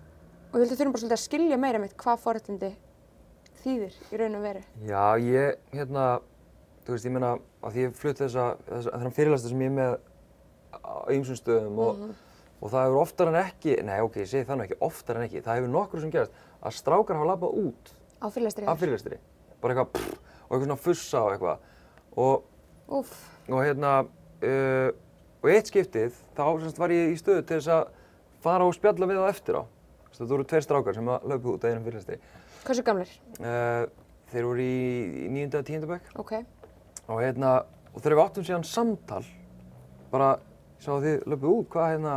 Og 0.52 0.60
ég 0.60 0.68
að 0.68 0.76
þurfum 0.76 0.92
bara 0.92 1.00
svolítið 1.00 1.18
að 1.18 1.26
skilja 1.26 1.56
meira 1.56 1.78
einmitt 1.78 1.96
hvað 1.96 2.18
forréttindi 2.20 2.74
þýðir 3.62 3.94
í 4.12 4.18
raun 4.20 4.36
og 4.36 4.42
veru. 4.42 4.62
Já, 4.88 5.18
ég, 5.22 5.56
hérna, 5.72 6.20
þú 6.86 6.96
veist, 6.96 7.06
ég 7.08 7.14
meina, 7.14 7.32
að 7.62 7.76
því 7.76 7.86
ég 7.86 7.96
flutt 7.98 8.20
þessa, 8.24 8.46
þessa 8.68 8.92
þennan 8.96 9.16
fyrirlæsta 9.16 9.52
sem 9.52 9.64
ég 9.64 9.72
er 9.72 9.76
með 9.78 9.96
á 10.72 10.94
ýmsum 11.14 11.38
stöðum 11.38 11.80
og, 11.84 12.04
og 12.58 12.72
það 12.72 12.86
hefur 12.86 13.00
oftar 13.02 13.30
en 13.32 13.40
ekki, 13.42 13.76
nei 13.86 13.98
ok, 14.02 14.20
ég 14.22 14.30
segi 14.30 14.48
það 14.48 14.58
nú 14.60 14.66
ekki, 14.66 14.78
oftar 14.88 15.20
en 15.20 15.26
ekki, 15.28 15.42
það 15.44 15.60
hefur 15.60 15.72
nokkur 15.76 16.02
sem 16.02 16.12
gerast 16.14 16.40
að 16.62 16.76
strákar 16.78 17.20
hafa 17.20 17.30
labbað 17.32 17.58
út 17.62 17.92
Á 18.70 18.74
fyrirlæstri, 18.78 19.16
bara 19.62 19.74
eitthvað 19.74 19.88
pff, 19.96 20.18
og 20.46 20.52
eitthvað 20.54 20.66
svona 20.68 20.78
fussa 20.84 21.22
og 21.24 21.32
eitthvað. 21.34 21.64
Og, 22.22 22.44
og 23.48 23.62
hérna, 23.64 23.94
uh, 24.46 24.90
og 25.42 25.50
eitt 25.50 25.70
skiptið 25.72 26.14
þá 26.36 26.44
semst 26.62 26.78
var 26.78 26.94
ég 26.94 27.10
í 27.10 27.18
stöðu 27.18 27.42
til 27.48 27.58
þess 27.58 27.72
að 27.74 27.88
fara 28.44 28.68
og 28.68 28.76
spjalla 28.76 29.08
við 29.10 29.18
á 29.22 29.26
eftir 29.26 29.58
á, 29.58 29.62
það 30.14 30.34
voru 30.36 30.46
tveir 30.52 30.66
strákar 30.68 30.94
sem 30.98 31.10
að 31.10 31.26
löpu 31.32 31.56
út 31.56 31.66
að 31.66 31.74
einum 31.74 31.86
fyrirlæstri, 31.88 32.20
hversu 32.62 32.86
gamlir? 32.86 33.10
uh, 33.42 33.90
þeir 34.30 34.48
voru 34.52 34.66
í, 34.68 34.78
í 35.26 35.28
níunda 35.34 35.64
og 35.64 35.66
tíunda 35.66 35.90
bekk. 35.90 36.14
Ok, 36.22 36.36
og 37.08 37.22
hérna, 37.22 37.56
og 37.92 37.98
þegar 38.00 38.18
við 38.18 38.24
áttum 38.24 38.46
síðan 38.46 38.68
samtal 38.68 39.24
bara, 40.12 40.36
sá 40.82 40.92
þið 41.02 41.26
löpuð 41.32 41.56
út, 41.56 41.68
hvað 41.72 41.90
hérna 41.94 42.16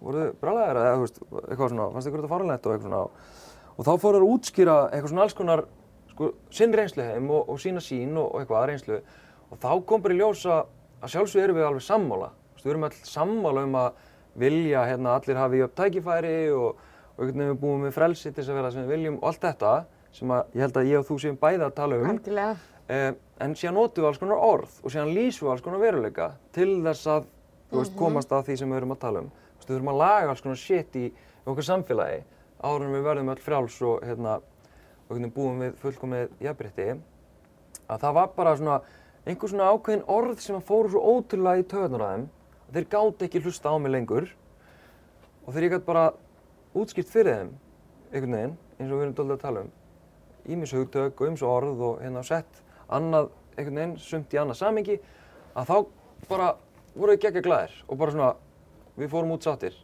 voruð 0.00 0.32
brælaðir 0.40 0.80
eða 0.80 0.96
þú 0.96 1.04
veist, 1.04 1.20
eitthvað 1.42 1.72
svona 1.74 1.90
fannst 1.94 2.10
ykkur 2.10 2.22
þetta 2.22 2.32
faranlegt 2.32 2.66
og 2.66 2.74
eitthvað 2.74 2.88
svona 2.88 3.02
og 3.80 3.86
þá 3.86 3.92
fóru 4.00 4.18
þeir 4.18 4.24
að 4.24 4.34
útskýra 4.34 4.76
eitthvað 4.90 5.12
svona 5.12 5.24
alls 5.26 5.36
konar 5.36 5.64
sko, 6.20 6.30
sinn 6.52 6.76
reynslu 6.76 7.06
heim 7.06 7.30
og, 7.32 7.48
og 7.48 7.60
sína 7.62 7.82
sín 7.84 8.12
og, 8.20 8.28
og 8.28 8.42
eitthvað 8.42 8.60
að 8.60 8.68
reynslu. 8.70 9.00
Og 9.50 9.60
þá 9.62 9.70
kom 9.88 10.04
bara 10.04 10.16
í 10.16 10.20
ljósa 10.20 10.58
að 11.00 11.14
sjálfsög 11.14 11.44
erum 11.44 11.58
við 11.58 11.68
alveg 11.68 11.86
sammála. 11.86 12.30
Þú 12.30 12.58
veist, 12.58 12.66
við 12.66 12.72
erum 12.74 12.86
all 12.88 12.98
sammála 13.08 13.64
um 13.66 13.78
að 13.80 14.02
vilja 14.40 14.82
hérna 14.86 15.14
allir 15.16 15.40
hafi 15.40 15.60
í 15.60 15.64
upp 15.64 15.78
tækifæri 15.80 16.34
og, 16.54 16.82
og 17.16 17.24
einhvern 17.24 17.40
veginn 17.40 17.54
við 17.54 17.62
búum 17.64 17.86
með 17.86 17.96
frelsi 17.96 18.28
til 18.28 18.42
þess 18.42 18.52
að 18.52 18.60
vera 18.60 18.74
sem 18.74 18.84
við 18.84 18.94
viljum 18.96 19.16
og 19.20 19.30
allt 19.30 19.46
þetta 19.48 19.72
sem 20.20 20.34
að 20.36 20.58
ég 20.58 20.66
held 20.66 20.82
að 20.82 20.90
ég 20.90 21.00
og 21.00 21.08
þú 21.08 21.18
séum 21.24 21.40
bæði 21.40 21.66
að 21.66 21.74
tala 21.80 22.02
um. 22.02 22.12
Algjörlega. 22.12 22.69
Eh, 22.90 23.12
en 23.38 23.52
síðan 23.54 23.76
notum 23.78 24.02
við 24.02 24.08
alls 24.08 24.18
konar 24.18 24.40
orð 24.42 24.78
og 24.82 24.90
síðan 24.90 25.12
lýsum 25.14 25.46
við 25.46 25.52
alls 25.52 25.62
konar 25.62 25.82
veruleika 25.82 26.30
til 26.56 26.80
þess 26.82 27.06
að 27.12 27.28
þú 27.70 27.78
veist, 27.78 27.92
komast 27.98 28.32
að 28.34 28.48
því 28.48 28.56
sem 28.58 28.72
við 28.72 28.78
erum 28.80 28.94
að 28.94 29.02
tala 29.04 29.20
um. 29.22 29.28
Þú 29.30 29.60
veist, 29.60 29.68
við 29.68 29.74
þurfum 29.76 29.90
að 29.92 30.00
laga 30.00 30.32
alls 30.32 30.42
konar 30.42 30.58
shit 30.58 30.96
í 30.98 31.04
okkar 31.44 31.66
samfélagi. 31.68 32.22
Áður 32.60 32.86
en 32.86 32.96
við 32.96 33.04
verðum 33.06 33.30
öll 33.30 33.44
frjáls 33.44 33.76
og 33.86 34.02
hérna, 34.08 34.32
og 35.06 35.12
hérna 35.14 35.30
búum 35.36 35.62
við 35.62 35.76
fullkomið 35.84 36.32
jafnbrytti 36.42 36.88
að 37.90 38.02
það 38.02 38.16
var 38.18 38.32
bara 38.36 38.54
svona 38.58 38.78
einhver 39.26 39.52
svona 39.52 39.68
ákveðin 39.70 40.02
orð 40.10 40.42
sem 40.42 40.58
að 40.58 40.66
fóru 40.66 40.90
svo 40.90 41.02
ótrúlega 41.14 41.62
í 41.62 41.68
töðunar 41.70 42.04
að 42.06 42.16
þeim 42.16 42.26
að 42.66 42.78
þeir 42.78 42.88
gátt 42.96 43.24
ekki 43.26 43.44
hlusta 43.44 43.70
á 43.70 43.74
mig 43.78 43.94
lengur. 43.94 44.26
Og 45.46 45.52
þegar 45.52 45.66
ég 45.68 45.76
gætt 45.76 45.86
bara 45.86 46.08
útskipt 46.74 47.12
fyrir 47.12 47.38
þeim 47.38 47.54
einhvern 48.10 48.36
veginn, 48.36 48.58
eins 48.80 48.90
og 48.90 48.96
við 48.96 49.04
erum 49.06 49.16
doldið 49.20 49.36
að 49.36 49.46
tala 49.46 49.62
um 49.62 49.70
ímis 50.50 50.74
hugtök 50.74 51.20
og 51.20 51.30
ímis 51.30 51.46
orð 51.46 51.86
og 51.86 52.02
hérna 52.02 52.24
sett 52.26 52.62
annað 52.90 53.30
einhvern 53.56 53.80
veginn 53.80 53.96
sumt 54.02 54.34
í 54.34 54.40
annað 54.40 54.60
samingi 54.60 54.98
að 55.54 55.70
þá 55.70 55.76
bara 56.28 56.52
voru 56.94 57.14
við 57.14 57.24
geggja 57.24 57.44
glæðir 57.46 57.74
og 57.86 58.00
bara 58.00 58.14
svona 58.14 58.30
við 59.00 59.12
fórum 59.12 59.34
út 59.36 59.46
sáttir. 59.46 59.76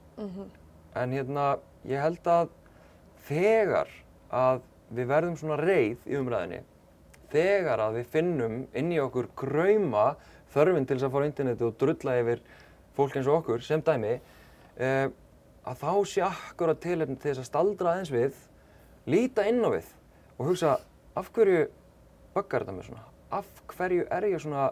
En 0.97 1.13
hérna 1.13 1.59
ég 1.87 2.03
held 2.03 2.27
að 2.27 2.49
þegar 3.27 3.91
að 4.31 4.63
við 4.95 5.11
verðum 5.11 5.37
svona 5.39 5.59
reið 5.61 6.07
í 6.07 6.17
umræðinni 6.19 6.63
þegar 7.33 7.83
að 7.83 8.01
við 8.01 8.11
finnum 8.15 8.57
inn 8.77 8.93
í 8.95 9.01
okkur 9.03 9.29
krauma 9.39 10.15
þörfin 10.55 10.87
til 10.87 10.97
þess 10.97 11.09
að 11.09 11.15
fara 11.15 11.27
á 11.27 11.31
interneti 11.31 11.67
og 11.67 11.79
drulla 11.81 12.19
yfir 12.21 12.43
fólk 12.97 13.17
eins 13.19 13.29
og 13.29 13.41
okkur 13.41 13.65
sem 13.67 13.83
dæmi 13.85 14.13
eh, 14.79 15.09
að 15.67 15.81
þá 15.83 15.93
sé 16.07 16.23
akkurat 16.27 16.81
tilefni 16.81 17.19
til 17.19 17.33
þess 17.33 17.43
að 17.43 17.49
staldra 17.51 17.95
aðeins 17.95 18.13
við 18.15 18.39
líta 19.11 19.47
inn 19.51 19.65
á 19.67 19.71
við 19.75 19.91
og 20.37 20.53
hugsa 20.53 20.77
af 21.19 21.33
hverju 21.35 21.67
böggar 22.37 22.65
þetta 22.65 22.77
mér 22.77 22.91
svona 22.91 23.07
af 23.37 23.49
hverju 23.73 24.09
er 24.17 24.29
ég 24.31 24.43
svona 24.43 24.69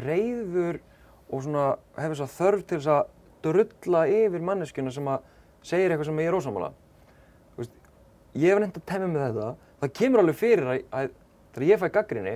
reyður 0.00 0.80
og 1.30 1.42
svona 1.44 1.66
hefur 1.98 2.16
þess 2.16 2.26
að 2.26 2.36
þörf 2.38 2.62
til 2.66 2.78
þess 2.78 2.92
að 2.94 3.16
drulla 3.44 4.06
yfir 4.10 4.46
manneskjuna 4.46 4.92
sem 4.94 5.10
að 5.10 5.26
segir 5.66 5.92
eitthvað 5.92 6.08
sem 6.08 6.22
ég 6.22 6.30
er 6.30 6.38
ósamála 6.38 6.70
ég 8.34 8.52
hef 8.52 8.60
nefnt 8.62 8.78
að 8.78 8.86
temja 8.86 9.08
með 9.10 9.26
þetta. 9.26 9.48
Það 9.80 9.92
kemur 9.98 10.22
alveg 10.22 10.38
fyrir 10.38 10.70
að, 10.70 10.80
að 10.94 11.12
þegar 11.54 11.66
ég 11.66 11.80
fæ 11.80 11.86
gaggrinni 11.96 12.34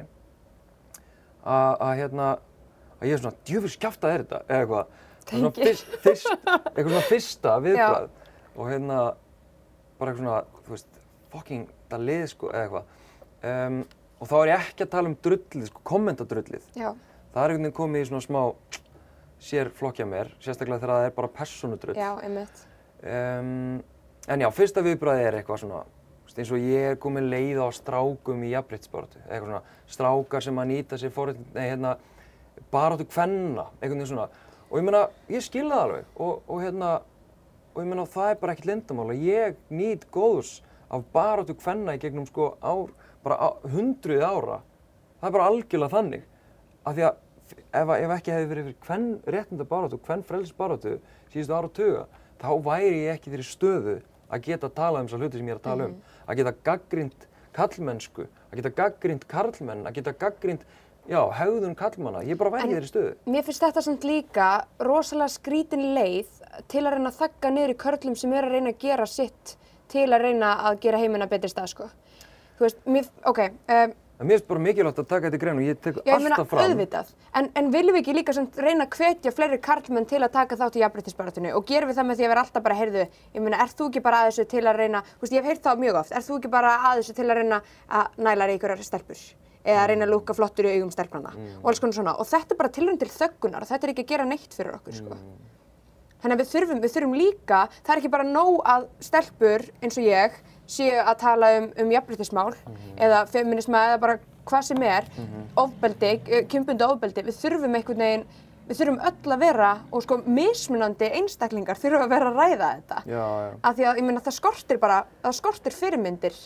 að, 1.44 1.72
að 1.86 1.92
hérna 2.00 2.28
að 2.34 3.08
ég 3.08 3.16
er 3.16 3.22
svona 3.22 3.42
djöfur 3.48 3.74
skjafta 3.74 4.10
er 4.10 4.24
þetta 4.24 4.40
eða 4.48 4.62
eitthvað. 4.64 5.02
Tengi. 5.24 5.50
fyrst, 5.56 5.92
fyrst, 6.04 6.32
eitthvað 6.44 6.90
svona 6.90 7.06
fyrsta 7.08 7.52
viðbrað 7.64 8.08
og 8.54 8.66
hérna 8.68 8.98
bara 9.98 10.12
eitthvað 10.12 10.18
svona, 10.20 10.40
þú 10.66 10.74
veist, 10.74 10.98
fucking 11.32 11.70
það 11.92 12.08
lið 12.10 12.24
sko 12.32 12.50
eða 12.50 12.64
eitthvað. 12.64 12.90
Um, 13.44 13.78
og 14.24 14.30
þá 14.30 14.36
er 14.40 14.52
ég 14.54 14.68
ekki 14.70 14.86
að 14.86 14.92
tala 14.94 15.10
um 15.10 15.16
drullið, 15.26 15.66
sko, 15.68 15.82
kommentadrullið 15.92 16.68
Já, 16.72 16.90
það 17.34 17.42
er 17.42 17.54
einhvern 17.54 17.66
veginn 17.68 17.76
komið 17.76 18.04
í 18.06 18.08
svona 18.08 18.24
smá 18.24 18.40
sér 19.44 19.68
flokkja 19.76 20.06
mér, 20.08 20.30
sérstaklega 20.40 20.80
þegar 20.80 20.94
það 20.94 21.08
er 21.10 21.18
bara 21.18 21.30
persónudrull. 21.34 21.98
Já, 21.98 22.12
einmitt. 22.24 22.62
um, 23.04 23.82
en 24.32 24.44
já, 24.46 24.48
fyrsta 24.56 24.84
viðbræði 24.86 25.28
er 25.28 25.38
eitthvað 25.40 25.60
svona 25.66 25.84
eins 26.34 26.50
og 26.50 26.58
ég 26.58 26.88
er 26.90 26.96
komið 26.98 27.28
leið 27.30 27.60
á 27.62 27.68
strákum 27.76 28.40
í 28.42 28.50
jafnbryttsbaratu 28.50 29.20
eitthvað 29.22 29.44
svona 29.44 29.60
strákar 29.94 30.42
sem 30.42 30.56
að 30.58 30.70
nýta 30.72 30.98
sér 30.98 31.12
fórið, 31.14 31.42
nei 31.54 31.68
hérna 31.68 31.92
baráttu 32.72 33.06
kvenna, 33.06 33.68
einhvern 33.78 34.00
veginn 34.00 34.10
svona. 34.10 34.28
Og 34.70 34.80
ég 34.80 34.86
meina, 34.86 35.02
ég 35.30 35.44
skil 35.44 35.68
það 35.68 35.82
alveg. 35.84 36.08
Og, 36.16 36.40
og 36.50 36.62
hérna, 36.64 36.90
og 37.74 37.82
ég 37.82 37.90
meina 37.90 38.06
það 38.10 38.30
er 38.32 38.40
bara 38.40 38.54
ekkert 38.54 38.70
lindamál 38.70 39.08
að 39.12 39.26
ég 39.28 39.60
nýt 39.70 40.08
góðs 40.14 40.56
af 40.90 41.06
baráttu 41.14 41.56
kvenna 41.58 41.94
í 41.94 42.02
gegnum 42.02 42.26
sko 42.26 42.54
ár, 42.62 42.90
bara 43.24 43.50
hundruð 43.72 44.24
ára. 44.24 44.60
Það 45.20 45.28
er 45.30 45.36
bara 45.38 45.50
algjörlega 45.50 45.94
þannig. 45.96 46.24
Af 46.84 46.96
því 46.96 47.06
að 47.08 47.20
ef, 47.74 47.92
ef 47.96 48.14
ekki 48.18 48.34
hefði 48.34 48.50
verið 48.50 48.68
fyrir 48.68 48.80
hvern 48.88 49.06
réttinda 49.36 49.68
baráttu, 49.68 50.00
hvern 50.06 50.24
frelsis 50.26 50.56
baráttu 50.56 50.96
síðustu 51.32 51.56
ára 51.56 51.70
og 51.70 51.74
tuga, 51.76 52.04
þá 52.40 52.50
væri 52.68 53.02
ég 53.06 53.14
ekki 53.16 53.32
þeirri 53.32 53.46
stöðu 53.48 53.96
að 54.34 54.46
geta 54.48 54.68
að 54.70 54.76
tala 54.78 55.00
um 55.02 55.08
þessar 55.08 55.24
hluti 55.24 55.40
sem 55.40 55.48
ég 55.48 55.54
er 55.56 55.60
að 55.60 55.68
tala 55.68 55.88
um, 55.90 55.96
að 56.26 56.38
geta 56.40 56.54
gaggrind 56.68 57.26
kallmennsku, 57.54 58.24
að 58.50 58.56
geta 58.60 58.72
gaggrind 58.80 59.26
karlmenn, 59.30 59.84
að 59.86 59.98
geta 60.00 60.14
gaggrind 60.18 60.64
já, 61.06 61.20
hegðun 61.38 61.76
kallmanna, 61.78 62.22
ég 62.26 62.38
bara 62.40 62.50
væri 62.54 62.64
En- 62.64 62.70
ekki 62.70 62.78
þeirri 62.78 62.90
stöðu. 62.92 63.12
Mér 63.30 63.44
finnst 63.46 63.62
þetta 63.66 63.82
samt 63.84 64.06
líka 64.08 64.48
rosalega 64.82 65.30
skrítin 65.36 65.84
leið 65.94 66.40
til 66.72 66.82
að 66.84 66.96
reyna 66.96 67.12
að 67.12 67.20
þagga 67.20 67.52
niður 67.54 67.74
í 67.74 67.78
körlum 67.84 68.16
sem 68.18 68.32
eru 68.32 68.48
að 68.50 68.56
reyna 68.56 68.72
að 68.74 68.80
gera 68.86 69.06
sitt 69.10 69.54
til 69.92 70.08
að 70.08 70.24
reyna 70.24 70.54
að 70.70 70.80
gera 70.86 71.02
heimina 71.02 71.28
betri 71.30 71.52
stað, 71.52 71.70
sko. 71.74 71.90
Þú 72.54 72.66
veist, 72.66 72.80
mér, 72.86 73.06
ok, 73.26 73.40
um, 73.74 73.94
mér 74.24 74.38
finnst 74.38 74.48
bara 74.48 74.62
mikilvægt 74.62 75.00
að 75.02 75.08
taka 75.10 75.26
þetta 75.26 75.38
í 75.38 75.42
grein 75.42 75.60
og 75.60 75.66
ég 75.66 75.80
tek 75.82 75.96
já, 75.98 76.04
ég 76.06 76.22
meina 76.22 76.36
alltaf 76.38 76.52
fram. 76.52 76.70
auðvitað, 76.70 77.12
en, 77.40 77.48
en 77.58 77.70
viljum 77.74 77.96
við 77.96 78.02
ekki 78.04 78.14
líka 78.14 78.34
samt 78.36 78.58
reyna 78.62 78.86
að 78.86 78.98
hvetja 79.00 79.32
fleiri 79.34 79.60
karlmenn 79.64 80.06
til 80.10 80.20
að 80.22 80.34
taka 80.36 80.58
þátt 80.60 80.78
í 80.78 80.84
jafnbryttisbaratunni 80.84 81.54
og 81.58 81.66
gerum 81.68 81.90
við 81.90 81.98
það 81.98 82.10
með 82.10 82.20
því 82.20 82.28
að 82.28 82.34
vera 82.34 82.44
alltaf 82.46 82.66
bara, 82.68 82.78
heyrðu, 82.78 83.06
ég 83.34 83.44
meina, 83.44 83.62
ert 83.64 83.78
þú 83.78 83.88
ekki 83.90 84.04
bara 84.06 84.22
að 84.22 84.30
þessu 84.30 84.48
til 84.54 84.62
að 84.64 84.78
reyna, 84.84 85.02
þú 85.16 85.26
veist, 85.26 85.34
ég 85.34 85.42
hef 85.42 85.50
heyrt 85.50 85.66
það 85.66 85.82
mjög 85.82 85.98
oft, 86.04 86.14
ert 86.14 86.28
þú 86.28 86.38
ekki 86.38 86.52
bara 86.54 86.76
að 86.78 87.00
þessu 87.02 87.16
til 87.18 87.26
að 87.26 87.40
reyna 87.40 87.64
að 87.90 88.20
næla 88.28 88.52
einhverjar 88.54 88.86
stelpur? 88.86 89.24
eða 89.64 89.80
að 89.80 89.90
reyna 89.90 90.06
að 90.06 90.12
lúka 90.12 90.36
flottur 90.36 90.68
í 90.68 90.74
augum 90.76 90.92
stelpnanna? 90.92 91.32
Og 91.62 91.70
alls 91.70 91.80
konar 91.80 91.96
svona. 91.96 92.12
Og 92.20 92.28
þetta 92.28 92.52
er 92.52 92.58
bara 92.60 92.72
tilhörn 92.76 93.00
til 93.00 93.08
þöggunar. 93.08 93.64
Og 93.64 93.70
þetta 93.70 93.86
er 93.86 93.92
ekki 93.94 94.04
að 94.04 94.10
gera 94.12 94.26
neitt 94.28 94.56
fyrir 94.56 94.76
okkur 94.76 94.98
sko. 94.98 95.16
Þannig 96.24 96.38
að 96.38 96.40
við 96.40 96.50
þurfum, 96.50 96.80
við 96.80 96.92
þurfum 96.94 97.16
líka, 97.20 97.60
það 97.84 97.94
er 97.94 98.00
ekki 98.00 98.10
bara 98.14 98.24
nóg 98.28 98.60
að 98.74 98.84
stelpur 99.04 99.64
eins 99.84 99.98
og 100.00 100.06
ég 100.06 100.38
séu 100.66 101.00
að 101.02 101.18
tala 101.20 101.50
um, 101.58 101.68
um 101.82 101.92
jafnbrytismál 101.92 102.54
eða 102.96 103.24
feminisma 103.30 103.82
eða 103.90 104.00
bara 104.00 104.18
hvað 104.44 104.66
sem 104.68 104.82
er, 104.84 105.06
ofbeldi, 105.60 106.14
kymbundi 106.52 106.84
ofbeldi, 106.84 107.24
við 107.24 107.38
þurfum 107.40 107.76
einhvern 107.78 108.02
veginn, 108.04 108.24
við 108.68 108.80
þurfum 108.80 108.98
öll 109.10 109.34
að 109.36 109.44
vera 109.44 109.70
og 109.92 110.04
sko 110.04 110.18
mismunandi 110.24 111.10
einstaklingar 111.20 111.80
þurfum 111.80 112.04
að 112.06 112.12
vera 112.14 112.32
að 112.32 112.40
ræða 112.40 112.72
þetta. 112.78 113.04
Já, 113.08 113.22
já. 113.44 113.54
Af 113.60 113.78
því 113.78 113.86
að 113.90 114.00
ég 114.00 114.08
meina 114.08 114.24
það 114.24 114.36
skortir 114.38 114.80
bara, 114.82 114.98
það 115.24 115.38
skortir 115.40 115.76
fyrirmyndir 115.76 116.36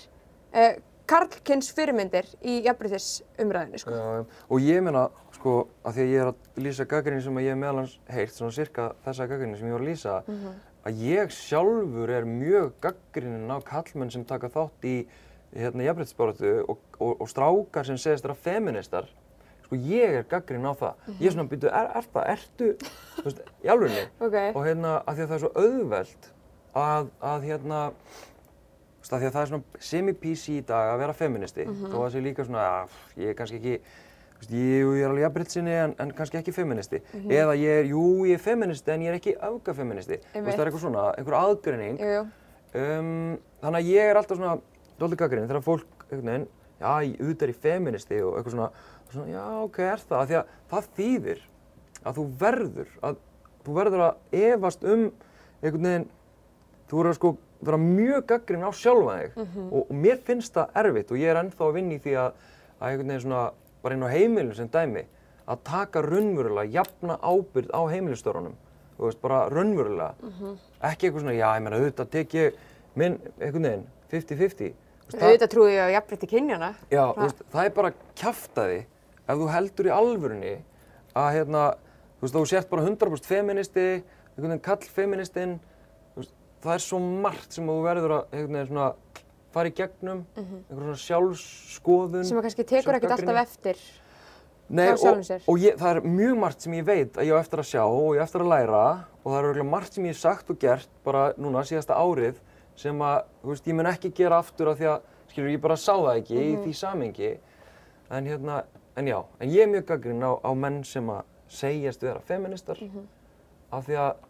uh, 0.55 0.73
karlkynns 1.09 1.71
fyrirmyndir 1.73 2.27
í 2.45 2.59
jafnbrytisumræðinu, 2.67 3.81
sko. 3.81 3.95
Já, 3.97 4.41
og 4.51 4.65
ég 4.67 4.83
meina, 4.85 5.07
sko, 5.39 5.55
að 5.87 5.99
því 5.99 6.05
að 6.05 6.13
ég 6.13 6.25
er 6.25 6.33
að 6.33 6.65
lýsa 6.67 6.89
gaggrinni 6.91 7.25
sem 7.25 7.39
ég 7.41 7.55
hef 7.55 7.61
meðal 7.63 7.83
hans 7.83 7.95
heyrt, 8.13 8.35
svona 8.37 8.57
cirka 8.59 8.91
þessa 9.07 9.29
gaggrinni 9.31 9.59
sem 9.59 9.71
ég 9.71 9.79
var 9.79 9.87
að 9.87 9.91
lýsa, 9.93 10.19
að 10.87 11.01
ég 11.05 11.33
sjálfur 11.35 12.13
er 12.13 12.27
mjög 12.29 12.75
gaggrinin 12.85 13.51
á 13.51 13.59
kallmenn 13.67 14.13
sem 14.15 14.27
taka 14.29 14.51
þátt 14.53 14.87
í 14.89 14.97
hérna 15.57 15.87
jafnréttisbaráttu 15.87 16.53
og, 16.69 16.79
og, 17.01 17.15
og 17.25 17.31
strákar 17.31 17.89
sem 17.89 17.99
segist 18.01 18.27
vera 18.27 18.37
feministar. 18.37 19.09
Sko, 19.65 19.77
ég 19.77 20.21
er 20.21 20.27
gaggrinn 20.29 20.65
á 20.69 20.73
það. 20.79 21.05
Ég 21.19 21.29
er 21.29 21.35
svona, 21.35 21.49
byrju, 21.51 21.69
er, 21.69 21.93
er 21.99 22.09
það, 22.15 22.31
ertu, 22.35 22.71
þú 23.19 23.27
veist, 23.27 23.45
í 23.65 23.73
alvegni. 23.73 24.07
Ok. 24.27 24.37
Og 24.55 24.65
hérna, 24.65 24.97
að 25.05 25.19
því 25.19 25.25
að 25.25 25.31
það 25.31 25.37
er 25.37 25.45
svo 25.45 25.53
auðvelt 25.65 26.29
að, 26.79 27.13
að 27.33 27.47
hérna, 27.49 27.81
að 29.09 29.23
því 29.23 29.29
að 29.29 29.35
það 29.37 29.41
er 29.43 29.51
svona 29.53 29.85
semi-PC 29.91 30.45
í 30.59 30.67
dag 30.69 30.93
að 30.93 31.01
vera 31.03 31.17
feministi, 31.17 31.67
þó 31.69 31.95
að 31.95 32.03
það 32.03 32.13
sé 32.15 32.23
líka 32.25 32.47
svona, 32.49 32.67
að 32.83 33.23
ég 33.23 33.33
er 33.33 33.39
kannski 33.39 33.61
ekki, 33.61 33.77
veist, 34.41 34.55
ég, 34.55 34.91
er 35.03 35.11
alveg 35.11 35.25
jafnbrytsinni 35.27 35.77
en, 35.85 35.95
en 36.03 36.13
kannski 36.17 36.41
ekki 36.41 36.55
feministi. 36.57 37.03
Eða 37.27 37.57
ég 37.59 37.83
er, 37.83 37.91
jú, 37.93 38.05
ég 38.29 38.39
er 38.39 38.43
feministi 38.43 38.95
en 38.95 39.07
ég 39.07 39.13
er 39.13 39.19
ekki 39.19 39.37
öfgafeministi. 39.51 40.21
Þú 40.33 40.45
veist, 40.45 40.55
það 40.55 40.65
er 40.65 40.71
eitthvað 40.71 40.85
svona, 40.85 41.07
einhver 41.19 41.39
aðgreining. 41.41 42.03
Jú, 42.03 42.13
jú. 42.19 42.27
Um, 42.79 43.39
þannig 43.63 43.81
að 43.81 43.93
ég 43.95 44.11
er 44.11 44.21
alltaf 44.21 44.39
svona 44.39 44.59
doldið 45.01 45.23
gaggrinn 45.23 45.49
þegar 45.49 45.65
fólk, 45.65 46.05
einhvern 46.09 46.29
veginn, 46.29 46.49
já, 46.79 46.89
auðvitað 46.89 47.47
er 47.47 47.53
ég 47.53 47.63
feministi 47.63 48.19
og 48.23 48.37
eitthvað 48.37 48.55
svona, 48.55 48.69
svona, 49.13 49.31
já, 49.33 49.45
ok, 49.63 49.79
er 49.87 50.05
það, 50.11 50.25
því 50.29 50.39
að 50.39 50.53
það 50.73 50.91
þýðir 50.99 51.45
að 52.05 52.19
þú 52.19 52.25
verður, 52.43 52.91
að 53.09 53.21
þú 53.65 53.77
verður 53.79 54.05
að 54.07 54.39
efast 54.43 54.85
um 54.87 55.05
einhvern 55.63 55.89
veginn, 55.89 56.09
þú 56.89 57.01
verður 57.01 57.13
að 57.13 57.19
sko 57.19 57.33
vera 57.69 57.81
mjög 57.83 58.27
gaggrinn 58.31 58.67
á 58.69 58.71
sjálfa 58.71 59.17
þig 59.19 59.41
og, 59.65 59.81
og 59.81 59.95
mér 60.05 60.21
finnst 60.27 60.55
það 60.55 60.77
erfitt 60.83 61.11
og 61.11 61.19
ég 61.19 61.33
er 61.33 61.41
ennþá 61.41 61.65
að 61.67 61.75
vinna 61.79 61.97
í 61.97 62.03
því 62.05 62.15
að, 62.23 62.37
að 62.79 62.93
einhvern 62.93 63.11
veginn 63.13 63.25
svona, 63.25 63.43
bara 63.83 63.95
inn 63.95 64.03
á 64.05 64.11
heimilinu 64.11 64.55
sem 64.55 64.69
dæmi, 64.69 65.05
að 65.49 65.63
taka 65.65 66.03
raunverulega, 66.05 66.71
jafna 66.73 67.17
ábyrgð 67.23 67.71
á 67.73 67.81
heimilistörunum, 67.93 68.55
þú 68.99 69.07
veist, 69.07 69.21
bara 69.23 69.49
raunverulega, 69.53 70.15
ekki 70.83 71.09
eitthvað 71.09 71.23
svona, 71.25 71.37
já, 71.39 71.49
ég 71.57 71.63
meina, 71.65 71.79
auðvitað 71.79 72.11
tek 72.11 72.35
ég 72.35 72.59
minn, 72.99 73.19
einhvern 73.41 73.63
veginn, 73.69 73.87
50-50. 74.13 74.75
Þú 74.75 75.09
veist, 75.09 75.17
það- 75.19 75.29
Auðvitað 75.29 75.53
trúi 75.55 75.71
ég 75.73 75.81
á 75.89 75.95
jafnbrytti 75.97 76.27
kynjana. 76.29 76.75
Já, 76.91 77.05
þú 77.15 77.23
veist, 77.23 77.43
það 77.53 77.65
er 77.65 77.71
bara 77.79 77.93
kjaftaði 78.15 78.79
ef 79.29 79.37
þú 79.39 79.49
heldur 79.53 79.87
í 79.87 79.95
alvörunni 79.95 80.55
að 81.17 81.33
hérna, 81.39 81.63
þú 82.19 82.23
veist, 82.27 82.35
þú 82.35 82.47
sért 82.47 82.71
bara 82.71 82.83
100% 82.83 83.25
feministi, 83.27 83.87
einhvern 84.37 84.51
veginn 84.53 84.61
kall 84.61 84.89
feministinn, 84.99 85.61
það 86.61 86.75
er 86.75 86.83
svo 86.83 86.99
margt 86.99 87.53
sem 87.55 87.65
þú 87.67 87.83
verður 87.87 88.11
að 88.19 88.25
einhvern 88.35 88.53
veginn 88.59 88.69
svona 88.73 88.93
fara 89.59 89.71
í 89.71 89.77
gegnum, 89.79 90.27
einhvern 90.39 90.85
svona 90.85 91.01
sjálfskoðun. 91.05 92.29
Sem 92.29 92.41
að 92.41 92.47
kannski 92.49 92.69
tekur 92.69 92.99
ekkert 92.99 93.17
alltaf 93.19 93.43
eftir. 93.45 93.83
Nei, 94.69 94.91
og, 94.93 94.99
sjálfum 95.01 95.25
sér. 95.25 95.45
og 95.49 95.63
ég, 95.63 95.77
það 95.81 95.97
er 95.97 96.07
mjög 96.13 96.41
margt 96.43 96.65
sem 96.65 96.75
ég 96.77 96.85
veit 96.85 97.15
að 97.17 97.25
ég 97.25 97.39
á 97.39 97.41
eftir 97.41 97.63
að 97.63 97.69
sjá 97.71 97.83
og 97.87 98.11
ég 98.13 98.21
á 98.21 98.25
eftir 98.27 98.43
að 98.45 98.51
læra 98.53 98.81
og 99.23 99.29
það 99.31 99.39
er 99.39 99.47
örugglega 99.49 99.71
margt 99.71 99.97
sem 99.97 100.05
ég 100.05 100.13
hef 100.13 100.21
sagt 100.21 100.51
og 100.53 100.59
gert 100.61 100.91
bara 101.07 101.23
núna 101.41 101.63
síðasta 101.65 101.97
árið 101.97 102.43
sem 102.79 103.01
að, 103.01 103.23
þú 103.41 103.53
veist, 103.55 103.71
ég 103.71 103.79
mun 103.79 103.89
ekki 103.89 104.11
gera 104.19 104.41
aftur 104.43 104.71
af 104.73 104.77
því 104.79 104.91
að, 104.93 105.07
skilur, 105.33 105.51
ég 105.55 105.63
bara 105.65 105.79
sá 105.81 105.95
það 105.95 106.11
ekki 106.13 106.37
í 106.43 106.51
því 106.67 106.75
samengi 106.77 107.31
en 108.13 108.29
hérna, 108.29 108.59
en 109.01 109.09
já, 109.09 109.19
en 109.41 109.55
ég 109.57 109.65
er 109.65 109.73
mjög 109.73 109.89
gaggrinn 109.89 110.29
á, 110.29 110.33
á 110.37 110.51
menn 110.53 110.83
sem 110.85 111.09
að 111.17 111.25
segjast 111.49 112.05
vera 112.05 112.21
feministar 112.29 112.85
af 113.73 113.89
því 113.89 113.99
að, 114.05 114.21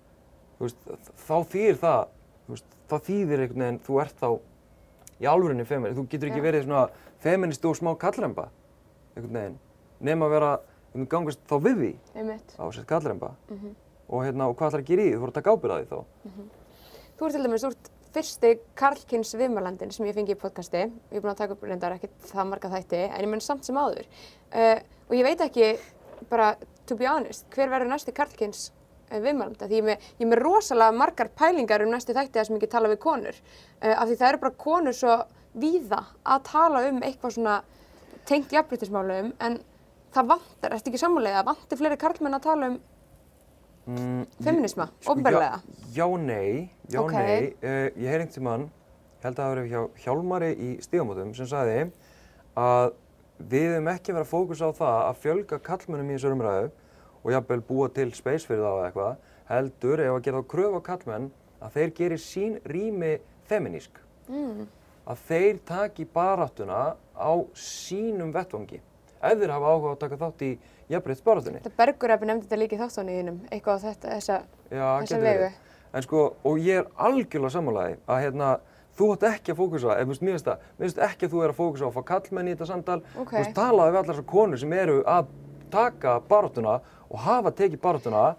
þú 0.58 0.68
veist, 0.68 0.88
þá 1.26 1.36
þýðir 1.50 1.82
það, 1.82 2.14
þú 2.46 2.54
veist, 2.54 2.78
þá 2.88 2.96
þýðir 3.10 3.42
einhvern 3.42 3.66
veginn, 3.66 3.82
þú 3.88 4.00
ert 4.04 4.22
þá 4.22 4.28
í 5.18 5.28
alvörinni 5.28 5.66
feminist, 5.66 5.98
þú 5.98 6.06
getur 6.12 6.30
ekki 6.30 6.42
Já. 6.42 6.46
verið 6.46 6.64
svona 6.66 6.84
feministi 7.22 7.68
og 7.68 7.76
smá 7.78 7.92
kallremba 7.98 8.48
einhvern 9.16 9.34
veginn, 9.34 9.58
nema 10.00 10.28
að 10.28 10.34
vera 10.36 10.50
um 10.94 11.06
gangast 11.10 11.42
þá 11.50 11.56
við 11.64 11.82
því. 11.82 11.92
Á 12.58 12.64
sett 12.74 12.88
kallremba. 12.88 13.34
Og 14.08 14.24
hérna, 14.24 14.48
og 14.48 14.56
hvað 14.56 14.72
ætlar 14.72 14.84
að 14.84 14.88
gera 14.88 15.04
í 15.04 15.08
því, 15.08 15.14
þú 15.14 15.22
voru 15.22 15.32
að 15.32 15.38
taka 15.38 15.54
ábyrgð 15.54 15.74
á 15.74 15.78
því 15.78 15.88
þá 15.90 15.98
Þú 17.18 17.26
ert 17.26 17.34
til 17.34 17.42
dæmis, 17.44 17.64
þú 17.64 17.70
ert 17.72 17.90
fyrsti 18.14 18.50
karlkynns 18.78 19.34
viðmælandin 19.36 19.92
sem 19.92 20.06
ég 20.06 20.14
fengi 20.16 20.32
í 20.32 20.38
podcasti. 20.38 20.84
Ég 20.86 21.18
er 21.18 21.24
búin 21.24 21.32
að 21.34 21.42
taka 21.42 21.56
upp 21.56 21.64
reyndar 21.66 21.96
ekkert 21.96 22.14
það 22.30 22.50
marga 22.52 22.70
þætti, 22.72 23.00
en 23.10 23.24
ég 23.26 23.30
menn 23.32 23.42
samt 23.44 23.66
sem 23.66 23.76
áður. 23.76 24.06
Uh, 24.54 24.78
og 25.10 25.14
ég 25.18 25.26
veit 25.26 25.42
ekki, 25.44 25.72
bara 26.30 26.52
to 26.86 26.96
be 26.96 27.08
honest, 27.10 27.44
hver 27.52 27.72
verður 27.72 27.90
næsti 27.90 28.14
karlkynns 28.16 28.68
uh, 28.70 28.77
viðmælanda. 29.10 29.68
Því 29.68 29.78
ég 29.78 29.82
er 29.82 29.88
með, 29.88 30.06
ég 30.20 30.30
með 30.30 30.42
rosalega 30.42 30.96
margar 30.98 31.30
pælingar 31.38 31.84
um 31.84 31.92
næsti 31.94 32.16
þætti 32.16 32.38
þar 32.38 32.48
sem 32.48 32.56
ég 32.58 32.64
get 32.64 32.74
tala 32.74 32.92
við 32.92 33.00
konur. 33.02 33.40
Uh, 33.82 33.94
af 33.94 34.04
því 34.08 34.18
það 34.20 34.28
eru 34.32 34.42
bara 34.44 34.58
konur 34.64 34.96
svo 34.96 35.16
víða 35.58 36.02
að 36.28 36.44
tala 36.50 36.84
um 36.90 37.02
eitthvað 37.02 37.34
svona 37.38 37.56
tengt 38.28 38.52
jafnbrytismálum, 38.52 39.32
en 39.40 39.58
það 40.14 40.30
vantar, 40.34 40.74
ertu 40.76 40.90
ekki 40.92 41.00
sammálega, 41.00 41.40
það 41.40 41.48
vantir 41.48 41.80
fleiri 41.80 42.00
karlmenn 42.00 42.36
að 42.36 42.44
tala 42.44 42.68
um 42.68 42.78
mm, 43.88 44.24
feminisma, 44.44 44.88
Sko, 45.00 45.14
ofnbarlega. 45.14 45.60
Já, 45.94 46.02
já, 46.02 46.06
nei, 46.20 46.70
já, 46.92 47.00
Ok. 47.00 47.14
nei. 47.16 47.54
Uh, 47.62 47.88
ég 47.96 48.08
heyr 48.12 48.20
einhvern 48.20 48.34
tímann, 48.36 48.66
ég 49.18 49.24
held 49.28 49.38
að 49.38 49.42
það 49.42 49.54
verið 49.54 49.70
hjá 49.72 50.04
Hjálmari 50.04 50.50
í 50.52 50.70
stígamótum 50.84 51.32
sem 51.36 51.48
sagði 51.48 51.78
að 52.58 52.92
við 53.38 53.68
höfum 53.72 53.90
ekki 53.94 54.12
verið 54.12 54.26
að 54.26 54.32
fókusa 54.32 54.68
á 54.68 54.72
það 54.74 55.00
að 55.06 55.18
fjölga 55.24 55.58
kallmönnum 55.68 56.10
í 56.10 56.16
þessar 56.18 56.36
umræðu 56.36 56.70
og 57.24 57.32
jafnvel 57.34 57.62
búa 57.68 57.88
til 57.94 58.10
space 58.16 58.46
fyrir 58.48 58.64
það 58.64 58.78
eða 58.78 58.88
eitthvað, 58.88 59.28
heldur 59.48 60.02
ef 60.04 60.14
að 60.14 60.24
gera 60.26 60.42
þá 60.42 60.50
kröfu 60.54 60.80
á 60.80 60.88
kallmenn 60.88 61.30
að 61.58 61.76
þeir 61.78 61.94
gerir 61.98 62.22
sín 62.22 62.58
rými 62.68 63.12
feminísk. 63.48 64.00
Mm. 64.28 64.66
Að 65.08 65.22
þeir 65.28 65.60
taki 65.66 66.04
baráttuna 66.14 66.82
á 67.16 67.32
sínum 67.56 68.32
vettvangi. 68.34 68.80
Ef 69.18 69.38
þeir 69.40 69.54
hafa 69.54 69.72
áhuga 69.72 69.90
á 69.90 69.94
að 69.96 70.02
taka 70.04 70.20
þátt 70.20 70.44
í 70.46 70.50
jafnbreytisbaráttunni. 70.92 71.62
Þetta 71.64 71.78
Bergurabbi 71.80 72.28
nefndi 72.28 72.46
þetta 72.46 72.60
líka 72.60 72.76
í 72.76 72.80
þáttánu 72.82 73.16
þínum, 73.16 73.38
eitthvað 73.50 73.80
á 73.80 73.84
þetta, 73.88 74.12
þessa, 74.14 74.38
Já, 74.70 74.86
þessa 75.02 75.20
vegu. 75.24 75.48
En 75.88 76.04
sko, 76.04 76.24
og 76.44 76.60
ég 76.60 76.82
er 76.82 76.90
algjörlega 77.08 77.54
sammálaði 77.56 77.96
að 78.04 78.22
hérna, 78.26 78.50
þú 78.98 79.10
ætti 79.14 79.28
ekki 79.32 79.54
að 79.54 79.60
fókusa, 79.62 79.96
ef 79.96 80.08
mér 80.10 80.20
finnst 80.20 80.48
það, 80.48 80.64
mér 80.76 80.86
finnst 80.86 81.02
ekki 81.08 81.26
að 81.26 81.34
þú 81.34 81.42
er 81.42 81.52
að 81.54 81.58
fókusa 81.58 81.84
á 81.84 81.88
að 81.88 81.96
fá 81.96 82.02
kallmenn 82.12 82.48
í 82.50 82.54
þetta 82.54 82.68
samtal, 82.68 82.98
Ok. 83.16 83.32
þú 83.32 83.38
veist, 83.38 83.54
talaði 83.56 83.94
við 83.94 84.00
allar 84.02 84.12
þessar 84.12 84.28
konur 84.34 84.62
sem 84.62 84.72
eru 84.76 84.98
að 85.08 85.32
taka 85.72 86.14
baráttuna 86.28 86.78
og 87.10 87.18
hafa 87.24 87.50
tekið 87.50 87.80
baráttuna 87.80 88.34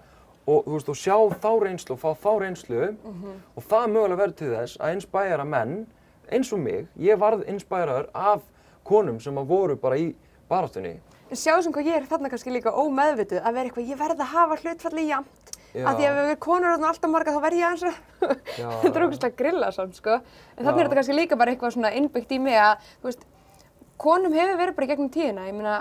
og 0.49 0.65
veist, 0.65 0.89
og 0.89 0.95
sjá 0.97 1.15
þá 1.39 1.49
reynslu 1.63 1.93
og 1.95 1.99
fá 2.01 2.09
þá 2.17 2.29
reynslu 2.41 2.79
Mhm. 3.03 3.33
og 3.57 3.63
það 3.63 3.91
mögulega 3.93 4.17
verður 4.21 4.35
til 4.35 4.47
þess 4.55 4.77
að 4.79 4.93
inspæra 4.95 5.45
menn 5.45 5.87
eins 6.31 6.53
og 6.53 6.59
mig, 6.59 6.87
ég 6.97 7.17
varð 7.17 7.43
inspæraður 7.49 8.07
af 8.13 8.41
konum 8.83 9.19
sem 9.19 9.35
að 9.37 9.45
voru 9.47 9.75
bara 9.75 9.95
í 9.97 10.15
baráttunni. 10.49 10.99
En 11.29 11.37
sjáðu 11.37 11.63
sem 11.63 11.73
hvað 11.73 11.85
ég 11.85 11.95
er 11.95 12.05
þarna 12.09 12.29
kannski 12.29 12.49
líka 12.51 12.71
ómeðvituð 12.73 13.41
að 13.45 13.53
vera 13.53 13.69
eitthvað, 13.69 13.89
ég 13.89 13.97
verð 13.97 14.19
að 14.19 14.31
hafa 14.33 14.55
hlutfalli 14.63 15.07
jafnt. 15.07 15.51
Já. 15.75 15.85
Af 15.85 15.97
því 15.99 16.05
að 16.09 16.15
við 16.17 16.23
erum 16.25 16.39
konur 16.41 16.71
og 16.73 16.85
alltaf 16.89 17.09
marga 17.13 17.31
þá 17.35 17.41
verð 17.43 17.59
ég 17.59 17.65
að, 17.69 17.93
Já. 18.57 18.69
þetta 18.81 18.95
er 18.99 19.05
ógustlega 19.05 19.35
grilla 19.37 19.71
samt 19.71 19.95
sko. 19.95 20.15
En 20.57 20.65
þannig 20.65 20.79
er 20.79 20.87
þetta 20.87 20.95
kannski 20.97 21.13
líka 21.19 21.37
bara 21.37 21.51
eitthvað 21.53 21.75
svona 21.75 21.91
innbyggt 21.93 22.31
í 22.33 22.39
mig 22.41 22.57
að, 22.57 22.77
þú 23.03 23.09
veist, 23.11 23.25
konum 24.01 24.33
hefur 24.33 24.57
verið 24.57 24.75
bara 24.79 24.87
gegnum 24.87 25.09
tíðina, 25.13 25.45
ég 25.45 25.53
meina, 25.53 25.75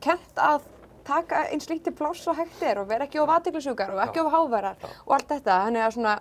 kent 0.00 0.40
að 0.40 0.62
taka 1.06 1.42
eins 1.52 1.68
lítið 1.70 1.94
pláss 1.98 2.26
og 2.30 2.38
hægt 2.38 2.62
er 2.66 2.80
og 2.82 2.88
vera 2.90 3.06
ekki 3.06 3.20
of 3.22 3.30
aðteglisjúkar 3.36 3.92
og 3.94 4.02
ekki 4.06 4.22
of 4.22 4.32
háværar 4.32 4.80
og 5.04 5.14
allt 5.16 5.28
þetta, 5.30 5.58
þannig 5.66 5.84
að 5.84 5.94
svona, 5.96 6.14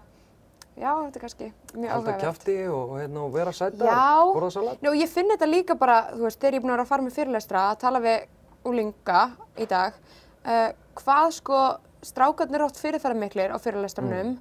já, 0.75 0.91
þetta 0.91 1.19
er 1.19 1.23
kannski 1.25 1.49
mjög 1.73 1.93
áhugavert. 1.95 2.21
kjafti 2.25 2.57
og, 2.67 2.83
og, 2.83 2.99
hérna, 3.01 3.23
og 3.25 3.33
vera 3.35 3.55
sætar, 3.55 3.89
Já, 3.89 4.33
borða 4.35 4.51
salat. 4.57 4.83
Njó, 4.85 4.93
ég 4.99 5.11
finn 5.11 5.33
þetta 5.33 5.49
líka 5.49 5.77
bara, 5.79 5.97
þú 6.13 6.27
veist, 6.27 6.41
þegar 6.41 6.57
ég 6.57 6.61
er 6.61 6.65
búin 6.65 6.73
að 6.73 6.77
vera 6.77 6.87
að 6.87 6.93
fara 6.93 7.07
með 7.07 7.17
fyrirlestra 7.19 7.65
að 7.71 7.81
tala 7.85 8.03
við 8.05 8.27
úlinga 8.65 9.23
í 9.61 9.69
dag, 9.69 9.97
uh, 10.45 10.69
hvað 11.01 11.31
sko 11.39 11.63
strákarnir 12.05 12.65
oft 12.65 12.77
fyrirferðarmiklir 12.81 13.53
á 13.53 13.57
fyrirlestranum, 13.61 14.35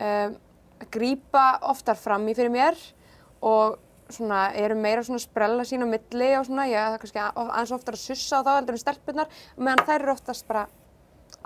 um, 0.00 0.36
grípa 0.90 1.46
oftar 1.68 1.98
fram 2.00 2.24
í 2.30 2.34
fyrir 2.38 2.52
mér 2.54 2.78
og 3.44 3.76
svona 4.14 4.40
eru 4.58 4.76
meira 4.78 5.02
svona 5.06 5.20
sprella 5.22 5.64
sín 5.68 5.84
á 5.84 5.88
milli 5.88 6.28
og 6.38 6.46
svona, 6.48 6.66
ég 6.70 6.78
er 6.94 6.98
kannski 7.02 7.20
að- 7.22 7.40
aðeins 7.46 7.72
oftar 7.76 7.96
að 7.96 8.04
sussa 8.04 8.40
á 8.40 8.44
þá 8.46 8.50
heldur 8.58 8.76
en 8.76 8.82
stelpunar, 8.84 9.28
meðan 9.56 9.86
þær 9.88 9.98
eru 10.02 10.12
oftast 10.14 10.46
bara 10.48 10.66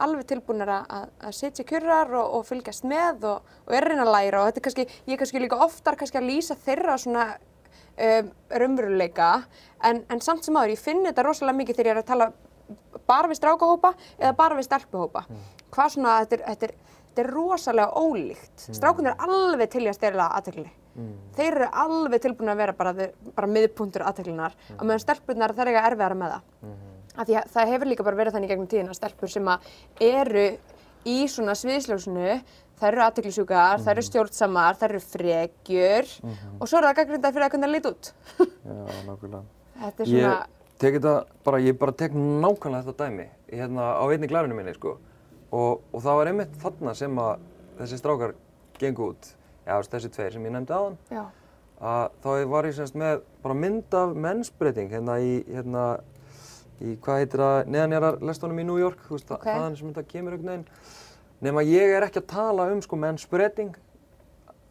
alveg 0.00 0.26
tilbúinir 0.26 0.70
að, 0.74 0.86
að, 0.90 1.32
sitja 1.36 1.64
kjurrar 1.68 2.10
og, 2.18 2.30
og 2.38 2.46
fylgjast 2.48 2.86
með 2.88 3.26
og, 3.30 3.50
og 3.68 3.74
er 3.76 3.84
reyna 3.90 4.02
að 4.06 4.14
læra 4.16 4.40
og 4.40 4.48
þetta 4.48 4.58
er 4.62 4.64
kannski, 4.68 4.86
ég 5.06 5.14
er 5.14 5.20
kannski 5.20 5.42
líka 5.44 5.58
oftar 5.62 5.98
kannski 6.00 6.18
að 6.18 6.26
lýsa 6.32 6.56
þeirra 6.64 6.96
svona 6.98 7.26
um, 7.36 8.30
raunveruleika 8.50 9.28
en, 9.84 10.00
en 10.10 10.20
samt 10.24 10.42
sem 10.46 10.56
áður, 10.58 10.72
ég 10.74 10.82
finn 10.82 11.04
þetta 11.06 11.26
rosalega 11.28 11.60
mikið 11.60 11.78
þegar 11.78 11.90
ég 11.92 11.96
er 11.98 12.02
að 12.02 12.10
tala 12.10 12.30
bara 13.06 13.28
við 13.30 13.38
strákahópa 13.38 13.92
eða 14.18 14.32
bara 14.38 14.56
við 14.58 14.66
stelpuhópa. 14.70 15.24
Hvað 15.74 15.90
svona, 15.94 16.16
þetta 16.24 16.36
er, 16.38 16.44
þetta 16.48 16.66
er, 16.70 16.74
þetta 17.10 17.22
er 17.24 17.30
rosalega 17.34 18.00
ólíkt. 18.00 18.66
Strákunir 18.78 19.12
er 19.12 19.26
alveg 19.28 19.70
til 19.74 19.84
í 19.84 19.90
að 19.90 19.98
styrla 19.98 20.28
aðtekli. 20.94 21.34
Þeir 21.36 21.50
eru 21.50 21.68
alveg 21.84 22.22
tilbúin 22.22 22.52
að 22.52 22.60
vera 22.62 22.74
bara, 22.78 23.08
bara 23.34 23.50
miðpuntur 23.50 24.04
aðteklinar 24.06 24.54
mm. 24.54 24.78
og 24.78 24.84
meðan 24.86 25.02
stelpunar 25.02 25.54
þær 25.56 25.70
eiga 25.72 25.86
erfiðara 25.90 26.18
með 26.20 26.34
það. 26.34 26.76
Af 27.14 27.28
því 27.28 27.36
að 27.38 27.50
það 27.54 27.72
hefur 27.72 27.90
líka 27.90 28.06
bara 28.06 28.18
verið 28.18 28.36
þannig 28.36 28.52
gegnum 28.52 28.70
tíðina 28.70 28.96
stelpur 28.96 29.30
sem 29.30 29.50
að 29.50 29.68
eru 30.02 30.46
í 31.04 31.16
svona 31.30 31.54
sviðsljósinu, 31.58 32.38
þær 32.80 32.90
eru 32.90 33.04
aðteklisjúkar, 33.04 33.82
þær 33.84 33.92
eru 33.94 34.04
stjórnsamar, 34.08 34.78
þær 34.80 34.94
eru 34.94 35.02
frekjur 35.04 36.10
og 36.58 36.66
svo 36.66 36.80
eru 36.80 36.88
það 36.88 36.98
gaggrinda 37.00 37.32
fyrir 37.34 37.46
að 37.46 37.54
hvernig 37.54 37.68
það 37.68 37.74
lít 37.74 37.88
út. 37.90 38.10
Já, 38.40 38.82
nákvæmlega. 39.06 39.42
Þetta 39.84 40.04
er 40.04 40.10
svona, 40.10 40.34
Ég 40.74 40.82
tek 40.82 40.96
þetta 40.98 41.14
bara, 41.46 41.60
ég 41.62 41.78
bara 41.78 41.94
tek 42.00 42.16
nákvæmlega 42.18 42.88
þetta 42.88 43.06
dæmi 43.06 43.28
hérna 43.52 43.90
á 43.94 44.04
einni 44.10 44.30
glærinu 44.30 44.56
minni, 44.58 44.74
sko. 44.74 44.96
Og, 45.54 45.84
og 45.94 46.02
það 46.02 46.18
var 46.18 46.30
einmitt 46.32 46.56
þarna 46.64 46.96
sem 46.98 47.20
að 47.22 47.44
þessi 47.78 48.00
strákar 48.00 48.34
gengu 48.80 49.12
út, 49.12 49.30
já, 49.66 49.74
þessi 49.94 50.10
tveir 50.12 50.32
sem 50.32 50.44
ég 50.44 50.52
nefndi 50.54 50.74
aðan, 50.76 50.98
að 51.80 52.10
þá 52.24 52.28
var 52.52 52.68
ég 52.68 52.76
semst 52.76 52.94
með 53.00 53.22
bara 53.42 53.54
mynd 53.54 53.94
af 53.98 54.14
mennsbreyting 54.16 54.90
hérna 54.92 55.18
í, 55.20 55.32
hérna, 55.48 55.84
í 56.80 56.96
hvað 57.04 57.20
heitir 57.22 57.42
það, 57.44 57.56
neðanjarar 57.74 58.20
lestunum 58.22 58.60
í 58.60 58.66
New 58.68 58.78
York, 58.80 59.00
þú 59.08 59.16
veist, 59.18 59.30
Ok. 59.30 59.42
það 59.44 59.58
þaðan 59.58 59.76
sem 59.78 59.92
þetta 59.92 60.12
kemur 60.12 60.36
einhvern 60.36 60.52
veginn. 60.52 60.68
Nefn 61.44 61.60
að 61.60 61.72
ég 61.74 61.94
er 61.96 62.06
ekki 62.06 62.20
að 62.22 62.26
tala 62.34 62.68
um 62.72 62.82
sko 62.82 62.96
mennsbreyting, 62.96 63.74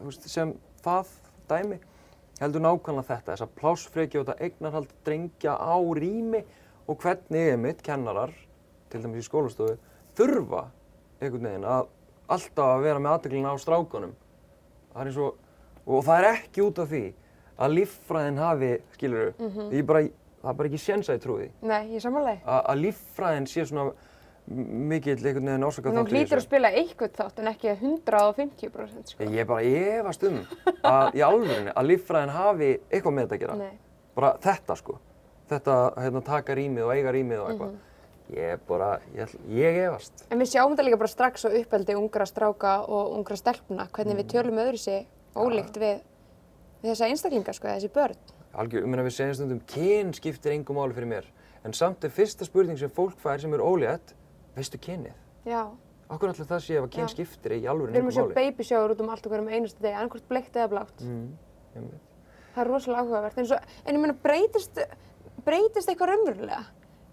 þú 0.00 0.08
veist, 0.10 0.28
sem 0.28 0.54
það 0.82 1.12
dæmi, 1.48 1.78
heldur 2.40 2.64
nákvæmlega 2.64 3.08
þetta, 3.10 3.34
þessa 3.34 3.48
plássfreki 3.60 4.18
og 4.18 4.26
þetta 4.26 4.48
eignarhald 4.48 4.94
drengja 5.04 5.54
á 5.54 5.76
rými 5.94 6.44
og 6.88 6.98
hvernig 6.98 7.52
einmitt 7.52 7.82
kennarar, 7.82 8.32
til 8.90 9.02
dæmis 9.02 9.24
í 9.24 9.28
skólastofu, 9.28 9.78
þurfa 10.16 10.66
einhvern 11.20 11.46
veginn 11.48 11.64
að 11.68 11.86
alltaf 12.28 12.68
að 12.74 12.82
vera 12.82 12.98
með 13.00 13.12
aðdeglina 13.14 13.54
á 13.54 13.56
strákunum. 13.60 14.14
Það 14.94 15.00
er 15.00 15.06
eins 15.10 15.16
og, 15.18 15.36
og 15.86 16.04
það 16.06 16.18
er 16.22 16.28
ekki 16.32 16.62
út 16.64 16.78
af 16.78 16.88
því 16.88 17.04
að 17.58 17.74
líffræðin 17.78 18.38
hafi, 18.38 18.72
skilur 18.94 19.32
Mhm. 19.38 19.70
ég 19.72 19.86
bara, 19.86 20.00
það 20.42 20.50
er 20.50 20.54
bara 20.54 20.68
ekki 20.68 20.78
séns 20.82 21.08
að 21.08 21.18
ég 21.18 21.22
trúi 21.22 21.38
því, 21.44 21.50
nei, 21.62 21.88
ég 21.94 22.00
samanlega. 22.02 22.40
að, 22.46 22.82
líffræðin 22.84 23.46
sé 23.46 23.64
svona 23.66 23.92
mikill 24.46 25.16
einhvern 25.16 25.46
veginn 25.48 25.64
orsakað 25.64 25.94
Hún 25.96 26.06
hlýtur 26.10 26.36
að 26.36 26.42
spila 26.44 26.68
eitthvað 26.70 27.12
þátt 27.16 27.38
en 27.38 27.46
ekki 27.48 27.70
150% 27.80 29.08
sko. 29.14 29.24
Ég 29.24 29.40
er 29.40 29.44
bara 29.48 29.62
efast 29.62 30.22
um 30.28 30.38
að 30.84 31.14
í 31.16 31.22
alvörinni 31.24 31.72
að 31.72 31.88
líffræðin 31.88 32.32
hafi 32.34 32.68
eitthvað 32.90 33.14
með 33.16 33.24
þetta 33.24 33.34
að 33.38 33.40
gera. 33.44 33.56
Nei. 33.56 33.78
Bara 34.14 34.32
þetta 34.44 34.76
sko. 34.76 34.98
Þetta 35.48 35.78
hérna, 35.96 36.22
taka 36.24 36.54
rýmið 36.54 36.84
og 36.86 36.92
eiga 36.94 37.12
rýmið 37.16 37.40
og 37.40 37.48
eitthvað. 37.50 37.72
Mhm. 37.72 37.78
Ég 38.32 38.54
er 38.54 38.60
bara, 38.64 38.98
ég, 39.12 39.34
ég 39.52 39.78
efast. 39.84 40.24
En 40.32 40.40
við 40.40 40.54
sjáum 40.54 40.72
þetta 40.72 40.86
líka 40.86 41.00
bara 41.02 41.12
strax 41.12 41.44
á 41.44 41.50
uppeldi 41.52 41.96
ungra 41.98 42.24
stráka 42.28 42.78
og 42.88 43.12
ungra 43.18 43.36
stelpna, 43.36 43.84
hvernig 43.92 44.16
við 44.22 44.30
tölum 44.32 44.60
öðru 44.62 44.80
sig 44.80 45.04
ólíkt 45.36 45.76
við, 45.76 46.00
við 46.80 46.92
þessa 46.94 47.10
einstaklinga, 47.10 47.54
sko, 47.56 47.68
þessi 47.68 47.92
börn. 47.92 48.34
Algjör, 48.54 48.86
um 48.86 48.96
að 48.96 49.08
við 49.10 49.16
segjum 49.18 49.38
stundum, 49.40 49.62
kyn 49.68 50.14
skiptir 50.16 50.54
engum 50.54 50.80
máli 50.80 50.96
fyrir 50.96 51.10
mér. 51.10 51.28
En 51.64 51.76
samt 51.76 52.04
er 52.06 52.12
fyrsta 52.14 52.48
spurning 52.48 52.80
sem 52.80 52.92
fólk 52.92 53.18
fær 53.20 53.42
sem 53.42 53.52
er 53.56 53.64
ólétt, 53.64 54.14
veistu 54.56 54.80
kynið? 54.80 55.16
Já, 55.44 55.66
Okkur 56.12 56.34
ætla 56.34 56.44
það 56.48 56.62
sé 56.62 56.76
ef 56.76 56.84
að 56.84 56.90
kyn 56.94 57.10
skiptir 57.10 57.54
í 57.56 57.62
alvörinni 57.64 57.96
við 57.96 58.02
erum 58.02 58.10
að 58.10 58.18
engum 58.18 58.32
sjá 58.34 58.38
babyshower 58.38 58.92
út 58.92 59.00
um 59.00 59.12
allt 59.14 59.28
okkur 59.28 59.40
um 59.40 59.48
einustu 59.48 59.80
degi, 59.80 59.96
annarkvort 59.96 60.26
bleikt 60.28 60.58
eða 60.58 60.70
blátt. 60.74 61.04
Mm. 61.04 61.86
Það 62.54 62.60
er 62.62 62.70
rosalega 62.70 63.04
áhugavert. 63.04 63.38
En, 63.40 63.48
svo, 63.48 63.58
en 63.84 63.96
ég 63.96 64.02
meina, 64.02 64.16
breytist, 64.26 64.80
breytist 65.46 65.90
eitthvað 65.90 66.12
raunverulega? 66.12 66.60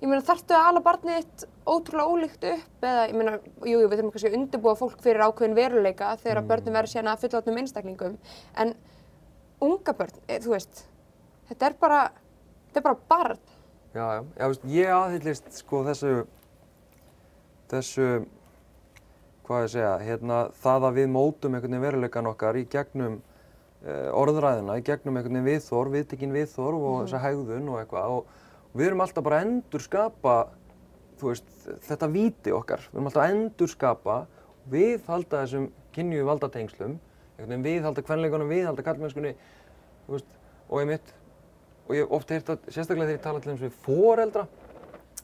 Ég 0.02 0.10
meina, 0.10 0.24
þarftu 0.26 0.56
að 0.58 0.68
ala 0.68 0.82
barnið 0.82 1.18
þitt 1.20 1.44
ótrúlega 1.70 2.10
ólíkt 2.10 2.46
upp 2.50 2.86
eða, 2.90 3.02
ég 3.06 3.18
meina, 3.20 3.36
jú, 3.62 3.76
jú, 3.76 3.82
við 3.86 4.00
þurfum 4.00 4.14
kannski 4.16 4.30
að 4.32 4.38
undirbúa 4.40 4.74
fólk 4.80 5.04
fyrir 5.04 5.22
ákveðin 5.28 5.54
veruleika 5.60 6.16
þegar 6.24 6.40
mm. 6.42 6.48
börnum 6.50 6.78
verður 6.80 6.92
síðan 6.96 7.10
að 7.12 7.22
fullotnum 7.22 7.60
einstaklingum. 7.62 8.16
En 8.64 8.74
unga 9.62 9.96
börn, 10.00 10.18
e, 10.26 10.40
þú 10.42 10.56
veist, 10.56 10.82
þetta 11.52 11.70
er 11.70 11.78
bara, 11.86 12.02
þetta 12.72 12.82
er 12.82 12.88
bara 12.88 13.00
barn. 13.14 13.46
Já, 13.94 14.02
já, 14.02 14.26
já, 14.40 14.48
veist, 14.48 14.68
ég 14.74 14.96
aðhyllist 14.98 15.54
sko 15.60 15.84
þessu, 15.92 16.18
þessu, 17.76 18.12
hvað 19.46 19.66
ég 19.68 19.74
segja, 19.78 19.96
hérna 20.10 20.44
það 20.66 20.90
að 20.90 21.02
við 21.04 21.10
mótum 21.14 21.54
einhvern 21.60 21.78
veginn 21.78 21.86
veruleikan 21.92 22.34
okkar 22.34 22.58
í 22.58 22.66
gegnum 22.74 23.22
uh, 23.86 24.10
orðræðina, 24.18 24.82
í 24.82 24.90
gegnum 24.90 25.22
einhvern 25.22 25.44
veginn 25.44 25.52
viðþorf, 25.52 25.98
viðtekinn 26.00 26.40
viðþorf 26.42 26.88
og 26.90 27.04
þessa 27.04 27.28
hegðun 27.30 27.70
og 27.70 27.84
eitthvað 27.84 28.16
og 28.18 28.40
við 28.74 28.88
erum 28.88 29.04
alltaf 29.04 29.26
bara 29.26 29.42
að 29.42 29.48
endur 29.50 29.84
skapa, 29.84 30.36
þú 31.20 31.32
veist, 31.32 31.50
þetta 31.88 32.12
víti 32.12 32.54
okkar, 32.56 32.84
við 32.90 33.00
erum 33.00 33.10
alltaf 33.10 33.26
að 33.26 33.36
endur 33.36 33.72
skapa 33.72 34.18
við 34.72 35.08
halda 35.08 35.44
þessum 35.44 35.70
kynju 35.96 36.26
valdatengslum, 36.28 37.00
við 37.42 37.82
halda 37.86 38.04
kvenleikunum, 38.06 38.52
við 38.52 38.68
halda 38.70 38.86
kallmennskunni, 38.86 39.34
og 40.12 40.80
ég 40.80 40.88
mitt, 40.88 41.14
og 41.88 41.96
ég 41.98 42.06
hef 42.06 42.16
oft 42.16 42.32
heyrt 42.32 42.52
að, 42.54 42.68
sérstaklega 42.70 43.10
þegar 43.10 43.18
ég 43.18 43.24
tala 43.26 43.42
til 43.44 43.52
þess 43.52 43.66
við 43.66 43.80
foreldra, 43.86 44.46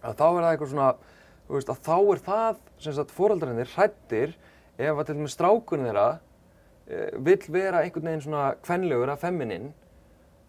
að 0.01 0.17
þá 0.19 0.25
er 0.27 0.39
það 0.41 0.51
eitthvað 0.51 0.71
svona, 0.73 0.91
veist, 1.47 1.71
að 1.71 1.83
þá 1.87 1.97
er 1.97 2.23
það, 2.27 2.61
sem 2.83 2.95
sagt, 2.97 3.13
foreldrarnir 3.15 3.73
hrættir 3.75 4.37
ef 4.77 4.93
að 4.93 5.05
til 5.07 5.17
dæmis 5.17 5.35
strákurinn 5.37 5.87
þeirra 5.87 6.07
e, 6.17 7.03
vill 7.25 7.39
vera 7.53 7.83
einhvern 7.83 8.11
veginn 8.11 8.25
svona 8.27 8.47
kvenlegur 8.65 9.13
að 9.13 9.23
feminin, 9.23 9.71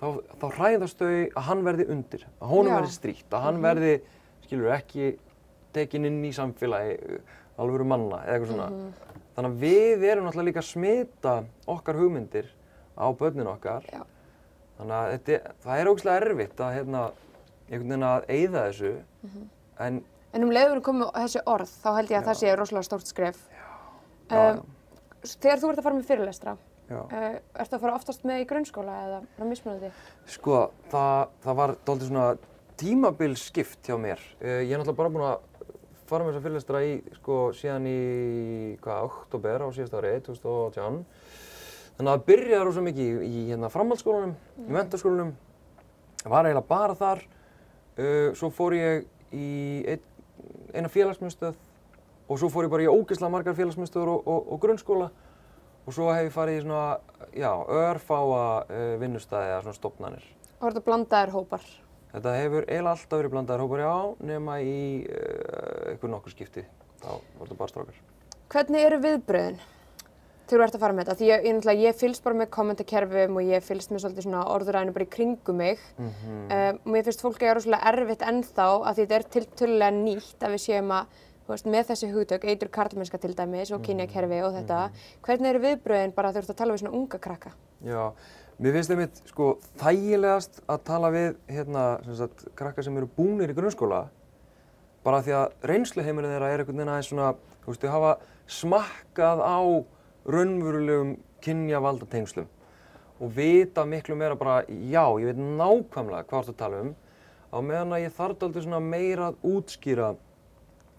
þá, 0.00 0.06
þá 0.40 0.46
hræðast 0.58 1.00
þau 1.02 1.08
að 1.12 1.44
hann 1.48 1.64
verði 1.66 1.86
undir, 1.94 2.26
að 2.40 2.52
honum 2.54 2.72
Já. 2.72 2.76
verði 2.80 2.94
stríkt, 2.96 3.28
að 3.34 3.44
hann 3.46 3.60
verði, 3.64 3.92
skilur, 4.46 4.70
ekki 4.76 5.08
tekin 5.76 6.08
inn 6.08 6.20
í 6.24 6.32
samfélagi 6.36 6.94
uh, 6.98 7.32
alvöru 7.60 7.86
manna 7.88 8.22
eða 8.24 8.36
eitthvað 8.36 8.52
svona. 8.54 8.68
Þannig 9.38 9.50
að 9.52 9.58
við 9.62 10.04
erum 10.10 10.26
náttúrulega 10.26 10.48
líka 10.50 10.62
að 10.62 10.68
smita 10.72 11.34
okkar 11.70 11.98
hugmyndir 12.00 12.48
á 12.98 13.06
börnin 13.18 13.50
okkar. 13.50 13.84
Já. 13.92 14.02
Þannig 14.78 14.94
að 14.98 15.10
þetta, 15.16 15.52
það 15.64 15.80
er 15.82 15.90
ógæslega 15.92 16.22
erfitt 16.24 16.62
að 16.62 16.74
hérna, 16.78 17.02
einhvern 17.68 17.92
veginn 17.92 18.06
að 18.08 18.28
eyða 18.34 18.64
þessu. 18.68 18.92
En 19.82 20.00
En 20.36 20.44
um 20.44 20.50
leiður 20.52 20.82
komið 20.84 21.08
þessi 21.16 21.40
orð, 21.48 21.70
þá 21.82 21.88
held 21.96 22.10
ég 22.12 22.18
að 22.18 22.26
það 22.28 22.36
sé 22.42 22.50
rosalega 22.58 22.86
stórt 22.90 23.08
skref. 23.08 23.38
já, 23.48 23.64
Um, 24.28 24.58
þegar 25.24 25.60
þú 25.62 25.68
ert 25.70 25.78
að 25.80 25.86
fara 25.86 25.96
með 25.96 26.08
fyrirlestra, 26.10 26.52
já. 26.88 27.00
uh, 27.00 27.26
ertu 27.62 27.76
að 27.76 27.82
fara 27.84 27.96
oftast 27.98 28.24
með 28.28 28.42
í 28.42 28.46
grunnskóla 28.50 28.94
eða 29.06 29.18
er 29.20 29.28
það 29.38 29.50
mismunandi? 29.52 29.90
Sko, 30.34 30.62
það, 30.92 31.34
það 31.44 31.58
var 31.60 31.74
dálítið 31.86 32.10
svona 32.10 32.28
tímabilskipt 32.78 33.90
hjá 33.90 33.98
mér. 34.00 34.22
Uh, 34.40 34.62
ég 34.64 34.72
er 34.72 34.80
náttúrulega 34.80 35.00
bara 35.02 35.12
búinn 35.14 35.28
að 35.28 35.68
fara 36.08 36.24
með 36.24 36.32
þessa 36.32 36.44
fyrirlestra 36.46 36.82
í, 36.86 36.94
sko, 37.18 37.38
síðan 37.56 37.88
í, 37.90 37.98
hvað, 38.84 39.10
oktober 39.10 39.64
á 39.64 39.68
síðast 39.76 39.98
ári, 39.98 40.14
2018. 40.26 41.02
Þannig 41.98 42.12
að 42.12 42.14
það 42.14 42.26
byrjaði 42.30 42.66
rosa 42.68 42.84
mikið 42.86 43.08
í, 43.08 43.28
í 43.28 43.44
hérna, 43.50 43.70
framhaldsskólanum, 43.74 44.34
í 44.62 44.74
mentaskólanum. 44.76 45.32
Það 46.22 46.34
var 46.34 46.48
eiginlega 46.48 46.68
bara 46.68 46.98
þar. 46.98 47.24
Uh, 47.98 48.28
svo 48.38 48.52
fór 48.54 48.76
ég 48.78 49.08
í 49.34 49.48
ein, 49.90 50.04
eina 50.72 50.90
félagsmyndstöð 50.92 51.56
og 52.28 52.38
svo 52.40 52.50
fór 52.52 52.68
ég 52.68 52.72
bara 52.72 52.84
í 52.84 52.90
ógeðslega 52.92 53.32
margar 53.32 53.56
félagsmyndstöður 53.58 54.12
og, 54.14 54.28
og, 54.28 54.52
og 54.54 54.60
grunnskóla. 54.62 55.08
Og 55.88 55.94
svo 55.96 56.10
hef 56.12 56.26
ég 56.26 56.34
farið 56.34 56.58
í 56.58 56.64
svona, 56.66 56.98
já, 57.32 57.48
örfáa 57.64 58.40
uh, 58.68 58.88
vinnustæði 59.00 59.54
eða 59.54 59.60
svona 59.64 59.76
stofnanir. 59.78 60.26
Og 60.58 60.66
er 60.68 60.74
þetta 60.74 60.84
blandaðir 60.84 61.32
hópar? 61.32 61.64
Þetta 62.12 62.34
hefur 62.36 62.66
eiginlega 62.66 62.92
alltaf 62.92 63.14
verið 63.14 63.32
blandaðir 63.32 63.64
hópar, 63.64 63.82
já, 63.86 63.94
nema 64.28 64.58
í 64.60 64.76
uh, 65.08 65.88
einhver 65.94 66.12
nokkur 66.12 66.34
skipti. 66.34 66.66
Þá 67.00 67.08
var 67.14 67.46
þetta 67.46 67.58
bara 67.62 67.72
strákar. 67.72 68.02
Hvernig 68.52 68.84
eru 68.84 68.98
viðbröðin 69.06 69.60
þegar 70.48 70.60
þú 70.60 70.64
ert 70.64 70.76
að 70.76 70.82
fara 70.82 70.96
með 70.96 71.06
þetta? 71.06 71.16
Því 71.18 71.28
ég, 71.28 71.46
ég, 71.48 71.80
ég 71.84 71.96
fylgst 72.02 72.24
bara 72.24 72.38
með 72.40 72.50
kommentakerfum 72.56 73.40
og 73.40 73.48
ég 73.48 73.64
fylgst 73.64 73.92
með 73.92 74.04
svolítið 74.04 74.26
svona 74.26 74.44
orðuræðinu 74.52 74.94
bara 74.96 75.08
í 75.08 75.10
kringum 75.16 75.62
mig. 75.62 75.88
Mm 75.96 76.12
Um, 76.48 76.78
og 76.84 76.92
mér 76.94 77.04
finnst 77.04 77.20
fólki 77.20 77.44
að 77.44 77.58
rosalega 77.58 77.90
erfitt 77.90 78.22
ennþá 78.24 78.68
að 78.88 78.94
því 78.96 79.02
þetta 79.04 79.16
er 79.18 79.26
tiltölulega 79.34 79.96
nýtt 79.98 80.44
að 80.46 80.54
við 80.54 80.62
séum 80.62 80.92
að 80.96 81.18
veist, 81.52 81.68
með 81.68 81.88
þessi 81.92 82.10
hugtök, 82.12 82.44
eitur 82.48 82.70
karlmennska 82.72 83.20
til 83.22 83.32
dæmis 83.36 83.72
og 83.74 83.82
kynjakerfi 83.86 84.42
og 84.44 84.58
þetta. 84.58 84.82
Hvernig 85.24 85.52
eru 85.52 85.62
viðbröðin 85.64 86.14
bara 86.16 86.32
þegar 86.34 86.44
þú 86.44 86.50
ert 86.50 86.54
að 86.54 86.60
tala 86.60 86.76
við 86.76 86.82
svona 86.82 86.98
unga 86.98 87.20
krakka? 87.24 87.54
Já, 87.86 88.02
mér 88.58 88.76
finnst 88.76 88.94
einmitt 88.94 89.22
sko 89.30 89.48
þægilegast 89.80 90.62
að 90.66 90.84
tala 90.90 91.12
við 91.14 91.30
hérna, 91.48 91.86
sem 92.04 92.18
sagt, 92.20 92.46
krakka 92.58 92.84
sem 92.84 93.00
eru 93.00 93.10
búnir 93.16 93.52
í 93.52 93.56
grunnskóla 93.56 94.04
bara 95.06 95.22
því 95.24 95.36
að 95.38 95.70
reynsluheimurinn 95.70 96.34
þeirra 96.34 96.52
er 96.52 96.62
einhvern 96.62 96.80
veginn 96.82 96.92
aðeins 96.92 97.10
svona, 97.12 97.32
þú 97.64 97.72
veist, 97.72 97.84
þau 97.84 97.94
hafa 97.94 98.12
smakkað 98.58 99.42
á 99.44 99.60
raunverulegum 100.28 101.16
kynjavaldatengslum 101.44 102.48
og 103.18 103.34
vita 103.34 103.84
miklu 103.88 104.16
meira 104.18 104.36
bara, 104.38 104.62
já, 104.68 105.04
ég 105.18 105.30
veit 105.30 105.38
nákvæmlega 105.40 106.26
hvað 106.28 106.48
þú 106.48 106.54
að 106.54 106.58
tala 106.60 106.82
um 106.84 106.90
á 107.48 107.58
meðan 107.64 107.94
að 107.96 108.04
ég 108.04 108.16
þarf 108.18 108.44
aldrei 108.44 108.64
svona 108.64 108.80
meira 108.84 109.30
að 109.30 109.38
útskýra 109.48 110.10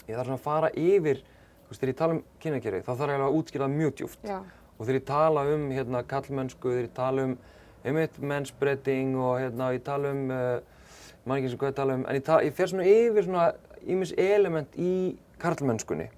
ég 0.10 0.18
þarf 0.18 0.32
svona 0.32 0.40
að 0.40 0.48
fara 0.48 0.72
yfir 0.74 1.22
þú 1.22 1.70
veist, 1.70 1.82
þegar 1.82 1.94
ég 1.94 2.00
tala 2.00 2.16
um 2.16 2.24
kynjakerfi 2.44 2.86
þá 2.86 2.92
þarf 2.92 3.14
ég 3.14 3.20
alveg 3.20 3.28
að 3.30 3.40
útskýra 3.40 3.68
það 3.68 3.78
mjög 3.78 3.96
djúpt. 4.00 4.26
Já, 4.26 4.40
og 4.80 4.82
þegar 4.88 5.00
ég 5.00 5.08
tala 5.10 5.46
um 5.54 5.64
hérna 5.76 6.04
kallmennsku, 6.10 6.74
þegar 6.74 6.88
ég 6.88 6.94
tala 6.98 7.26
um 7.28 7.38
einmitt 7.86 8.20
mennsbreyting 8.20 9.16
og 9.20 9.40
hérna 9.40 9.72
ég 9.76 9.84
tala 9.86 10.14
um, 10.14 10.26
uh, 10.34 10.60
ég 10.60 11.26
man 11.30 11.40
ekki 11.40 11.50
eins 11.50 11.56
og 11.56 11.64
hvað 11.64 11.74
ég 11.74 11.80
tala 11.80 11.98
um, 12.00 12.06
en 12.06 12.20
ég, 12.20 12.26
tala, 12.28 12.46
ég 12.48 12.56
fer 12.58 12.72
svona 12.72 12.88
yfir 12.90 13.28
svona 13.28 13.48
ímis 13.88 14.14
element 14.20 14.80
í 14.80 14.94
karlmennskunni. 15.40 16.10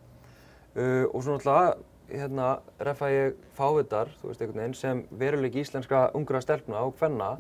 Uh, 0.72 1.06
og 1.12 1.26
svona 1.26 1.40
alltaf 1.40 1.88
hérna 2.12 2.48
refa 2.84 3.10
ég 3.12 3.36
fávitar, 3.58 4.12
þú 4.22 4.32
veist 4.32 4.42
einhvern 4.44 4.64
veginn, 4.64 4.78
sem 4.78 5.04
veruleik 5.20 5.58
íslenska 5.62 6.10
ungra 6.18 6.42
stelpna 6.44 6.82
og 6.88 6.96
hvenna 7.00 7.34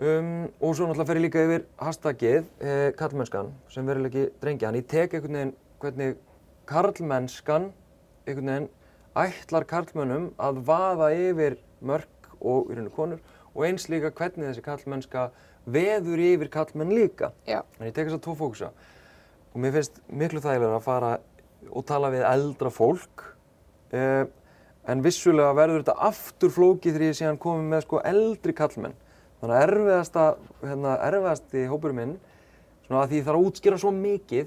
um, 0.00 0.46
og 0.60 0.76
svo 0.76 0.88
náttúrulega 0.88 1.08
fer 1.10 1.20
ég 1.20 1.26
líka 1.26 1.44
yfir 1.44 1.66
hashtagið 1.80 2.48
eh, 2.60 2.88
karlmennskan 2.98 3.52
sem 3.72 3.86
veruleiki 3.86 4.28
drengja, 4.42 4.70
en 4.70 4.80
ég 4.80 4.88
tek 4.90 5.14
einhvern 5.14 5.38
veginn 5.38 5.54
hvernig 5.82 6.16
karlmennskan 6.70 7.70
einhvern 8.26 8.50
veginn 8.50 8.70
ætlar 9.14 9.66
karlmönnum 9.70 10.30
að 10.42 10.60
vaða 10.66 11.10
yfir 11.14 11.58
mörk 11.84 12.30
og 12.40 12.70
í 12.70 12.76
rauninu 12.76 12.94
konur 12.94 13.20
og 13.54 13.66
eins 13.68 13.86
líka 13.92 14.10
hvernig 14.10 14.50
þessi 14.50 14.64
kallmennska 14.64 15.28
veður 15.64 16.20
yfir 16.20 16.50
kallmenn 16.52 16.92
líka. 16.92 17.30
Já. 17.46 17.62
En 17.78 17.88
ég 17.88 17.94
tek 17.94 18.08
þess 18.08 18.18
að 18.18 18.24
tvo 18.26 18.34
fókusa 18.40 18.72
og 19.54 19.62
mér 19.62 19.76
finnst 19.76 20.00
miklu 20.10 20.42
þægilega 20.42 20.80
að 20.80 20.88
fara 20.88 21.12
og 21.70 21.86
tala 21.88 22.10
við 22.12 22.26
eldra 22.28 22.72
fólk 22.74 23.22
uh, 23.94 24.24
en 24.90 25.04
vissulega 25.04 25.54
verður 25.56 25.84
þetta 25.84 26.08
aftur 26.10 26.52
flókið 26.52 26.98
þegar 26.98 27.06
ég 27.06 27.18
síðan 27.20 27.40
komið 27.40 27.70
með 27.70 27.86
sko 27.86 28.02
eldri 28.04 28.56
kallmenn. 28.56 28.98
Þannig 29.44 29.58
að 29.58 29.64
erfiðasta, 29.68 30.22
hérna, 30.64 30.92
erfiðasti 31.04 31.64
hópurinn 31.68 31.98
minn, 31.98 32.12
svona 32.86 33.02
að 33.04 33.10
því 33.10 33.18
þarf 33.26 33.36
að 33.40 33.48
útskýra 33.50 33.78
svo 33.82 33.90
mikið, 33.92 34.46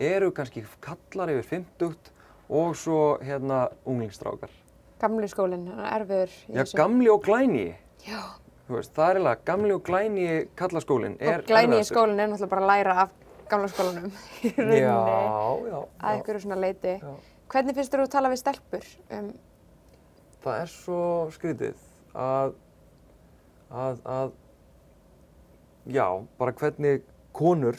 eru 0.00 0.30
kannski 0.32 0.62
kallar 0.80 1.32
yfir 1.34 1.44
50 1.50 2.12
og 2.56 2.70
svo 2.80 3.00
hérna 3.20 3.66
unglingstrákar. 3.84 4.52
Gamli 5.00 5.28
skólinn, 5.28 5.66
er 5.76 6.00
erfiður 6.00 6.32
í 6.32 6.54
Já, 6.56 6.62
þessu. 6.62 6.76
gamli 6.80 7.10
og 7.12 7.20
glæni, 7.24 7.66
Já. 8.06 8.20
þú 8.68 8.78
veist, 8.78 8.94
það 8.96 9.10
er 9.10 9.18
eiginlega 9.20 9.44
gamli 9.50 9.74
og 9.76 9.82
glæni 9.86 10.26
kallaskólinn 10.56 11.18
er 11.20 11.38
Og 11.42 11.44
glæni 11.48 11.76
í 11.76 11.80
erfiðastur. 11.80 11.92
skólinn 11.94 12.20
er 12.24 12.32
náttúrulega 12.32 12.50
bara 12.54 12.64
að 12.64 12.72
læra 12.72 12.96
af 13.04 13.12
gamla 13.50 13.68
skólanum 13.68 14.10
í 14.48 14.54
rauninni. 14.56 14.80
Já, 14.80 14.96
já, 15.68 15.76
Að 15.76 16.00
já. 16.00 16.10
einhverju 16.14 16.40
svona 16.46 16.60
leiti. 16.64 16.96
Já. 16.96 17.12
Hvernig 17.50 17.74
finnst 17.76 17.92
þú 17.96 18.02
að 18.06 18.10
tala 18.16 18.32
við 18.32 18.40
stelpur? 18.44 18.90
Um, 19.10 19.30
Það 20.40 20.60
er 20.64 20.68
svo 20.72 20.98
skrítið 21.36 21.80
að, 22.16 22.52
að, 23.70 24.00
að, 24.04 24.32
já, 25.94 26.06
bara 26.38 26.54
hvernig 26.60 27.02
konur, 27.36 27.78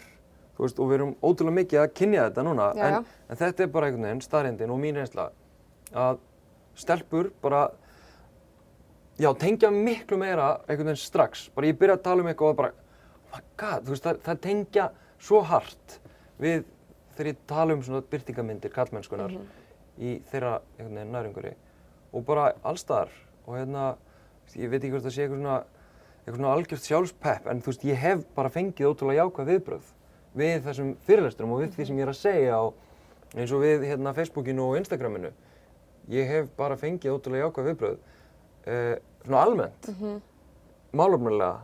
þú 0.55 0.65
veist, 0.65 0.79
og 0.79 0.89
við 0.89 0.97
erum 0.99 1.13
ótrúlega 1.19 1.57
mikið 1.59 1.81
að 1.83 1.93
kynja 1.99 2.25
þetta 2.29 2.45
núna, 2.47 2.67
Já, 2.77 2.83
en, 2.87 2.93
já. 2.93 3.23
en 3.29 3.41
þetta 3.41 3.63
er 3.65 3.71
bara 3.73 3.89
einhvern 3.89 4.07
veginn 4.07 4.25
staðrindin 4.25 4.73
og 4.73 4.81
mín 4.81 4.99
reynsla 4.99 5.29
að 5.91 6.19
stelpur 6.79 7.31
bara, 7.43 7.65
já, 9.19 9.29
tengja 9.39 9.71
miklu 9.75 10.19
meira 10.21 10.53
einhvern 10.67 10.91
veginn 10.93 11.01
strax. 11.01 11.49
Bara 11.55 11.67
ég 11.71 11.79
byrja 11.79 11.97
að 11.99 12.05
tala 12.05 12.23
um 12.23 12.29
eitthvað 12.31 12.53
og 12.53 12.61
bara, 12.61 12.71
oh 13.25 13.33
my 13.35 13.41
god, 13.59 13.83
þú 13.87 13.95
veist, 13.95 14.05
það, 14.07 14.21
það 14.27 14.39
tengja 14.47 14.85
svo 15.21 15.41
hart 15.45 15.97
við 16.41 16.63
þegar 17.17 17.27
ég 17.33 17.41
tala 17.51 17.75
um 17.75 17.83
svona 17.85 18.05
byrtingamindir 18.09 18.71
kallmennskunar 18.73 19.35
í 20.01 20.15
þeirra 20.31 20.55
einhvern 20.79 20.95
veginn 20.95 21.11
nærumhverfi 21.13 21.51
og 22.15 22.23
bara 22.25 22.47
allstaðar 22.67 23.11
og 23.45 23.57
hérna, 23.59 23.83
ég 24.55 24.71
veit 24.71 24.79
ekki 24.79 24.93
hvort 24.95 25.05
það 25.05 25.13
sé 25.17 25.25
eitthvað 25.25 25.41
svona 25.43 25.59
eitthvað 26.21 26.37
svona 26.37 26.53
algjört 26.55 26.87
sjálfspepp 26.87 27.49
en 27.49 27.61
þú 27.61 27.71
veist, 27.71 27.85
ég 27.89 27.97
hef 28.01 28.23
bara 28.35 28.53
fengið 28.53 28.91
ótrúlega 28.91 29.25
jákvæð 29.25 29.51
viðbröð 29.51 29.91
við 30.37 30.57
þessum 30.67 30.91
fyrirlesturum 31.07 31.55
og 31.55 31.63
við 31.63 31.75
því 31.75 31.87
sem 31.87 31.99
ég 31.99 32.05
er 32.05 32.11
að 32.13 32.19
segja 32.21 32.59
og 32.61 33.35
eins 33.35 33.51
og 33.51 33.63
við 33.63 33.87
hérna 33.89 34.13
Facebookinu 34.15 34.67
og 34.69 34.77
Instagraminu. 34.79 35.31
Ég 36.11 36.29
hef 36.29 36.51
bara 36.57 36.77
fengið 36.79 37.15
ótrúlega 37.15 37.47
jákvæð 37.47 37.71
viðbröð 37.71 37.97
uh, 37.97 38.95
svona 39.25 39.41
almennt 39.45 39.91
málefnulega 40.91 41.61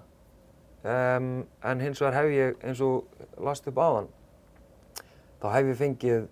um, 0.83 1.45
en 1.63 1.81
hins 1.81 2.01
vegar 2.01 2.17
hef 2.21 2.31
ég 2.31 2.65
eins 2.65 2.81
og 2.83 3.07
last 3.43 3.67
upp 3.69 3.79
áðan 3.81 4.09
þá 5.41 5.47
hef 5.53 5.71
ég 5.71 5.79
fengið 5.81 6.27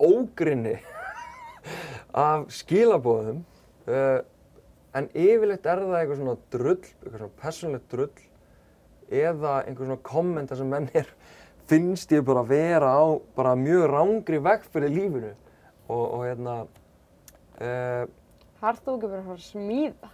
ógrinni 0.00 0.76
af 2.26 2.46
skilabóðum 2.54 3.42
uh, 3.88 4.20
en 4.96 5.08
yfirleitt 5.14 5.66
er 5.70 5.82
það 5.84 5.98
eitthvað 6.00 6.20
svona 6.20 6.36
drull, 6.54 6.78
eitthvað 6.82 7.18
svona 7.20 7.40
persónlegt 7.42 7.90
drull 7.92 8.28
eða 9.10 9.54
einhver 9.64 9.86
svona 9.86 10.02
kommenta 10.06 10.58
sem 10.58 10.70
menn 10.70 10.88
er 10.94 11.10
finnst 11.70 12.12
ég 12.14 12.24
bara 12.26 12.42
vera 12.46 12.90
á 12.90 13.04
bara 13.36 13.56
mjög 13.58 13.88
rángri 13.90 14.40
vegferð 14.42 14.88
í 14.90 14.94
lífinu 14.94 15.34
og, 15.90 16.04
og 16.04 16.24
hérna 16.26 16.56
uh, 17.60 18.06
Harð 18.60 18.82
þú 18.84 18.96
ekki 18.96 19.10
bara 19.10 19.20
að 19.22 19.28
fara 19.30 19.38
að 19.38 19.44
smíða? 19.46 20.10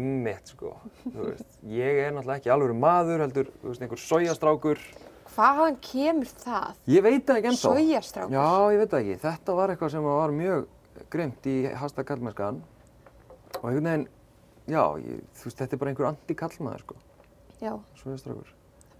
mitt 0.00 0.48
sko, 0.48 0.70
þú 1.04 1.26
veist, 1.26 1.56
ég 1.68 1.98
er 2.00 2.14
náttúrulega 2.14 2.38
ekki 2.40 2.52
alveg 2.54 2.78
maður, 2.80 3.24
heldur, 3.26 3.50
þú 3.60 3.68
veist, 3.68 3.82
einhver 3.84 4.00
sojastrákur, 4.00 4.84
Hvaðan 5.32 5.76
kemur 5.84 6.30
það? 6.40 6.78
ég 6.92 7.04
veit 7.04 7.26
það 7.28 7.38
ekki 7.38 7.50
ennþá. 7.50 7.72
Sojastrákur? 7.74 8.32
Já, 8.32 8.46
ég 8.72 8.80
veit 8.80 8.94
það 8.94 9.02
ekki, 9.02 9.18
þetta 9.26 9.56
var 9.58 9.72
eitthvað 9.72 9.92
sem 9.92 10.08
var 10.08 10.34
mjög 10.38 10.64
grimt 11.12 11.48
í 11.52 11.56
hashtag 11.76 12.08
kallmennskan 12.08 12.62
og 13.62 13.68
einhvern 13.70 13.84
veginn, 13.88 14.08
já, 14.68 14.82
ég, 14.98 15.22
þú 15.38 15.44
veist, 15.48 15.58
þetta 15.62 15.76
er 15.76 15.80
bara 15.82 15.90
einhver 15.94 16.08
anti-kallmaður 16.10 16.84
sko, 16.84 16.96
Já. 17.62 17.72
sojastrákur, 18.02 18.52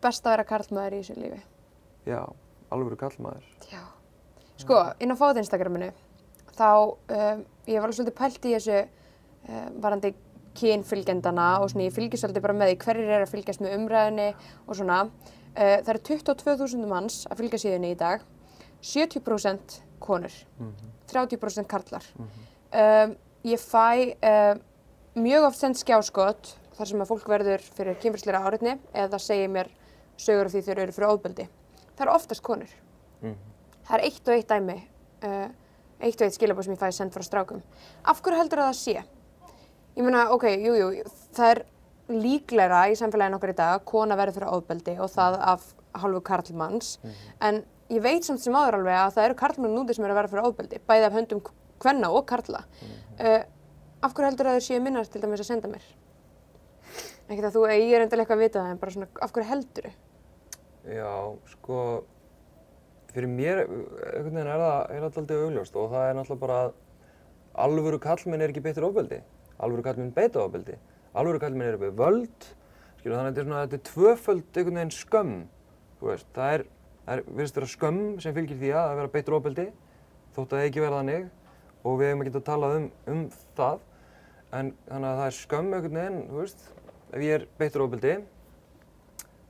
Best 0.02 0.26
að 0.26 0.32
vera 0.36 0.44
karlmaður 0.44 0.94
í 0.96 1.02
þessu 1.02 1.14
lífi. 1.20 1.40
já, 2.06 2.20
alvöru 2.74 2.96
kallmaður. 2.98 3.44
Já. 3.70 3.82
Sko, 4.58 4.78
inn 5.00 5.10
á 5.14 5.16
fóð 5.18 5.38
Instagraminu, 5.42 5.92
þá, 6.56 6.68
um, 6.88 7.44
ég 7.66 7.78
var 7.80 7.88
alveg 7.88 7.96
svolítið 7.98 8.16
pælt 8.18 8.44
í 8.46 8.54
þessu 8.56 8.80
um, 9.48 9.80
varandi 9.82 10.14
kynfylgjendana 10.58 11.46
og 11.62 11.70
svona 11.72 11.86
ég 11.88 11.94
fylgist 11.96 12.22
svolítið 12.24 12.42
bara 12.44 12.54
með 12.58 12.72
því 12.72 12.78
hverjir 12.84 13.08
er 13.16 13.22
að 13.24 13.30
fylgjast 13.32 13.62
með 13.64 13.76
umræðinni 13.78 14.26
og 14.66 14.76
svona. 14.76 14.98
Uh, 15.52 15.78
það 15.84 15.88
eru 15.94 16.02
22.000 16.10 16.86
manns 16.90 17.22
að 17.30 17.40
fylgja 17.42 17.58
síðunni 17.62 17.90
í 17.94 17.98
dag, 17.98 18.22
70% 18.82 19.78
konur, 20.02 20.32
30% 21.12 21.68
karlar. 21.70 22.04
um, 22.18 23.14
ég 23.46 23.60
fæ 23.60 24.14
um, 24.14 24.60
mjög 25.22 25.48
oft 25.48 25.60
send 25.60 25.78
skjáskot 25.80 26.52
þar 26.76 26.88
sem 26.88 27.02
að 27.02 27.10
fólk 27.10 27.28
verður 27.28 27.64
fyrir 27.76 27.98
kynfyrsleira 28.02 28.42
áriðni 28.46 28.76
eða 28.96 29.20
segir 29.20 29.50
mér 29.52 29.70
sögur 30.20 30.48
af 30.48 30.54
því 30.54 30.62
þeir 30.66 30.82
eru 30.84 30.94
fyrir 30.96 31.12
óðböldi. 31.12 31.48
Það 31.96 32.06
eru 32.06 32.14
oftast 32.14 32.44
konur. 32.44 32.70
Það 33.82 33.96
er 33.98 34.04
eitt 34.06 34.28
og 34.28 34.36
eitt 34.36 34.48
dæmi, 34.52 34.78
uh, 35.26 35.48
eitt 36.00 36.20
og 36.20 36.26
eitt 36.26 36.36
skilabóð 36.38 36.68
sem 36.68 36.76
ég 36.76 36.80
fæði 36.80 36.96
send 36.96 37.14
frá 37.14 37.26
strákum. 37.26 37.62
Af 38.04 38.22
hverju 38.22 38.38
heldur 38.38 38.62
það 38.62 38.70
að 38.70 38.78
sé? 38.80 39.02
Ég 39.96 40.06
meina, 40.06 40.24
ok, 40.32 40.46
jú, 40.56 40.74
jú, 40.78 41.04
það 41.36 41.50
er 41.50 41.62
líklegra 42.12 42.86
í 42.90 42.96
samfélaginu 42.98 43.38
okkar 43.38 43.52
í 43.52 43.58
dag 43.58 43.74
að 43.76 43.84
kona 43.90 44.16
verður 44.18 44.38
fyrir 44.38 44.54
óðbeldi 44.56 44.94
og 45.02 45.10
það 45.12 45.38
af 45.52 45.66
hálfu 46.02 46.22
karlmanns. 46.24 46.94
En 47.40 47.62
ég 47.92 48.02
veit 48.04 48.24
samt 48.24 48.40
sem 48.40 48.56
áður 48.56 48.80
alveg 48.80 48.96
að 48.98 49.12
það 49.18 49.28
eru 49.28 49.38
karlmenn 49.42 49.76
núti 49.76 49.96
sem 49.96 50.06
eru 50.06 50.14
að 50.14 50.20
verða 50.22 50.32
fyrir 50.32 50.48
óðbeldi, 50.48 50.80
bæði 50.88 51.08
af 51.08 51.18
höndum 51.18 51.42
kvenna 51.82 52.12
og 52.14 52.24
karla. 52.30 52.62
Uh, 53.18 53.42
af 54.02 54.14
hverju 54.14 54.30
heldur 54.30 54.48
það 54.48 54.56
að 54.56 54.62
þau 54.62 54.68
séu 54.68 54.80
minnar 54.82 55.10
til 55.10 55.22
dæmis 55.22 55.42
að 55.44 55.50
senda 55.50 55.70
mér? 55.70 55.84
Ekkert 57.28 57.48
að 57.48 57.58
þú, 57.58 57.66
ég 57.70 57.92
er 57.94 58.04
endilega 58.04 58.24
eitthvað 58.24 58.38
að 58.38 58.46
vita 58.46 58.62
það, 58.62 58.72
en 58.72 58.80
bara 58.82 58.94
svona, 58.96 59.10
af 59.22 59.34
hverju 59.34 59.48
heldur 59.50 59.88
þau? 59.88 60.00
Já, 60.82 61.12
sko, 61.52 61.82
fyrir 63.12 63.30
mér, 63.30 63.60
einhvern 63.62 64.32
veginn 64.34 64.48
er 64.50 64.62
það, 64.64 64.78
er 64.96 65.04
það 65.04 65.20
aldrei 65.22 65.44
augljóst 65.44 65.76
og 65.78 65.92
það 65.92 66.08
er 66.08 66.16
náttúrulega 66.18 66.42
bara 66.42 66.56
að 66.62 66.72
alvöru 67.66 68.00
kallmenn 68.02 68.42
er 68.42 68.52
ekki 68.52 68.64
beittur 68.64 68.88
ofbeldi, 68.88 69.20
alvöru 69.62 69.84
kallmenn 69.86 70.14
beita 70.16 70.42
ofbeldi, 70.42 70.78
alvöru 71.14 71.42
kallmenn 71.42 71.70
eru 71.70 71.82
við 71.84 71.94
völd, 72.00 72.48
skilur 72.98 73.18
þannig 73.18 73.28
að 73.28 73.36
þetta 73.36 73.42
er 73.42 73.48
svona, 73.48 73.62
þetta 73.66 73.78
er 73.78 73.84
tvöföld 73.90 74.58
einhvern 74.58 74.80
veginn 74.80 74.94
skömm, 74.96 75.36
þú 76.00 76.10
veist, 76.10 76.28
það 76.34 76.56
er, 76.56 76.66
það 77.04 77.14
er, 77.14 77.24
virðist 77.28 77.60
vera 77.60 77.70
skömm 77.76 78.02
sem 78.24 78.36
fylgir 78.40 78.60
því 78.62 78.74
að 78.80 78.96
vera 78.98 79.12
beittur 79.14 79.38
ofbeldi, 79.38 79.68
þótt 80.34 80.46
að 80.48 80.56
það 80.56 80.66
eigi 80.66 80.84
verða 80.84 81.02
þannig 81.02 81.30
og 81.82 81.98
við 81.98 82.12
hefum 82.12 82.22
ekki 82.22 82.36
að 82.38 82.46
tala 82.46 82.70
um, 82.76 82.86
um 83.10 83.24
það, 83.56 83.80
en 84.52 84.70
þannig 84.86 85.08
að 85.08 85.18
það 85.18 85.26
er 85.26 85.36
skömm 85.38 85.72
einhvern 85.72 85.98
veginn, 85.98 86.22
þú 86.28 86.38
veist, 86.42 86.64
ef 87.12 87.24
ég 87.26 87.34
er 87.38 87.46
beittur 87.58 87.84
ofbeldi, 87.86 88.14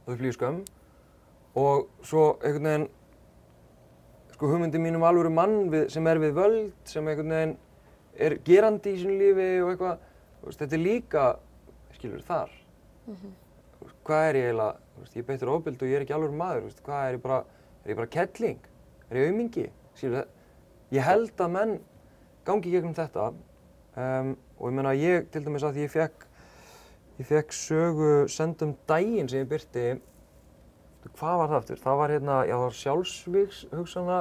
þá 0.07 0.11
flýgur 0.15 0.39
skömm. 0.39 0.63
Og 1.63 2.07
svo 2.09 2.25
einhvern 2.41 2.69
veginn 2.71 2.89
sko 4.33 4.49
hugmyndi 4.51 4.81
mín 4.83 4.97
um 4.99 5.05
alvöru 5.07 5.31
mann 5.31 5.69
við, 5.71 5.85
sem 5.93 6.07
er 6.09 6.19
við 6.23 6.33
völd, 6.39 6.73
sem 6.89 7.07
einhvern 7.07 7.37
veginn 7.37 7.55
er 8.27 8.39
gerandi 8.47 8.97
í 8.97 9.03
sínu 9.03 9.19
lífi 9.21 9.49
og 9.63 9.73
eitthvað, 9.75 10.09
þú 10.41 10.49
veist, 10.49 10.63
þetta 10.65 10.79
er 10.79 10.83
líka, 10.83 11.27
skilur, 11.99 12.25
þar. 12.27 12.57
Þú 13.07 13.87
veist, 13.87 13.99
Hvað 14.03 14.25
er 14.29 14.37
ég 14.41 14.49
eiginlega, 14.49 14.81
þú 14.95 15.05
veist, 15.05 15.15
ég 15.15 15.23
er 15.23 15.29
beittur 15.29 15.51
ofbeldi 15.53 15.85
og 15.85 15.93
ég 15.93 16.01
er 16.01 16.05
ekki 16.07 16.15
alvöru 16.17 16.39
maður, 16.41 16.65
þú 16.65 16.71
veist, 16.71 16.83
hvað 16.89 17.05
er 17.07 17.17
ég 17.19 17.23
bara, 17.23 17.39
er 17.85 17.93
ég 17.93 18.01
bara 18.01 18.13
kettling, 18.17 18.67
er 19.11 19.21
ég 19.21 19.31
aumingi, 19.31 19.67
skilur, 20.01 20.27
ég 20.97 21.07
held 21.07 21.45
að 21.45 21.55
menn 21.55 21.75
gangi 22.47 22.71
gegnum 22.73 22.95
þetta 22.97 23.29
um, 23.33 24.33
og 24.59 24.69
ég 24.71 24.77
meina 24.79 24.93
ég, 24.99 25.27
til 25.35 25.45
dæmis 25.45 25.65
að 25.67 25.81
ég 25.83 25.91
fekk, 25.93 26.27
ég 27.21 27.29
fekk 27.29 27.53
sögu 27.57 28.13
sendum 28.33 28.77
daginn 28.89 29.29
sem 29.31 29.43
ég 29.45 29.51
byrti 29.51 29.87
hvað 31.19 31.39
var 31.43 31.49
það 31.51 31.57
aftur? 31.59 31.81
Það 31.83 31.97
var 31.99 32.13
hérna, 32.15 32.37
já 32.47 32.55
það 32.55 32.63
var 32.67 32.77
sjálfsvíks 32.79 33.61
hugsana 33.75 34.19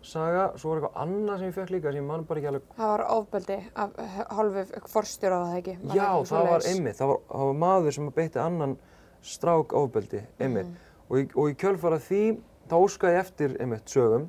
saga, 0.00 0.46
svo 0.56 0.70
var 0.70 0.78
eitthvað 0.80 1.00
annað 1.02 1.42
sem 1.42 1.50
ég 1.50 1.56
fekk 1.58 1.72
líka 1.74 1.90
sem 1.92 2.00
ég 2.00 2.06
man 2.08 2.22
bara 2.24 2.40
ekki 2.40 2.48
alveg. 2.48 2.68
Það 2.78 2.88
var 2.94 3.02
ofbeldi 3.18 3.56
af 3.84 3.98
h- 4.14 4.28
hálfu 4.38 4.62
forstjóra 4.94 5.36
á 5.36 5.44
það 5.44 5.58
ekki? 5.58 5.74
Var 5.82 5.98
Já, 5.98 6.06
það 6.08 6.16
var 6.16 6.30
svoleiðis? 6.30 6.68
einmitt, 6.72 6.96
það 7.02 7.10
var, 7.12 7.18
það 7.34 7.50
var 7.50 7.58
maður 7.64 7.96
sem 7.98 8.08
beitti 8.16 8.40
annan 8.40 8.72
strák 9.20 9.74
ofbeldi, 9.76 10.22
einmitt. 10.40 10.70
Og, 11.10 11.18
í, 11.20 11.26
og 11.36 11.50
í 11.52 11.56
kjölfara 11.60 11.98
því, 12.00 12.22
þá 12.70 12.74
óskaði 12.80 13.18
ég 13.18 13.20
eftir 13.26 13.56
einmitt 13.60 13.92
sögum 13.92 14.24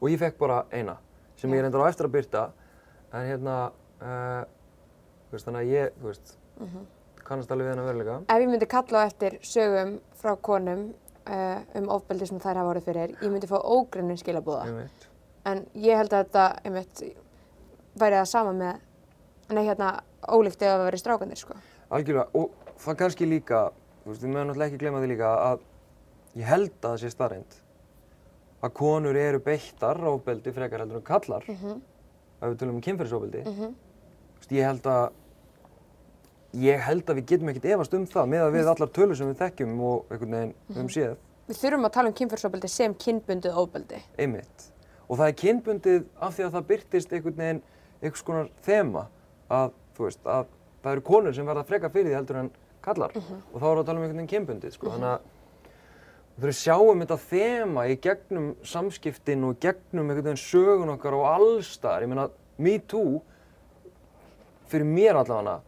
og 0.00 0.06
ég 0.12 0.20
fekk 0.22 0.38
bara 0.38 0.60
eina 0.70 0.94
sem 1.40 1.54
ég 1.56 1.64
reyndar 1.64 1.84
á 1.86 1.90
eftir 1.90 2.08
að 2.08 2.16
byrta, 2.18 2.46
en 3.16 3.26
hérna, 3.26 3.56
uh, 4.04 4.42
veist, 5.32 5.46
þannig 5.46 5.62
að 5.62 5.72
ég, 5.72 5.94
veist, 6.04 6.34
kannast 7.24 7.52
alveg 7.54 7.68
við 7.68 7.72
hennar 7.74 7.88
veruleika. 7.88 8.18
Ef 8.28 8.42
ég 8.42 8.50
myndi 8.50 8.68
kalla 8.70 9.04
á 9.04 9.08
eftir 9.08 9.38
sögum 9.46 9.94
frá 10.20 10.34
konum 10.36 10.84
uh, 10.90 11.62
um 11.78 11.88
ofbeldi 11.96 12.28
sem 12.28 12.42
þær 12.42 12.60
hafa 12.60 12.74
orðið 12.74 12.90
fyrir, 12.90 13.16
ég 13.22 13.32
myndi 13.32 13.50
fá 13.50 13.56
ógrunnin 13.58 14.20
skilabúða. 14.20 14.66
Einmitt. 14.68 15.08
En 15.48 15.64
ég 15.80 15.96
held 15.96 16.12
að 16.12 16.26
þetta, 16.26 16.46
einmitt, 16.68 17.04
væri 18.00 18.20
það 18.20 18.30
sama 18.34 18.54
með, 18.56 18.84
nei 19.56 19.64
hérna, 19.64 19.94
ólíkt 20.28 20.60
ef 20.60 20.74
það 20.74 20.86
væri 20.88 21.00
strákanir, 21.00 21.40
sko. 21.40 21.56
algjörlega, 21.90 22.28
og 22.36 22.76
það 22.84 23.00
kannski 23.00 23.28
líka, 23.30 23.64
veist, 24.04 24.20
við 24.20 24.34
mögum 24.34 24.50
náttúrulega 24.50 24.68
ekki 24.68 24.82
glemma 24.84 25.00
því 25.00 25.12
líka 25.14 25.32
að 25.48 25.66
ég 26.38 26.46
held 26.46 26.76
að 26.76 26.90
það 26.90 27.00
sé 27.02 27.10
starrend 27.14 27.58
að 28.62 28.72
konur 28.74 29.16
eru 29.16 29.38
beittar 29.40 29.96
ofbeldi 30.04 30.52
frekar 30.52 30.80
heldur 30.84 30.96
en 30.96 31.02
kallar, 31.02 31.42
Mhm. 31.48 31.80
ef 32.42 32.48
við 32.50 32.56
tölum 32.56 32.74
um 32.76 32.80
kynferðisofbeldi. 32.80 33.44
Mhm. 33.46 33.74
Þú 33.74 34.40
veist, 34.40 34.50
ég 34.52 34.64
held 34.64 34.82
að, 34.82 35.10
ég 36.60 36.80
held 36.80 37.04
að 37.06 37.16
við 37.20 37.26
getum 37.30 37.48
ekkert 37.52 37.64
efast 37.74 37.94
um 37.94 38.06
það 38.06 38.28
með 38.32 38.44
að 38.46 38.54
við 38.58 38.70
allar 38.72 38.90
tölur 38.96 39.16
sem 39.16 39.28
við 39.32 39.38
þekkjum 39.42 39.80
og 39.80 40.06
einhvern 40.10 40.30
veginn 40.36 40.54
höfum 40.70 40.82
Mhm. 40.82 40.94
séð, 40.96 41.16
Við 41.48 41.56
þurfum 41.58 41.84
að 41.86 41.92
tala 41.92 42.08
um 42.08 42.14
kynferðsofbeldi 42.14 42.68
sem 42.68 42.94
kynbundið 42.94 43.54
ofbeldi. 43.56 44.02
einmitt. 44.18 44.70
Og 45.08 45.18
það 45.18 45.28
er 45.28 45.32
kynbundið 45.32 46.04
af 46.20 46.36
því 46.36 46.44
að 46.44 46.52
það 46.52 46.66
byrtist 46.66 47.12
einhvern 47.12 47.34
veginn 47.36 47.62
einhvers 48.02 48.22
konar 48.24 48.48
þema 48.62 49.06
að, 49.50 49.72
þú 49.96 50.04
veist, 50.04 50.20
að 50.24 50.46
það 50.84 50.92
eru 50.92 51.00
konur 51.00 51.34
sem 51.34 51.46
verða 51.46 51.64
freka 51.66 51.88
fyrir 51.90 52.06
því 52.06 52.14
heldur 52.14 52.36
en 52.36 52.50
kallar 52.82 53.10
og 53.16 53.60
þá 53.60 53.64
erum 53.64 53.76
við 53.76 53.82
að 53.82 53.86
tala 53.86 53.98
um 53.98 54.04
einhvern 54.04 54.26
veginn 54.26 54.46
kynbundið, 54.46 54.72
sko. 54.72 54.86
Við 56.40 56.54
sjáum 56.56 57.02
þetta 57.02 57.16
þema 57.20 57.82
í 57.92 57.96
gegnum 58.00 58.52
samskiptin 58.64 59.42
og 59.44 59.58
gegnum 59.60 60.06
einhvern 60.08 60.30
veginn 60.30 60.40
sögun 60.40 60.92
okkar 60.94 61.16
og 61.18 61.26
allstar. 61.28 62.00
Ég 62.00 62.08
meina, 62.08 62.30
Me 62.56 62.78
Too, 62.88 63.18
fyrir 64.70 64.88
mér 64.88 65.18
allavega, 65.20 65.58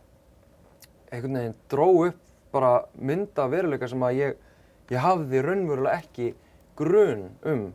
einhvern 1.11 1.37
veginn 1.37 1.59
dró 1.73 1.89
upp 2.07 2.23
bara 2.53 2.71
mynda 2.97 3.47
veruleika 3.53 3.89
sem 3.89 4.05
að 4.05 4.17
ég, 4.21 4.41
ég 4.93 5.05
hafði 5.05 5.43
raunverulega 5.45 6.01
ekki 6.01 6.31
grun 6.77 7.27
um 7.49 7.67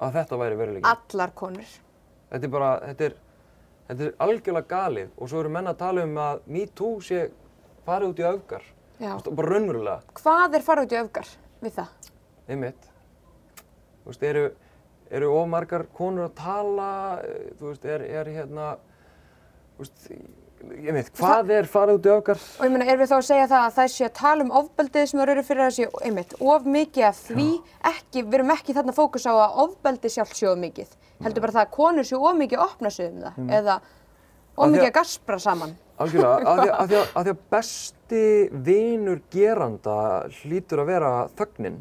að 0.00 0.16
þetta 0.18 0.40
væri 0.40 0.58
veruleiki. 0.60 0.94
Allar 0.94 1.34
konur. 1.36 1.76
Þetta 2.32 2.48
er 2.48 2.54
bara, 2.56 2.70
þetta 2.88 3.08
er, 3.10 3.18
þetta 3.90 4.06
er 4.08 4.16
algjörlega 4.28 4.70
galið 4.72 5.12
og 5.18 5.32
svo 5.32 5.44
eru 5.44 5.52
menn 5.58 5.68
að 5.72 5.80
tala 5.84 6.08
um 6.08 6.16
að 6.24 6.48
MeToo 6.56 7.04
sé 7.04 7.26
farið 7.84 8.14
út 8.14 8.24
í 8.24 8.28
öfgar. 8.32 8.66
Já. 9.02 9.12
Þú 9.20 9.36
bara 9.36 9.54
raunverulega, 9.56 10.18
Hvað 10.22 10.58
er 10.60 10.68
farið 10.72 10.88
út 10.88 10.96
í 10.96 11.00
öfgar 11.04 11.32
við 11.64 11.78
það? 11.82 12.12
Einmitt. 12.48 12.88
Þú 14.04 14.10
veist, 14.12 14.22
eru, 14.28 14.46
eru 15.10 15.30
of 15.38 15.46
margar 15.48 15.86
konur 15.96 16.28
að 16.28 16.34
tala, 16.40 16.88
eh, 17.24 17.52
þú 17.58 17.70
veist, 17.70 17.84
er, 17.84 18.02
er 18.20 18.30
hérna, 18.34 18.74
þú 19.76 19.84
veist, 19.86 20.08
einmitt, 20.74 21.10
hvað 21.18 21.50
er 21.58 21.68
farið 21.68 21.98
út 21.98 22.06
í 22.08 22.12
öfgar? 22.14 22.42
Og 22.60 22.66
ég 22.68 22.72
meina, 22.74 22.86
er 22.92 23.00
við 23.00 23.10
þá 23.12 23.16
að 23.18 23.26
segja 23.30 23.48
það 23.50 23.64
að 23.68 23.74
það 23.78 23.88
sé 23.94 24.04
að 24.08 24.14
tala 24.20 24.44
um 24.46 24.52
ofbeldið 24.60 25.06
sem 25.10 25.20
eru 25.24 25.42
fyrir 25.44 25.64
að 25.66 25.74
sé, 25.78 25.88
einmitt, 26.08 26.34
of 26.40 26.68
mikið 26.76 27.08
af 27.10 27.22
því, 27.30 27.48
ekki, 27.94 28.22
við 28.24 28.38
erum 28.40 28.54
ekki 28.56 28.76
þarna 28.76 28.96
fókus 28.96 29.26
á 29.28 29.32
að 29.34 29.58
ofbeldi 29.64 30.12
sjálf 30.14 30.32
sé 30.36 30.48
of 30.52 30.58
mikið. 30.60 30.94
Heldur 31.24 31.44
bara 31.46 31.56
það 31.58 31.66
að 31.66 31.74
konur 31.78 32.04
sé 32.08 32.16
of 32.20 32.36
mikið 32.40 32.58
að 32.60 32.66
opna 32.68 32.90
sig 32.90 33.08
um 33.12 33.20
það, 33.24 33.40
eða 33.60 33.78
of 34.56 34.68
mikið 34.70 34.84
að- 34.84 34.90
að 34.92 34.96
gaspra 35.00 35.38
saman. 35.40 35.74
Algjörlega, 35.94 36.54
að, 36.82 36.94
af 37.14 37.24
því 37.24 37.32
að 37.34 37.42
besti 37.54 38.22
vinur 38.66 39.20
geranda 39.30 39.98
hlýtur 40.42 40.82
að 40.82 40.88
vera 40.90 41.12
þögnin. 41.38 41.76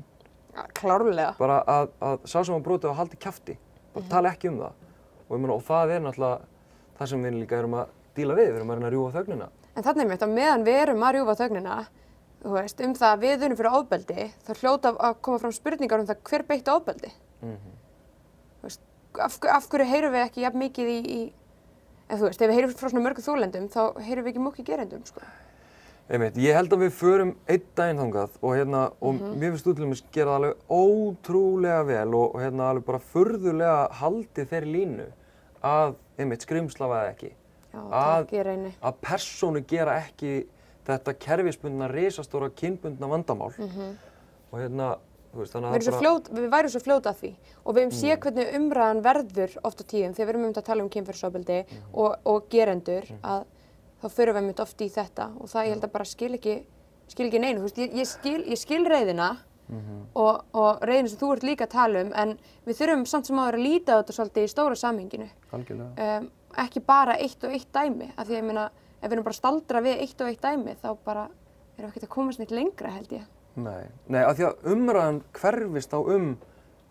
Klárlega. 0.77 1.33
bara 1.39 1.59
að, 1.65 1.91
að 1.99 2.29
sá 2.29 2.37
sem 2.43 2.55
að 2.55 2.63
brotið 2.67 2.91
að 2.91 2.99
haldi 3.01 3.19
kjafti 3.25 3.57
bara 3.93 4.09
tala 4.11 4.33
ekki 4.33 4.51
um 4.51 4.61
það 4.61 4.73
og, 5.27 5.35
meina, 5.39 5.53
og 5.55 5.65
það 5.65 5.95
er 5.95 6.05
náttúrulega 6.05 6.39
það 6.99 7.11
sem 7.11 7.25
við 7.25 7.37
líka 7.39 7.59
erum 7.59 7.77
að 7.81 7.99
díla 8.13 8.37
við, 8.37 8.51
við 8.51 8.59
erum 8.59 8.73
að 8.73 8.79
reyna 8.79 8.89
að 8.89 8.95
rjúfa 8.97 9.15
þögnina 9.17 9.49
En 9.73 9.85
þannig 9.85 10.09
mitt 10.11 10.21
að 10.21 10.33
meðan 10.35 10.65
við 10.67 10.79
erum 10.83 11.03
að 11.03 11.15
rjúfa 11.15 11.35
þögnina, 11.39 11.75
veist, 12.45 12.81
um 12.85 12.91
það 12.97 13.13
að 13.15 13.23
við 13.23 13.45
erum 13.47 13.57
fyrir 13.57 13.77
ofbeldi, 13.79 14.25
þá 14.45 14.51
hljóta 14.59 14.91
að 15.07 15.15
koma 15.25 15.41
fram 15.41 15.55
spurningar 15.55 16.03
um 16.03 16.09
það 16.09 16.19
hver 16.29 16.43
beitti 16.49 16.73
ofbeldi. 16.73 17.09
Þú 17.41 18.67
veist, 18.67 18.83
af, 19.17 19.37
af 19.55 19.69
hverju 19.71 19.87
heyrum 19.89 20.13
við 20.13 20.25
ekki 20.27 20.43
jafn 20.45 20.61
mikið 20.61 20.91
í, 20.93 20.99
í 21.01 21.21
ef 22.05 22.19
þú 22.19 22.27
veist, 22.27 22.43
ef 22.43 22.51
við 22.51 22.59
heyrum 22.59 22.75
frá 22.77 22.91
svona 22.91 23.05
mörgu 23.07 23.25
þúlendum, 23.25 23.65
þá 23.73 23.81
heyrum 24.05 24.27
við 24.27 24.33
ekki 24.35 24.45
múkið 24.45 24.69
gerendum, 24.69 25.07
sko. 25.09 25.25
Einmitt, 26.11 26.35
ég 26.35 26.51
held 26.57 26.73
að 26.75 26.81
við 26.83 26.95
förum 26.97 27.29
einn 27.47 27.61
daginn 27.77 27.99
þangað 28.01 28.33
og, 28.43 28.49
hérna, 28.57 28.81
og 28.99 29.21
mér 29.39 29.53
finnst 29.53 29.67
þú 29.69 29.73
til 29.77 29.85
dæmis 29.85 30.01
gera 30.11 30.33
það 30.33 30.39
alveg 30.41 30.73
ótrúlega 30.75 31.85
vel 31.87 32.15
og, 32.19 32.35
hérna, 32.41 32.65
alveg 32.73 32.85
bara 32.89 32.99
furðulega 33.13 33.77
haldið 34.01 34.49
þeirri 34.51 34.73
línu 34.73 35.05
að 35.63 35.93
einmitt, 36.19 36.43
skrimslafaði 36.43 37.13
ekki. 37.13 37.31
Já, 37.73 37.79
Að- 37.79 38.35
að 38.83 38.99
persónu 39.01 39.63
gera 39.65 39.95
ekki 40.03 40.33
þetta 40.85 41.15
kerfisbundna, 41.23 41.87
risastóra, 41.87 42.51
kynbundna 42.51 43.07
vandamál. 43.07 43.53
Og 44.51 44.59
hérna, 44.59 44.97
þú 45.31 45.39
veist, 45.39 45.53
þannig 45.55 45.71
Við, 45.71 45.71
að 45.71 45.79
erum 45.79 45.87
svo 45.87 45.99
fljót, 46.03 46.29
við 46.35 46.49
værum 46.51 46.69
svo 46.75 46.83
fljóta 46.83 47.09
að 47.13 47.19
því. 47.23 47.31
Og 47.63 47.73
við 47.75 47.81
hefum 47.87 47.97
séð 48.03 48.19
hvernig 48.27 48.53
umræðan 48.59 49.01
verður 49.07 49.55
oft 49.63 49.81
á 49.81 49.83
tíðum 49.87 50.13
þegar 50.13 50.27
við 50.27 50.33
erum 50.35 50.43
um 50.43 50.53
að 50.53 50.67
tala 50.67 50.83
um 50.83 50.89
kynferðsofbeldi 50.93 51.59
og, 51.93 52.15
og 52.27 52.49
gerendur 52.51 53.07
að 53.23 53.45
þá 54.03 54.07
förum 54.17 54.37
við 54.37 54.45
mynd 54.49 54.61
oft 54.63 54.83
í 54.83 54.89
þetta 54.91 55.31
og 55.39 55.49
það 55.51 55.65
ég 55.65 55.75
held 55.75 55.87
að 55.87 55.95
bara 55.95 56.09
skil 56.09 56.31
ekki, 56.37 56.59
skil 57.07 57.25
ekki 57.29 57.41
neinu. 57.41 57.59
Þú 57.61 57.67
Veist, 57.67 57.81
ég, 57.81 57.97
ég, 58.01 58.09
skil, 58.09 58.37
ég 58.51 58.61
skil 58.61 58.83
reyðina 58.89 59.31
og, 60.19 60.43
og 60.53 60.83
reyðina 60.85 61.09
sem 61.09 61.19
þú 61.21 61.29
ert 61.33 61.45
líka 61.47 61.67
að 61.67 61.73
tala 61.73 62.03
um 62.03 62.13
en 62.19 62.33
við 62.67 62.79
þurfum 62.81 63.05
samt 63.09 63.29
sem 63.29 63.39
áður 63.39 63.57
að 63.59 63.65
líta 63.65 63.95
á 63.95 63.99
þetta 64.01 64.17
svolítið 64.17 64.47
í 64.47 64.51
stóra 64.51 64.79
samhenginu. 64.79 65.29
algjörlega. 65.55 66.07
Um, 66.07 66.31
ekki 66.63 66.83
bara 66.85 67.17
eitt 67.17 67.43
og 67.47 67.55
eitt 67.55 67.71
dæmi 67.73 68.11
af 68.13 68.27
því 68.27 68.33
að 68.33 68.37
ég 68.37 68.47
meina 68.49 68.65
ef 68.69 69.07
við 69.07 69.15
erum 69.15 69.27
bara 69.27 69.39
staldra 69.39 69.83
við 69.83 70.03
eitt 70.03 70.21
og 70.21 70.29
eitt 70.29 70.43
dæmi 70.43 70.75
þá 70.83 70.89
bara 71.05 71.27
erum 71.77 71.87
við 71.87 71.89
ekkert 71.89 72.07
að 72.09 72.13
komast 72.13 72.41
neitt 72.43 72.53
lengra 72.53 72.91
held 72.93 73.15
ég. 73.15 73.29
Nei, 73.53 73.85
nei, 74.09 74.23
af 74.23 74.37
því 74.37 74.49
að 74.49 74.67
umræðan 74.73 75.21
hverfist 75.37 75.93
á 75.93 75.99
um 76.01 76.33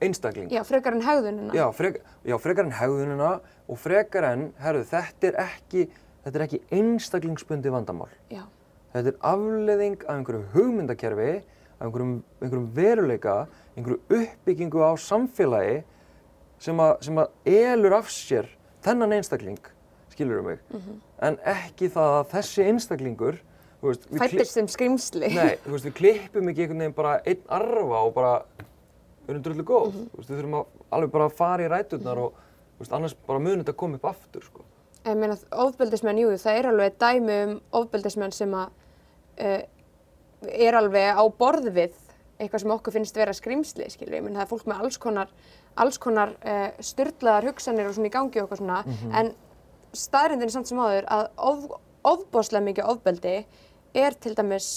einstakling. 0.03 0.51
Já, 0.51 0.63
frekar 0.67 0.97
en 0.97 1.05
hegðunina. 1.07 1.55
Já, 1.55 1.67
frek, 1.75 2.01
já, 2.27 2.37
frekar 2.43 2.67
en 2.67 2.77
hegðunina 2.79 3.33
og 3.71 3.79
frekar 3.79 4.27
en, 4.33 4.49
herru, 4.63 4.83
þetta 4.87 5.31
er 5.31 5.39
ekki, 5.45 5.87
þetta 6.25 6.39
er 6.39 6.45
ekki 6.47 6.61
einstaklingsbundi 6.79 7.73
vandamál. 7.73 8.11
Já. 8.33 8.45
Þetta 8.93 9.13
er 9.13 9.21
afleðing 9.33 10.03
af 10.05 10.17
einhverju 10.17 10.43
hugmyndakerfi, 10.53 11.31
af 11.79 11.87
einhverjum, 11.87 12.17
einhverjum 12.43 12.67
veruleika, 12.77 13.37
einhverju 13.77 14.01
uppbyggingu 14.19 14.83
á 14.85 14.93
samfélagi 15.01 15.79
sem 16.63 16.83
að, 16.83 16.93
sem 17.09 17.23
að 17.23 17.55
elur 17.59 17.97
af 17.99 18.11
sér 18.13 18.51
þennan 18.85 19.17
einstakling, 19.17 19.63
skilur 20.13 20.43
um 20.43 20.51
mig, 20.53 20.61
en 21.23 21.39
ekki 21.49 21.89
það 21.91 22.19
að 22.21 22.29
þessi 22.37 22.69
einstaklingur, 22.69 23.41
Fættist 23.83 24.55
sem 24.55 24.69
skrimsli. 24.71 25.27
Nei, 25.35 25.57
þú 25.65 25.73
veist, 25.75 25.87
við 25.89 25.95
klippum 25.99 26.51
ekki 26.53 26.63
einhvern 26.63 26.85
veginn 26.85 26.95
bara 26.95 27.17
einn 27.27 27.41
arfa 27.51 28.03
og 28.07 28.13
bara 28.15 28.35
við 29.25 29.33
erum 29.33 29.43
drullu 29.43 29.65
góð. 29.67 29.89
Mhm. 29.89 30.05
Þú 30.13 30.21
veist, 30.21 30.31
við 30.31 30.39
þurfum 30.39 30.55
að 30.59 30.67
alveg 30.95 31.11
bara 31.17 31.27
að 31.27 31.35
fara 31.41 31.65
í 31.65 31.71
ræturnar 31.73 32.21
og 32.23 32.37
þú 32.37 32.85
veist, 32.85 32.93
annars 32.93 33.15
bara 33.27 33.43
mun 33.43 33.65
þetta 33.65 33.75
koma 33.77 33.99
upp 33.99 34.07
aftur, 34.13 34.45
sko. 34.47 34.63
Ég 35.03 35.19
meina, 35.19 35.37
ofbeldismenn, 35.65 36.21
jú, 36.23 36.31
það 36.39 36.59
er 36.59 36.69
alveg 36.71 36.99
dæmi 37.03 37.39
um 37.47 37.55
ofbeldismenn 37.81 38.35
sem 38.35 38.53
að 38.55 38.69
uh, 39.43 39.63
er 40.53 40.79
alveg 40.79 41.19
á 41.19 41.25
borð 41.39 41.71
við 41.75 41.97
eitthvað 42.39 42.63
sem 42.63 42.75
okkur 42.75 42.95
finnst 42.97 43.19
vera 43.19 43.35
skrimsli, 43.35 43.89
skilur 43.91 44.19
ég. 44.19 44.23
meina, 44.23 44.41
það 44.41 44.47
er 44.47 44.53
fólk 44.53 44.69
með 44.71 44.85
alls 44.85 44.99
konar, 45.03 45.33
alls 45.83 45.99
konar 46.03 46.35
uh, 46.43 46.69
styrlaðar 46.83 47.49
hugsanir 47.51 47.91
og 47.91 47.97
svona 47.97 48.11
í 48.11 48.15
gangi 48.15 48.43
eitthvað 48.43 48.63
svona, 48.63 48.81
en 49.19 49.33
staðrindin 49.93 50.49
er 50.49 50.55
samt 50.55 50.71
sem 50.71 50.81
áður 50.81 51.09
að 51.13 51.27
of, 51.51 51.67
ofboslega 52.15 52.67
mikið 52.71 52.91
ofbeldi 52.95 53.37
er 54.03 54.17
til 54.23 54.35
dæmis 54.39 54.71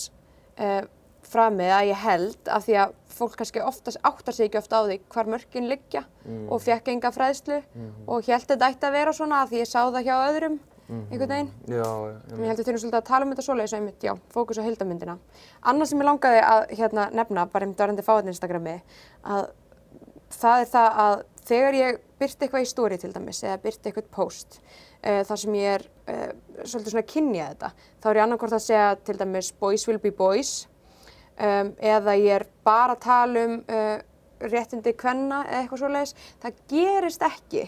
uh, 0.60 0.84
framið 1.32 1.74
að 1.78 1.90
ég 1.90 2.04
held 2.04 2.52
af 2.52 2.68
því 2.68 2.78
að 2.84 2.94
fólk 3.16 3.36
kannski 3.40 3.64
oftast 3.64 4.00
áttar 4.04 4.36
sig 4.36 4.50
ekki 4.50 4.60
ofta 4.60 4.82
á 4.84 4.88
því 4.88 5.00
hvar 5.14 5.30
mörkin 5.32 5.70
liggja 5.72 6.04
og 6.52 6.64
fekk 6.64 6.92
enga 6.94 7.12
fræðslu 7.16 7.62
og 8.08 8.28
held 8.28 8.48
þetta 8.50 8.72
ætti 8.72 8.90
að 8.90 8.98
vera 8.98 9.14
svona 9.16 9.44
af 9.44 9.52
því 9.52 9.62
ég 9.62 9.70
sá 9.72 9.82
það 9.84 10.08
hjá 10.08 10.16
öðrum 10.30 10.58
einhvern 10.86 11.30
veginn. 11.32 11.52
Já, 11.66 11.82
já, 11.82 12.18
En 12.32 12.42
ég 12.44 12.50
held 12.50 12.60
að 12.60 12.60
við 12.60 12.68
þurfum 12.68 12.82
svolítið 12.84 13.00
að 13.00 13.08
tala 13.08 13.26
um 13.26 13.32
þetta 13.34 13.46
svoleiðis 13.46 13.74
og 13.74 13.80
einmitt, 13.80 14.04
já, 14.06 14.14
fókus 14.30 14.60
á 14.62 14.68
heildamyndina. 14.68 15.16
Annað 15.66 15.90
sem 15.90 16.02
ég 16.04 16.06
langaði 16.10 16.42
að 16.46 16.66
hérna, 16.78 17.06
nefna, 17.16 17.46
bara 17.50 17.66
einmitt 17.66 17.82
varandi 17.82 18.06
fáið 18.06 18.30
Instagrami, 18.30 18.76
að 19.26 19.48
það 20.36 20.62
er 20.62 20.70
það 20.76 21.00
að 21.06 21.24
þegar 21.46 21.80
ég 21.80 22.04
byrti 22.20 22.46
eitthvað 22.46 22.66
í 22.66 22.70
story 22.70 23.00
til 23.02 23.12
dæmis 23.14 23.42
eða 23.46 23.58
byrti 23.64 23.90
eitthvað 23.90 24.12
post 24.14 24.60
uh, 24.60 25.22
þar 25.28 25.42
sem 25.42 25.58
ég 25.60 25.76
er 25.80 25.86
uh, 25.86 26.32
svolítið 26.64 26.94
svona 26.94 27.04
að 27.04 27.12
kynja 27.12 27.50
þetta, 27.52 27.72
þá 28.02 28.08
er 28.10 28.20
ég 28.20 28.26
annarkort 28.26 28.56
að 28.58 28.66
segja 28.66 28.88
til 29.06 29.18
dæmis 29.20 29.52
boys 29.60 29.86
will 29.90 30.02
be 30.02 30.14
boys 30.16 30.54
um, 31.38 31.72
eða 31.80 32.18
ég 32.20 32.42
er 32.42 32.48
bara 32.66 32.96
að 32.96 33.06
tala 33.06 33.48
um 33.48 33.58
uh, 33.68 33.98
réttindi 34.46 34.94
kvenna 34.98 35.44
eða 35.48 35.64
eitthvað 35.64 35.84
svoleiðis. 35.84 36.16
Það 36.44 36.62
gerist 36.72 37.26
ekki 37.26 37.66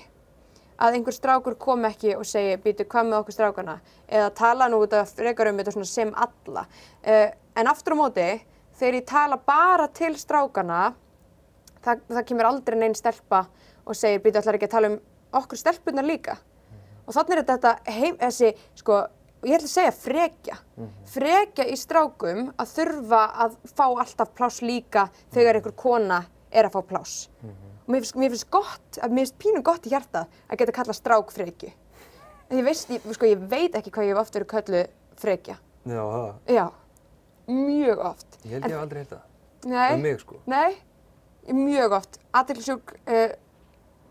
að 0.78 0.98
einhver 0.98 1.16
strákur 1.16 1.58
kom 1.60 1.86
ekki 1.90 2.14
og 2.18 2.26
segi 2.28 2.58
býtu 2.62 2.86
hvað 2.90 3.10
með 3.10 3.20
okkur 3.22 3.36
strákana 3.36 3.78
eða 4.06 4.30
tala 4.38 4.68
nú 4.70 4.84
út 4.86 4.94
af 4.94 5.10
frekar 5.18 5.50
um 5.50 5.58
þetta 5.58 5.86
sem 5.90 6.14
alla 6.14 6.66
uh, 6.68 7.30
en 7.58 7.72
aftur 7.72 7.98
á 7.98 8.02
móti 8.02 8.28
þegar 8.78 9.00
ég 9.00 9.08
tala 9.10 9.40
bara 9.42 9.88
til 9.90 10.14
strákana 10.20 10.82
það, 11.82 12.04
það 12.12 12.26
kemur 12.30 12.50
aldrei 12.52 12.78
neinn 12.78 12.98
stelpa 12.98 13.48
og 13.86 13.98
segir 13.98 14.22
býtu 14.22 14.42
ætlar 14.42 14.60
ekki 14.60 14.70
að 14.70 14.76
tala 14.76 14.92
um 14.94 15.00
okkur 15.42 15.62
stelpunar 15.64 16.06
líka 16.06 16.38
og 17.08 17.16
þannig 17.16 17.40
er 17.40 17.48
þetta 17.48 17.74
heim, 17.88 18.18
þessi 18.22 18.54
sko 18.78 19.02
ég 19.48 19.56
ætla 19.58 19.70
að 19.70 19.74
segja 19.74 19.94
frekja 19.96 20.58
frekja 21.14 21.66
í 21.72 21.78
strákum 21.80 22.50
að 22.60 22.74
þurfa 22.76 23.22
að 23.46 23.56
fá 23.74 23.86
alltaf 23.88 24.34
pláss 24.38 24.62
líka 24.66 25.08
þegar 25.36 25.60
einhver 25.62 25.76
kona 25.80 26.22
er 26.52 26.68
að 26.70 26.76
fá 26.78 26.82
pláss 26.92 27.30
og 27.88 27.94
mér 27.94 28.04
finnst, 28.04 28.16
mér 28.20 28.34
finnst 28.34 28.50
gott, 28.52 28.98
mér 29.08 29.24
finnst 29.24 29.38
pínum 29.40 29.64
gott 29.64 29.86
í 29.88 29.92
hjartað 29.94 30.28
að 30.52 30.58
geta 30.60 30.74
kallað 30.76 30.98
strák 30.98 31.30
frekju. 31.32 31.70
En 32.50 32.58
ég 32.60 32.66
veist, 32.68 32.90
ég, 32.92 33.06
sko, 33.16 33.28
ég 33.28 33.46
veit 33.48 33.76
ekki 33.80 33.92
hvað 33.96 34.10
ég 34.10 34.12
hef 34.14 34.20
oft 34.22 34.36
verið 34.36 34.50
kölluð 34.52 34.90
frekja. 35.20 35.56
Já, 35.88 36.02
það. 36.04 36.34
Já, 36.52 36.66
mjög 37.48 38.04
oft. 38.10 38.38
Ég 38.44 38.52
held 38.58 38.68
ég 38.68 38.76
hef 38.76 38.82
aldrei 38.82 39.00
heyrt 39.02 39.14
það. 39.16 39.24
Nei, 39.68 39.94
Um 39.94 40.02
mig, 40.04 40.20
sko. 40.20 40.36
nei, 40.46 40.76
mjög 41.48 41.96
oft. 42.02 42.20
Aðtilsjúk, 42.36 42.94
uh, 43.08 43.32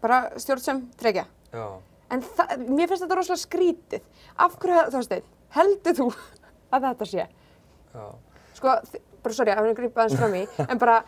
bara 0.01 0.23
stjórnsum, 0.41 0.83
trekja. 0.97 1.27
Já. 1.53 1.67
En 2.15 2.23
mér 2.71 2.87
finnst 2.91 3.03
þetta 3.03 3.19
rosalega 3.19 3.43
skrítið. 3.43 4.03
Af 4.39 4.57
hverju, 4.63 4.83
þú 4.93 5.01
veist, 5.03 5.31
heldur 5.57 5.97
þú 5.99 6.09
að 6.77 6.89
þetta 6.91 7.09
sé? 7.11 7.29
Já. 7.97 8.07
Sko, 8.57 8.75
bara 9.25 9.37
sorry, 9.37 9.53
að 9.53 9.63
hann 9.65 9.79
grípa 9.79 10.05
aðeins 10.05 10.21
fram 10.21 10.37
í, 10.39 10.45
en 10.71 10.81
bara 10.81 11.01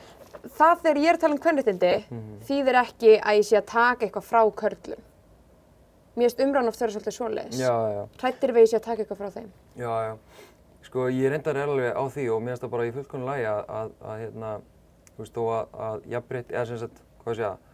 það 0.59 0.83
þegar 0.83 1.01
ég 1.03 1.11
er 1.13 1.19
að 1.19 1.23
tala 1.23 1.37
um 1.37 1.43
kvennréttindi 1.45 1.93
þýðir 2.49 2.81
ekki 2.83 3.15
að 3.19 3.39
ég 3.39 3.47
sé 3.49 3.61
að 3.61 3.71
taka 3.71 4.07
eitthvað 4.09 4.27
frá 4.29 4.43
körlum. 4.63 5.05
Mér 6.19 6.27
finnst 6.27 6.43
umræðan 6.43 6.73
oft 6.73 6.83
vera 6.83 6.95
svolítið 6.97 7.15
svoleiðis. 7.15 7.61
Já, 7.63 7.73
já. 7.95 8.03
Hrættir 8.19 8.53
við 8.57 8.65
ég 8.65 8.71
sé 8.73 8.79
að 8.81 8.87
taka 8.89 9.05
eitthvað 9.05 9.21
frá 9.23 9.31
þeim. 9.37 9.51
Já, 9.79 9.93
já. 10.09 10.15
Sko, 10.89 11.07
ég 11.15 11.31
reyndar 11.31 11.61
alveg 11.63 11.95
á 11.95 12.03
því 12.11 12.25
og 12.35 12.43
mér 12.43 12.57
finnst 12.57 12.65
það 12.65 12.73
bara 12.75 12.89
í 12.89 12.93
fullkonu 12.97 13.29
lagi 13.29 13.47
að, 13.47 13.61
að, 13.79 13.93
að 14.11 14.21
hérna, 14.25 14.51
þú 15.15 15.23
veist, 15.23 15.37
þó 15.39 15.43
að, 15.55 15.77
að 15.89 16.07
jafnbreytt, 16.15 16.53
eða 16.55 16.67
sem 16.71 16.81
sagt, 16.83 17.03
hvað 17.23 17.39
sé 17.39 17.47
að, 17.49 17.68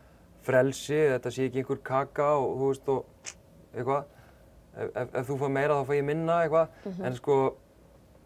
frelsi, 0.47 0.99
þetta 1.15 1.33
sé 1.35 1.49
ekki 1.49 1.63
einhver 1.63 1.81
kaka 1.87 2.31
og, 2.41 2.57
þú 2.61 2.71
veist, 2.71 2.89
og 2.89 3.35
eitthvað. 3.75 4.11
Ef, 4.75 4.89
ef, 4.91 5.15
ef 5.21 5.29
þú 5.29 5.39
fær 5.43 5.53
meira 5.55 5.79
þá 5.79 5.87
fær 5.91 5.99
ég 6.01 6.09
minna 6.09 6.41
eitthvað. 6.45 6.83
En 7.07 7.17
sko, 7.19 7.39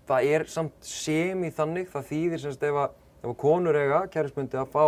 það 0.09 0.31
er 0.33 0.47
samt 0.49 0.89
sem 0.89 1.45
í 1.45 1.53
þannig, 1.55 1.91
það 1.93 2.09
þýðir 2.13 2.43
sem 2.45 2.55
sagt 2.57 2.69
ef 2.71 2.81
að, 2.85 2.99
ef 3.23 3.31
að 3.33 3.39
konur 3.43 3.79
eiga, 3.79 4.03
kærismundi, 4.15 4.59
að 4.59 4.71
fá 4.73 4.85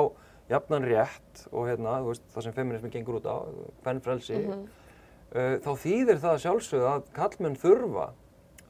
jafnan 0.51 0.87
rétt 0.89 1.45
og 1.53 1.69
hérna, 1.69 1.99
þú 2.03 2.13
veist, 2.13 2.25
það 2.35 2.47
sem 2.47 2.55
feminismi 2.57 2.91
gengur 2.91 3.21
út 3.21 3.29
á, 3.29 3.37
hvern 3.85 4.01
frelsi, 4.03 4.41
uh, 4.41 5.59
þá 5.63 5.71
þýðir 5.85 6.23
það 6.23 6.33
að 6.33 6.41
sjálfsögðu 6.47 6.89
að 6.91 7.05
kallmenn 7.15 7.59
þurfa 7.61 8.07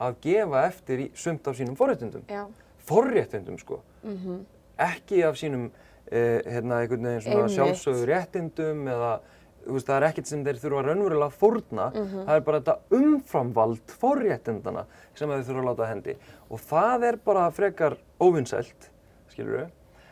að 0.01 0.19
gefa 0.25 0.65
eftir 0.67 1.05
í 1.05 1.07
sumt 1.15 1.49
af 1.49 1.57
sínum 1.57 1.77
forréttindum. 1.79 2.25
Já. 2.29 2.43
Forréttindum 2.89 3.59
sko. 3.61 3.81
Ekki 4.81 5.23
af 5.29 5.37
sínum 5.41 5.71
hérna, 6.11 6.81
einhvern 6.81 7.07
veginn 7.07 7.27
svona 7.27 7.51
sjálfsögðu 7.55 8.09
réttindum 8.11 8.89
eða 8.91 9.13
veist, 9.67 9.87
það 9.87 9.97
er 9.97 10.07
ekkert 10.09 10.31
sem 10.31 10.45
þeir 10.47 10.61
þurfa 10.63 10.85
raunverulega 10.87 11.29
að 11.29 11.37
fórna. 11.41 11.89
Það 11.95 12.33
er 12.35 12.47
bara 12.47 12.61
þetta 12.61 13.01
umframvald 13.01 13.97
forréttindana 14.01 14.87
sem 15.19 15.35
þeir 15.35 15.45
þurfa 15.49 15.61
að 15.61 15.69
láta 15.69 15.85
af 15.85 15.93
hendi. 15.93 16.17
Og 16.51 16.65
það 16.71 17.07
er 17.11 17.21
bara 17.25 17.51
frekar 17.55 17.99
óvinnsælt, 18.23 18.91
skilur 19.33 19.69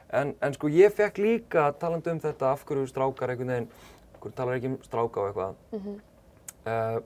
En, 0.09 0.32
en 0.40 0.55
sko 0.57 0.70
ég 0.72 0.92
fekk 0.96 1.18
líka 1.20 1.66
talandi 1.76 2.14
um 2.14 2.20
þetta 2.22 2.53
af 2.55 2.62
hverju 2.64 2.86
strákar 2.88 3.28
einhvern 3.28 3.51
veginn, 3.53 3.66
hverju 4.22 4.36
talar 4.38 4.57
ekki 4.57 4.70
um 4.70 4.76
stráka 4.80 5.20
og 5.20 5.26
eitthvað. 5.28 5.59
Uh, 6.64 7.01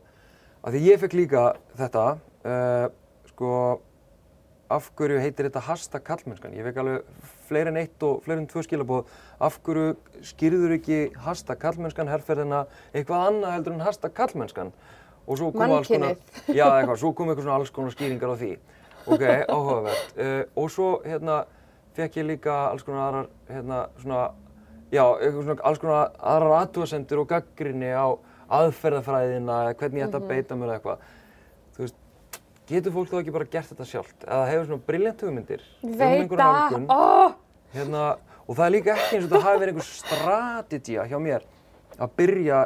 af 0.62 0.70
því 0.70 0.82
ég 0.86 1.00
fekk 1.02 1.16
líka 1.18 1.42
þetta, 1.80 2.04
uh, 2.46 2.86
sko, 3.32 3.50
af 4.70 4.86
hverju 4.94 5.18
heitir 5.18 5.48
þetta 5.48 5.64
hashtag 5.66 6.06
kallmennskan? 6.06 6.54
Ég 6.54 6.68
fekk 6.68 6.78
alveg 6.84 7.02
fleiri 7.52 7.72
en 7.72 7.78
eitt 7.82 8.08
og 8.08 8.24
fleiri 8.24 8.42
en 8.42 8.48
tvö 8.50 8.64
skilabóð, 8.66 9.14
af 9.42 9.60
hverju 9.62 9.94
skýrður 10.32 10.76
ekki 10.78 10.98
hashtag 11.26 11.60
kallmennskan 11.62 12.10
herrferðina 12.10 12.64
eitthvað 12.90 13.28
annað 13.28 13.56
heldur 13.58 13.76
en 13.76 13.86
hashtag 13.86 14.16
kallmennskan? 14.16 14.74
Og 15.22 15.38
svo 15.38 15.52
kom 15.54 15.70
alls 15.70 15.90
konar, 15.90 16.16
já 16.50 16.64
eitthvað, 16.66 16.96
svo 16.98 17.12
kom 17.14 17.30
eitthvað 17.30 17.46
svona 17.46 17.58
alls 17.60 17.70
konar 17.74 17.94
skýringar 17.94 18.34
á 18.34 18.36
því. 18.40 18.52
Ok, 19.06 19.22
áhugavert. 19.54 20.16
Uh, 20.18 20.42
og 20.58 20.70
svo 20.74 20.88
hérna 21.06 21.44
fekk 21.94 22.18
ég 22.22 22.28
líka 22.32 22.56
alls 22.72 22.82
konar 22.86 23.04
aðrar, 23.06 23.28
hérna 23.50 23.80
svona, 24.02 24.24
já, 24.90 25.04
svona 25.30 25.58
alls 25.70 25.82
konar 25.82 26.10
aðrar 26.18 26.56
aðtúasendur 26.62 27.22
og 27.22 27.30
gaggrinni 27.30 27.92
á 27.94 28.06
aðferðafræðina, 28.52 29.58
eða 29.68 29.76
hvernig 29.80 30.02
ég 30.02 30.08
ætti 30.08 30.18
að 30.18 30.30
beita 30.32 30.58
mér 30.58 30.74
eitthvað. 30.74 31.06
Þú 31.76 31.84
veist, 31.86 31.98
getur 32.68 32.94
fólk 32.96 33.12
þá 33.12 33.16
ekki 33.22 33.34
bara 33.38 33.48
gert 33.54 33.70
þetta 33.72 33.86
sjálft? 33.88 34.26
Eða 34.26 34.50
hefur 34.50 34.68
svona 34.70 34.86
briljant 34.90 35.24
hugmyndir 35.24 35.64
Veit 35.82 36.02
einhverja 36.08 36.48
að, 36.48 36.58
nálgun? 36.58 36.86
óh, 36.92 37.38
Hérna, 37.72 38.02
og 38.46 38.58
það 38.58 38.66
er 38.66 38.74
líka 38.76 38.94
ekki 38.96 39.16
eins 39.18 39.26
og 39.26 39.32
það 39.32 39.46
hafi 39.46 39.62
verið 39.62 39.72
einhver 39.72 39.88
strategía 39.88 41.06
hjá 41.08 41.18
mér 41.22 41.46
að 42.02 42.14
byrja, 42.18 42.60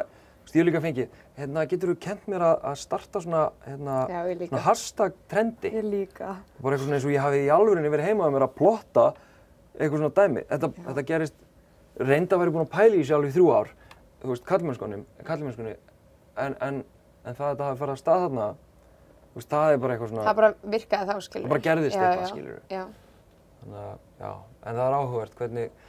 ég 0.47 0.57
hef 0.57 0.67
líka 0.67 0.81
fengið, 0.83 1.15
hérna, 1.37 1.63
getur 1.69 1.91
þú 1.93 1.97
kent 2.03 2.27
mér 2.31 2.45
að, 2.47 2.67
starta 2.81 3.21
svona, 3.23 3.43
hérna, 3.67 3.97
Já, 4.11 4.21
svona 4.47 4.63
hashtag 4.65 5.17
trendi? 5.31 5.71
ég 5.71 5.85
líka. 5.85 6.35
bara 6.59 6.75
eitthvað 6.75 6.85
svona 6.85 6.99
eins 6.99 7.07
og 7.07 7.13
ég 7.13 7.23
hafi 7.23 7.41
í 7.45 7.51
alvörinni 7.53 7.91
verið 7.93 8.09
heima 8.09 8.27
að 8.27 8.35
mér 8.35 8.47
að 8.47 8.55
plotta 8.57 9.07
eitthvað 9.77 10.01
svona 10.01 10.15
dæmi. 10.17 10.45
Þetta, 10.49 10.71
þetta 10.87 11.05
gerist, 11.11 11.35
reynda 11.99 12.35
að 12.35 12.43
vera 12.43 12.55
búin 12.55 12.65
að 12.65 12.73
pæla 12.73 13.01
í 13.01 13.05
alveg 13.17 13.29
í 13.29 13.35
þrjú 13.37 13.49
ár, 13.53 13.73
þú 14.21 14.31
veist, 14.31 14.45
kallmennskunni, 14.47 15.75
en, 16.37 16.55
en, 16.61 16.81
en 17.25 17.35
það 17.37 17.47
að 17.47 17.53
þetta 17.53 17.67
hafi 17.69 17.81
farið 17.83 17.93
að 17.95 18.01
stað 18.01 18.25
þarna, 18.25 18.49
þú 19.33 19.41
veist, 19.41 19.51
það 19.53 19.71
er 19.73 19.81
bara 19.83 19.95
eitthvað 19.95 20.11
svona, 20.13 20.27
Það 20.27 20.39
bara 20.41 20.51
virkaði 20.75 21.07
þá, 21.11 21.15
skilur. 21.27 21.47
Það 21.47 21.53
bara 21.53 21.65
gerðist 21.67 21.97
já, 21.97 22.01
eitthvað, 22.01 22.23
já, 22.23 22.31
skilurðu. 22.33 22.61
Já. 22.73 22.83
þannig 23.61 23.81
að, 23.83 23.97
já, 24.19 24.31
en 24.63 24.79
það 24.79 24.85
er 24.85 24.97
áhugavert 24.99 25.37
hvernig, 25.41 25.83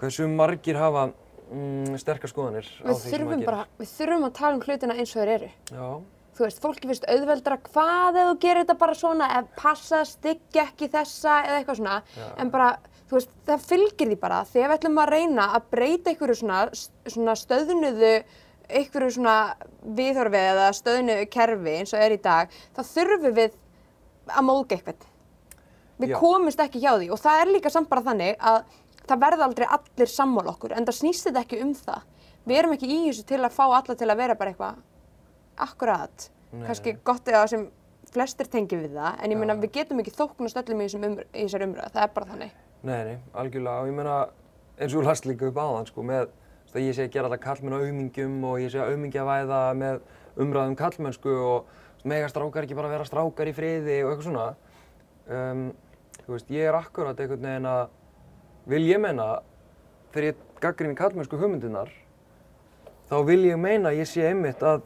hversu 0.00 0.28
margir 0.32 0.80
hafa 0.80 1.06
mm, 1.52 1.96
sterkar 2.02 2.32
skoðanir 2.32 2.68
á 2.82 2.90
Við 2.90 3.00
því 3.04 3.14
sem 3.14 3.32
að 3.32 3.46
bara, 3.48 3.64
við 3.80 3.94
þurfum 3.94 4.28
að 4.28 4.36
tala 4.40 4.58
um 4.58 4.62
hlutina 4.66 4.98
eins 4.98 5.14
og 5.14 5.22
þeir 5.22 5.34
eru. 5.38 5.50
Já, 5.72 5.88
Þú 6.36 6.44
veist, 6.44 6.58
fólki 6.60 6.88
finnst 6.90 7.06
auðveldra 7.08 7.56
hvað 7.70 8.18
ef 8.20 8.26
þú 8.28 8.32
gerir 8.42 8.66
þetta 8.66 8.74
bara 8.82 8.96
svona, 8.98 9.28
ef 9.38 9.46
passa, 9.56 10.02
styggja 10.04 10.66
ekki 10.66 10.88
þessa 10.92 11.36
eða 11.46 11.60
eitthvað 11.62 11.78
svona. 11.78 11.94
Já. 12.12 12.26
En 12.42 12.50
bara, 12.52 12.66
þú 13.08 13.16
veist, 13.16 13.32
það 13.48 13.64
fylgir 13.70 14.10
því 14.10 14.18
bara. 14.20 14.40
Þegar 14.50 14.68
við 14.68 14.76
ætlum 14.76 15.00
að 15.00 15.12
reyna 15.14 15.46
að 15.56 15.70
breyta 15.72 16.12
einhverju 16.12 16.36
svona, 16.42 16.58
svona 17.08 17.36
stöðnuðu, 17.40 18.12
einhverju 18.68 19.14
svona 19.16 19.38
viðhorfi 19.96 20.42
eða 20.42 20.68
stöðnuðu 20.76 21.26
kerfi 21.32 21.76
eins 21.80 21.96
og 21.96 22.04
er 22.04 22.16
í 22.18 22.20
dag, 22.28 22.60
þá 22.76 22.82
þurfum 22.90 23.36
við 23.40 23.56
að 24.28 24.48
móðga 24.50 24.76
eitthvað. 24.76 25.08
Við 25.96 26.12
Já. 26.12 26.18
komumst 26.20 26.60
ekki 26.60 26.82
hjá 26.82 26.92
því 26.98 27.08
og 27.14 27.22
það 27.22 27.40
er 27.42 27.52
líka 27.54 27.72
samt 27.72 27.88
bara 27.88 28.04
þannig 28.04 28.36
að 28.36 28.58
það 29.06 29.22
verða 29.22 29.46
aldrei 29.46 29.66
allir 29.78 30.12
sammála 30.12 30.52
okkur 30.52 30.74
en 30.76 30.86
það 30.88 30.98
snýst 30.98 31.28
þetta 31.28 31.44
ekki 31.46 31.62
um 31.64 31.72
það. 31.78 32.04
Við 32.46 32.60
erum 32.60 32.76
ekki 32.76 32.90
í 32.90 32.98
þessu 33.08 33.26
til 33.26 33.40
að 33.40 33.56
fá 33.56 33.64
alla 33.66 33.96
til 33.96 34.10
að 34.10 34.20
vera 34.20 34.36
bara 34.38 34.52
eitthvað 34.52 34.82
akkurat. 35.66 36.28
Kannski 36.56 36.96
gott 37.04 37.28
eða 37.28 37.46
sem 37.50 37.66
flestir 38.12 38.48
tengi 38.50 38.78
við 38.78 38.96
það 38.96 39.22
en 39.22 39.34
ég 39.34 39.40
meina 39.40 39.56
við 39.58 39.72
getum 39.80 40.00
ekki 40.02 40.14
þóknast 40.14 40.60
öllum 40.62 40.82
í, 40.84 40.88
umr 40.96 41.24
í 41.26 41.44
þessar 41.44 41.64
umröðu, 41.66 41.92
það 41.94 42.02
er 42.04 42.12
bara 42.14 42.28
þannig. 42.32 42.52
nei, 42.86 43.00
nei, 43.08 43.16
algjörlega, 43.34 43.80
og 43.80 43.88
ég 43.90 43.96
meina, 43.96 44.18
eins 44.78 44.94
og 44.94 45.06
last 45.06 45.26
líka 45.26 45.48
upp 45.48 45.58
áðan, 45.58 45.88
sko, 45.88 46.04
með, 46.06 46.28
að 46.72 46.84
ég 46.84 46.94
sé 46.94 47.06
að 47.06 47.16
gera 47.16 47.30
þetta 47.32 47.42
kallmenn 47.42 47.76
á 47.76 47.80
aumingjum 47.82 48.36
og 48.46 48.60
ég 48.62 48.70
sé 48.72 48.82
að 48.82 48.92
aumingjavæða 48.94 49.60
með 49.80 50.00
umræðum 50.44 50.76
kallmennsku 50.78 51.32
og 51.34 51.66
þú 51.66 51.96
veist, 51.96 52.06
mega 52.12 52.28
strákar 52.30 52.66
ekki 52.66 52.78
bara 52.78 52.92
vera 52.92 53.08
strákar 53.08 53.50
í 53.50 53.56
friði 53.56 53.98
og 54.04 54.12
eitthvað 54.12 54.28
svona. 54.28 54.46
Um, 55.26 55.64
veist, 56.34 56.50
ég 56.50 56.66
er 56.66 56.76
akkurat 56.78 57.20
einhvern 57.20 57.46
veginn 57.46 57.70
að, 57.70 57.86
vil 58.72 58.82
ég 58.88 59.00
meina, 59.02 59.28
þegar 60.14 60.28
ég 60.30 60.42
gaggrinni 60.62 60.98
kallmennsku 60.98 61.38
hugmyndirnar, 61.38 61.92
þá 63.10 63.16
vil 63.28 63.42
ég 63.46 63.60
meina 63.60 63.92
að 63.92 64.02
ég 64.02 64.10
sé 64.10 64.26
einmitt 64.26 64.62
að, 64.66 64.84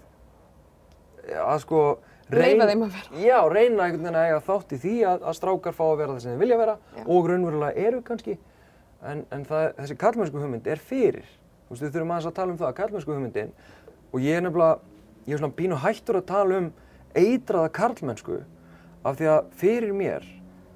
að 1.40 1.58
sko, 1.64 1.82
Leyfa 2.30 2.66
þeim 2.68 2.84
að 2.84 2.92
vera. 2.94 3.20
Já, 3.24 3.38
reyna 3.50 3.86
einhvern 3.86 4.04
veginn 4.04 4.18
að 4.20 4.28
eiga 4.28 4.42
þátt 4.46 4.74
í 4.74 4.78
því 4.84 4.92
að, 5.10 5.24
að 5.26 5.36
strákar 5.40 5.74
fá 5.74 5.82
að 5.88 5.96
vera 5.98 6.12
það 6.12 6.20
sem 6.22 6.30
þeir 6.30 6.42
vilja 6.44 6.58
vera 6.60 6.74
Já. 6.78 7.00
og 7.02 7.26
raunverulega 7.26 7.86
eru 7.88 8.02
kannski. 8.06 8.36
En, 9.00 9.24
en 9.34 9.46
það, 9.48 9.64
þessi 9.80 9.96
kallmennsku 9.98 10.42
hugmynd 10.42 10.68
er 10.70 10.82
fyrir. 10.90 11.26
Þú 11.66 11.74
veist, 11.74 11.82
við 11.82 11.96
þurfum 11.96 12.12
aðeins 12.14 12.28
að 12.30 12.36
tala 12.36 12.54
um 12.54 12.60
það, 12.60 12.76
kallmennsku 12.78 13.16
hugmyndin. 13.16 13.50
Og 14.12 14.22
ég 14.22 14.38
er 14.38 14.44
nefnilega, 14.46 14.78
ég 15.26 15.34
er 15.34 15.42
svona 15.42 15.58
pínu 15.58 15.80
hættur 15.82 16.20
að 16.20 16.28
tala 16.30 16.60
um 16.60 16.70
eitraða 17.18 17.72
karlmennsku 17.74 18.38
af 19.02 19.18
því 19.18 19.30
að 19.32 19.50
fyrir 19.58 19.96
mér 19.96 20.26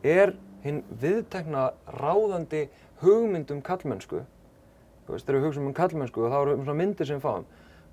er 0.02 0.34
hinn 0.64 0.82
viðtekna 1.00 1.70
ráðandi 2.00 2.66
hugmynd 3.02 3.52
um 3.52 3.62
kallmennsku. 3.64 4.22
Þú 5.04 5.12
veist, 5.12 5.26
þegar 5.26 5.40
við 5.40 5.48
hugsaum 5.48 5.68
um 5.68 5.76
kallmennsku 5.76 6.24
og 6.24 6.32
þá 6.32 6.38
eru 6.40 6.58
svona 6.62 6.78
myndir 6.80 7.08
sem 7.08 7.20
fáum. 7.20 7.44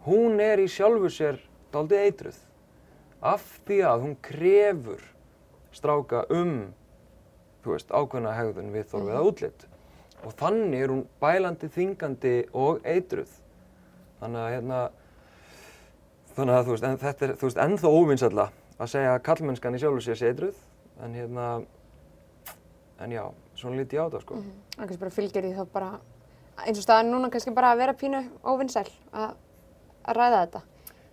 Hún 0.05 0.39
er 0.41 0.61
í 0.63 0.67
sjálfu 0.71 1.11
sér 1.11 1.41
daldið 1.73 2.05
eitruð. 2.05 2.37
Af 3.21 3.43
því 3.67 3.81
að 3.85 4.05
hún 4.05 4.15
krefur 4.25 5.03
stráka 5.75 6.23
um 6.33 6.71
þú 7.61 7.75
veist, 7.75 7.91
ákveðna 7.91 8.33
hegðun 8.35 8.71
við 8.73 8.87
þorfið 8.91 9.17
að 9.19 9.27
útlit. 9.29 9.67
Og 10.21 10.33
þannig 10.37 10.83
er 10.85 10.93
hún 10.93 11.03
bælandi, 11.21 11.69
þingandi 11.75 12.33
og 12.57 12.81
eitruð. 12.87 13.35
Þannig 14.21 14.41
að 14.41 14.55
hérna 14.55 14.79
þannig 16.35 16.55
að 16.55 16.65
þú 16.65 16.75
veist, 16.75 16.87
en 16.87 16.99
þetta 17.01 17.27
er 17.27 17.35
þú 17.35 17.49
veist, 17.49 17.61
ennþá 17.65 17.93
óvinnsalla 17.99 18.47
að 18.81 18.91
segja 18.95 19.13
að 19.15 19.23
kallmennskan 19.27 19.77
í 19.77 19.81
sjálfu 19.81 20.03
sér 20.05 20.19
sé 20.19 20.31
eitruð. 20.31 20.59
En 21.01 21.15
hérna 21.17 21.47
en 23.01 23.13
já, 23.15 23.23
svona 23.59 23.81
lítið 23.81 24.03
á 24.03 24.05
það 24.13 24.25
sko 24.25 24.41
Það 24.41 24.81
kannski 24.81 25.03
bara 25.03 25.15
fylgir 25.17 25.47
því 25.47 25.53
þá 25.57 25.63
bara 25.73 25.91
eins 26.65 26.79
og 26.79 26.85
staðan 26.85 27.11
núna 27.11 27.29
kannski 27.31 27.53
bara 27.55 27.73
að 27.73 27.81
vera 27.81 27.97
pínu 27.97 28.21
óvinnsæl 28.45 28.87
að, 29.11 29.35
að 30.05 30.17
ræða 30.17 30.41
þetta. 30.45 30.61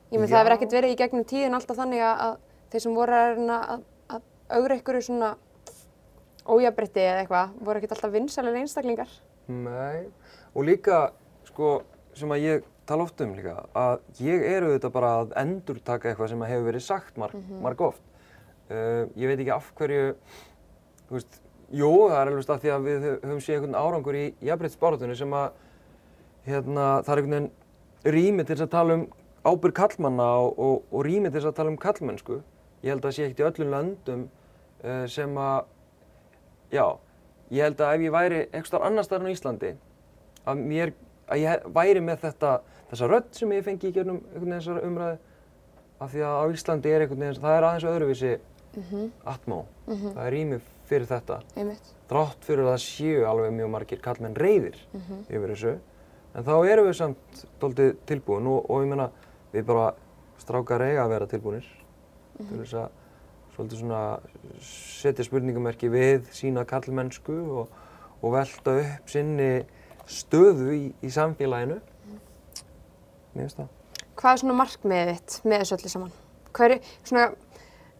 Ég 0.09 0.21
menn 0.21 0.31
það 0.31 0.41
hefur 0.41 0.55
ekkert 0.57 0.77
verið 0.79 0.95
í 0.95 0.99
gegnum 0.99 1.29
tíðin 1.29 1.59
alltaf 1.59 1.79
þannig 1.79 2.05
að, 2.05 2.39
þeir 2.73 2.85
sem 2.85 2.97
voru 2.97 3.19
að 3.19 3.43
að, 3.55 3.85
að 4.17 4.27
augra 4.59 4.79
ykkur 4.79 5.01
svona 5.05 5.31
ójabrytti 6.49 7.05
eða 7.05 7.23
eitthvað 7.23 7.55
voru 7.61 7.81
ekkert 7.81 7.95
alltaf 7.97 8.15
vinsælir 8.15 8.59
einstaklingar. 8.63 9.15
Nei, 9.49 10.09
og 10.55 10.69
líka, 10.69 11.01
sko, 11.49 11.79
sem 12.17 12.33
að 12.33 12.45
ég 12.45 12.69
tala 12.89 13.05
oft 13.05 13.21
um 13.25 13.35
líka, 13.37 13.59
að 13.77 13.99
ég 14.25 14.45
er 14.49 14.65
auðvitað 14.65 14.95
bara 14.95 15.13
að 15.23 15.35
endurtaka 15.43 16.11
eitthvað 16.11 16.33
sem 16.33 16.45
að 16.45 16.53
hefur 16.55 16.71
verið 16.71 16.87
sagt 16.87 17.21
marg, 17.21 17.51
marg 17.65 17.85
oft. 17.85 18.05
Uh, 18.69 19.09
ég 19.17 19.29
veit 19.29 19.39
ekki 19.39 19.53
af 19.55 19.69
hverju, 19.77 20.09
þú 21.09 21.17
veist, 21.17 21.39
jú, 21.75 21.91
það 22.09 22.19
er 22.19 22.31
alveg 22.31 22.45
stað 22.47 22.63
því 22.63 22.71
að 22.73 22.87
við 22.87 23.07
höfum 23.09 23.41
séð 23.45 23.57
einhvern 23.59 23.79
árangur 23.79 24.17
í 24.17 24.27
jafnbreytisbáratunni 24.47 25.17
sem 25.19 25.35
að, 25.37 25.49
hérna, 26.49 26.87
það 27.05 27.13
er 27.13 27.23
einhvern 27.23 27.35
veginn 27.35 28.15
rými 28.15 28.47
til 28.49 28.57
að 28.57 28.71
tala 28.73 28.97
um 28.97 29.05
ábyrg 29.49 29.77
kallmanna 29.77 30.29
og, 30.45 30.55
og, 30.59 30.87
og 30.93 31.05
rými 31.07 31.33
til 31.35 31.45
að 31.45 31.57
tala 31.59 31.73
um 31.73 31.81
kallmennsku. 31.81 32.41
Ég 32.85 32.93
held 32.93 33.03
að 33.03 33.09
það 33.09 33.17
sé 33.17 33.27
ekkert 33.27 33.43
í 33.43 33.47
öllum 33.49 33.75
löndum 33.75 34.25
uh, 34.85 35.05
sem 35.11 35.37
að, 35.43 35.69
já, 36.73 36.85
ég 37.51 37.69
held 37.69 37.85
að 37.85 37.95
ef 37.97 38.07
ég 38.07 38.17
væri 38.17 38.41
eitthvað 38.47 38.89
annar 38.89 39.07
staðar 39.07 39.29
á 39.29 39.35
Íslandi, 39.35 39.75
að 40.49 40.65
mér, 40.73 40.95
að 41.29 41.43
ég 41.45 41.69
væri 41.75 42.05
með 42.05 42.23
þetta, 42.25 42.55
þessa 42.93 43.11
rödd 43.13 43.31
sem 43.37 43.57
ég 43.57 43.67
fengi 43.67 43.91
í 43.91 43.97
gernum 43.99 44.23
einhvern 44.23 44.47
veginn 44.47 44.61
þessar 44.61 44.89
umræðu, 44.89 45.21
af 45.99 46.13
því 46.15 46.25
að 46.31 46.39
á 46.39 46.45
Íslandi 46.55 46.95
er 46.95 47.05
einhvern 47.05 47.25
veginn, 47.27 47.43
það 47.43 47.59
er 47.59 47.69
aðeins 47.69 47.89
öðruvísi 47.93 48.35
atmó, 49.27 49.65
það 49.89 50.25
er 50.25 50.37
rými 50.37 50.61
fyrir 50.63 50.78
þetta. 50.89 51.41
einmitt. 51.57 51.95
Drátt 52.09 52.45
fyrir 52.47 52.65
að 52.65 52.73
það 52.73 52.85
séu 52.85 53.25
alveg 53.29 53.57
mjög 53.57 53.73
margir 53.75 54.01
kallmenn 54.05 54.37
reyðir 54.39 54.79
yfir 55.29 55.53
þessu, 55.53 55.75
en 56.35 56.47
þá 56.47 56.55
erum 56.73 56.89
við 56.89 56.97
samt 56.97 57.43
doldið 57.61 57.97
tilbúin 58.09 58.49
og, 58.49 58.71
og 58.71 58.85
ég 58.85 58.93
meina, 58.93 59.11
við 59.53 59.67
bara 59.69 59.91
strákar 60.41 60.87
eiga 60.87 61.05
að 61.05 61.13
vera 61.15 61.29
tilbúinir 61.31 61.69
til 62.39 62.61
þess 62.63 62.79
að 62.79 62.89
svolítið 63.59 63.81
svona 63.83 64.03
setja 64.63 65.27
spurningamerki 65.27 65.91
við 65.91 66.29
sína 66.35 66.63
kallmennsku 66.69 67.39
og, 67.59 67.73
og 68.23 68.35
velta 68.37 68.77
upp 68.85 69.11
sinni 69.11 69.67
stöðu 70.09 70.71
í, 70.73 70.85
í 71.05 71.11
samfélaginu. 71.13 71.81
Mér 73.35 73.45
finnst 73.45 73.59
það. 73.59 73.75
Hvað 74.19 74.33
er 74.33 74.43
svona 74.43 74.59
markmiðið 74.59 75.11
þitt 75.13 75.35
með 75.45 75.63
þessu 75.63 75.77
öllu 75.77 75.93
saman? 75.93 76.15
Hvað 76.57 76.75
er, 76.77 76.93
svona, 77.07 77.27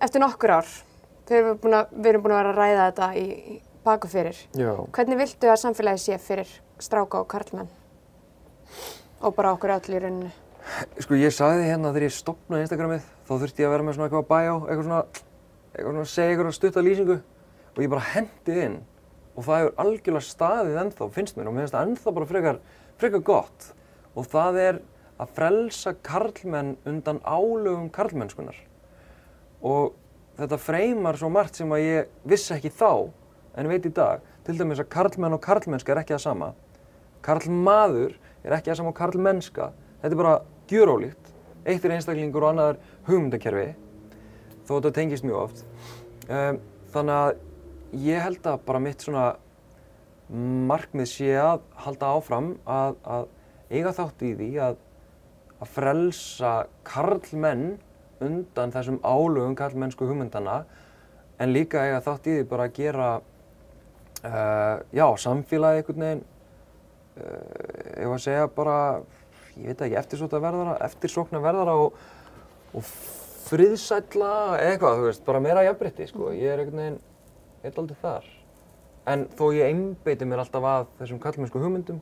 eftir 0.07 0.23
nokkur 0.23 0.55
ár, 0.57 0.71
við, 1.29 1.39
erum 1.39 1.61
búin 1.63 1.79
að, 1.79 1.95
við 1.95 2.11
erum 2.13 2.25
búin 2.25 2.35
að 2.35 2.41
vera 2.43 2.53
að 2.53 2.59
ræða 2.59 2.89
þetta 2.89 3.09
í, 3.21 3.59
baku 3.87 4.11
fyrir, 4.13 4.43
Já. 4.59 4.73
hvernig 4.97 5.21
viltu 5.23 5.51
að 5.53 5.61
samfélagi 5.63 6.03
sé 6.03 6.19
fyrir 6.23 6.53
stráka 6.83 7.23
og 7.23 7.31
karlmenn? 7.31 7.71
Og 9.23 9.35
bara 9.35 9.55
okkur 9.57 9.75
öll 9.79 9.97
í 9.97 10.03
rauninni. 10.03 10.35
Sko 11.01 11.17
ég 11.19 11.33
sagði 11.35 11.71
hérna 11.71 11.95
þegar 11.95 12.07
ég 12.09 12.15
stopnaði 12.15 12.67
Instagramið 12.67 13.09
þá 13.25 13.33
þurfti 13.33 13.65
ég 13.65 13.69
að 13.69 13.75
vera 13.75 13.87
með 13.87 13.97
svona 13.97 14.09
eitthvað 14.09 14.29
bæjá, 14.29 14.53
eitthvað 14.59 14.85
svona, 14.89 15.01
eitthvað 15.73 15.89
svona 15.89 16.05
að 16.05 16.13
segja 16.13 16.35
eitthvað 16.35 16.57
stutta 16.59 16.85
lýsingu 16.85 17.17
og 17.79 17.81
ég 17.83 17.93
bara 17.95 18.11
hendið 18.13 18.61
inn 18.67 18.77
og 19.39 19.47
það 19.47 19.63
hefur 19.63 19.75
algjörlega 19.85 20.27
staðið 20.27 20.79
ennþá, 20.83 21.09
finnst 21.15 21.39
mér 21.39 21.49
og 21.49 21.57
mér 21.57 21.65
finnst 21.65 21.77
það 21.77 21.89
ennþá 21.89 22.15
bara 22.19 22.29
frekar, 22.33 22.61
frekar 23.01 23.25
gott 23.29 23.69
og 24.19 24.29
það 24.29 24.61
er 24.65 24.81
að 25.19 25.35
frelsa 25.39 25.95
karlmenn 26.07 26.75
undan 26.89 27.21
álögum 27.23 27.89
karlmennskunar 27.95 28.59
og 29.63 29.95
þetta 30.39 30.59
freymar 30.63 31.19
svo 31.19 31.31
margt 31.33 31.59
sem 31.59 31.73
að 31.75 31.85
ég 31.85 32.13
vissi 32.29 32.55
ekki 32.55 32.71
þá 32.75 33.11
en 33.59 33.71
veit 33.71 33.87
í 33.89 33.93
dag, 33.95 34.23
til 34.47 34.57
dæmis 34.59 34.81
að 34.83 34.91
karlmenn 34.93 35.35
og 35.35 35.43
karlmennska 35.43 35.93
er 35.93 36.03
ekki 36.03 36.15
það 36.15 36.25
sama. 36.25 36.53
Karlmaður 37.27 38.15
er 38.45 38.55
ekki 38.55 38.71
það 38.71 38.79
sama 38.81 38.93
og 38.93 38.99
karlmennska. 39.01 39.73
Þetta 40.03 40.15
er 40.15 40.21
bara 40.21 40.37
gjörólíkt. 40.71 41.33
Eitt 41.69 41.85
er 41.85 41.97
einstaklingur 41.97 42.47
og 42.47 42.53
annar 42.53 42.79
hugmyndakerfi. 43.09 43.73
Þó 44.69 44.73
þetta 44.77 44.95
tengist 44.95 45.27
mjög 45.27 45.41
oft. 45.43 45.65
Um, 46.29 46.61
þannig 46.95 47.19
að 47.19 47.99
ég 48.05 48.23
held 48.23 48.47
að 48.47 48.63
bara 48.69 48.83
mitt 48.85 49.05
svona 49.05 49.27
markmið 50.69 51.09
sé 51.09 51.33
að 51.41 51.65
halda 51.83 52.13
áfram 52.15 52.53
að, 52.69 52.99
að 53.03 53.29
eiga 53.73 53.95
þátt 53.97 54.25
í 54.29 54.33
því 54.37 54.49
að, 54.65 54.81
að 55.59 55.71
frelsa 55.73 56.53
karlmenn 56.87 57.79
undan 58.25 58.75
þessum 58.75 58.99
álögum 59.03 59.55
karlmennsku 59.59 60.09
hugmyndana 60.09 60.63
en 61.39 61.53
líka 61.55 61.85
eiga 61.87 62.01
þátt 62.03 62.27
í 62.27 62.39
því 62.39 62.49
bara 62.51 62.67
að 62.67 62.75
gera 62.81 63.11
uh, 63.19 64.81
já, 64.91 65.07
samfélagi 65.25 65.83
einhvern 65.83 66.05
veginn 66.07 66.25
uh, 66.25 67.95
ég 67.95 68.11
var 68.11 68.19
að 68.19 68.27
segja 68.27 68.51
bara 68.59 68.79
ég 69.59 69.73
veit 69.73 69.87
ekki, 69.87 69.97
eftirsóknar 69.99 70.43
verðara, 70.43 70.75
eftirsóknar 70.87 71.43
verðara 71.43 71.77
og, 71.83 71.97
og 72.77 72.91
friðsætla 73.49 74.33
eitthvað, 74.61 75.01
þú 75.01 75.07
veist, 75.09 75.25
bara 75.27 75.43
meira 75.43 75.65
jafnbreytti, 75.67 76.09
sko. 76.11 76.31
Ég 76.37 76.53
er 76.53 76.63
einhvern 76.63 76.83
veginn, 76.83 77.01
aldrei 77.73 77.99
þar. 78.03 78.29
En 79.09 79.25
þó 79.39 79.45
ég 79.57 79.73
einbeiti 79.73 80.29
mér 80.29 80.45
alltaf 80.45 80.69
að 80.69 80.87
þessum 81.01 81.21
kallmennsku 81.23 81.63
hugmyndum 81.63 82.01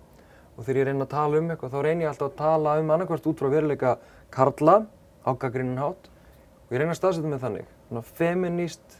og 0.57 0.65
þegar 0.65 0.81
ég 0.81 0.89
reyna 0.89 1.07
að 1.07 1.13
tala 1.13 1.41
um 1.41 1.51
eitthvað, 1.53 1.75
þá 1.75 1.87
reyni 1.87 2.05
ég 2.07 2.11
alltaf 2.11 2.33
að 2.33 2.39
tala 2.41 2.77
um 2.81 2.93
annarkvæmst 2.95 3.29
út 3.31 3.41
frá 3.41 3.51
veruleika 3.53 3.93
karla 4.35 4.77
á 5.27 5.31
gaggrinnin 5.35 5.81
hátt 5.83 6.09
og 6.09 6.73
ég 6.75 6.81
reyna 6.81 6.95
að 6.95 7.01
staðsetja 7.01 7.31
mig 7.31 7.43
þannig, 7.43 7.69
svona 7.89 8.05
feminist 8.17 8.99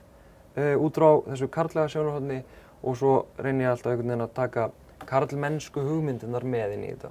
uh, 0.57 0.75
út 0.83 0.99
frá 0.99 1.09
þessu 1.31 1.49
karlæga 1.55 1.93
sjónarhóttni 1.95 2.41
og 2.83 2.99
svo 2.99 3.15
reyni 3.41 3.65
ég 3.65 3.73
alltaf 3.73 3.93
einhvern 3.95 4.13
veginn 4.13 4.27
að 4.27 4.35
taka 4.37 4.69
karlmennsku 5.07 5.83
hugmyndirnar 5.87 6.45
með 6.47 6.77
inn 6.77 6.85
í 6.87 6.93
þetta. 6.93 7.11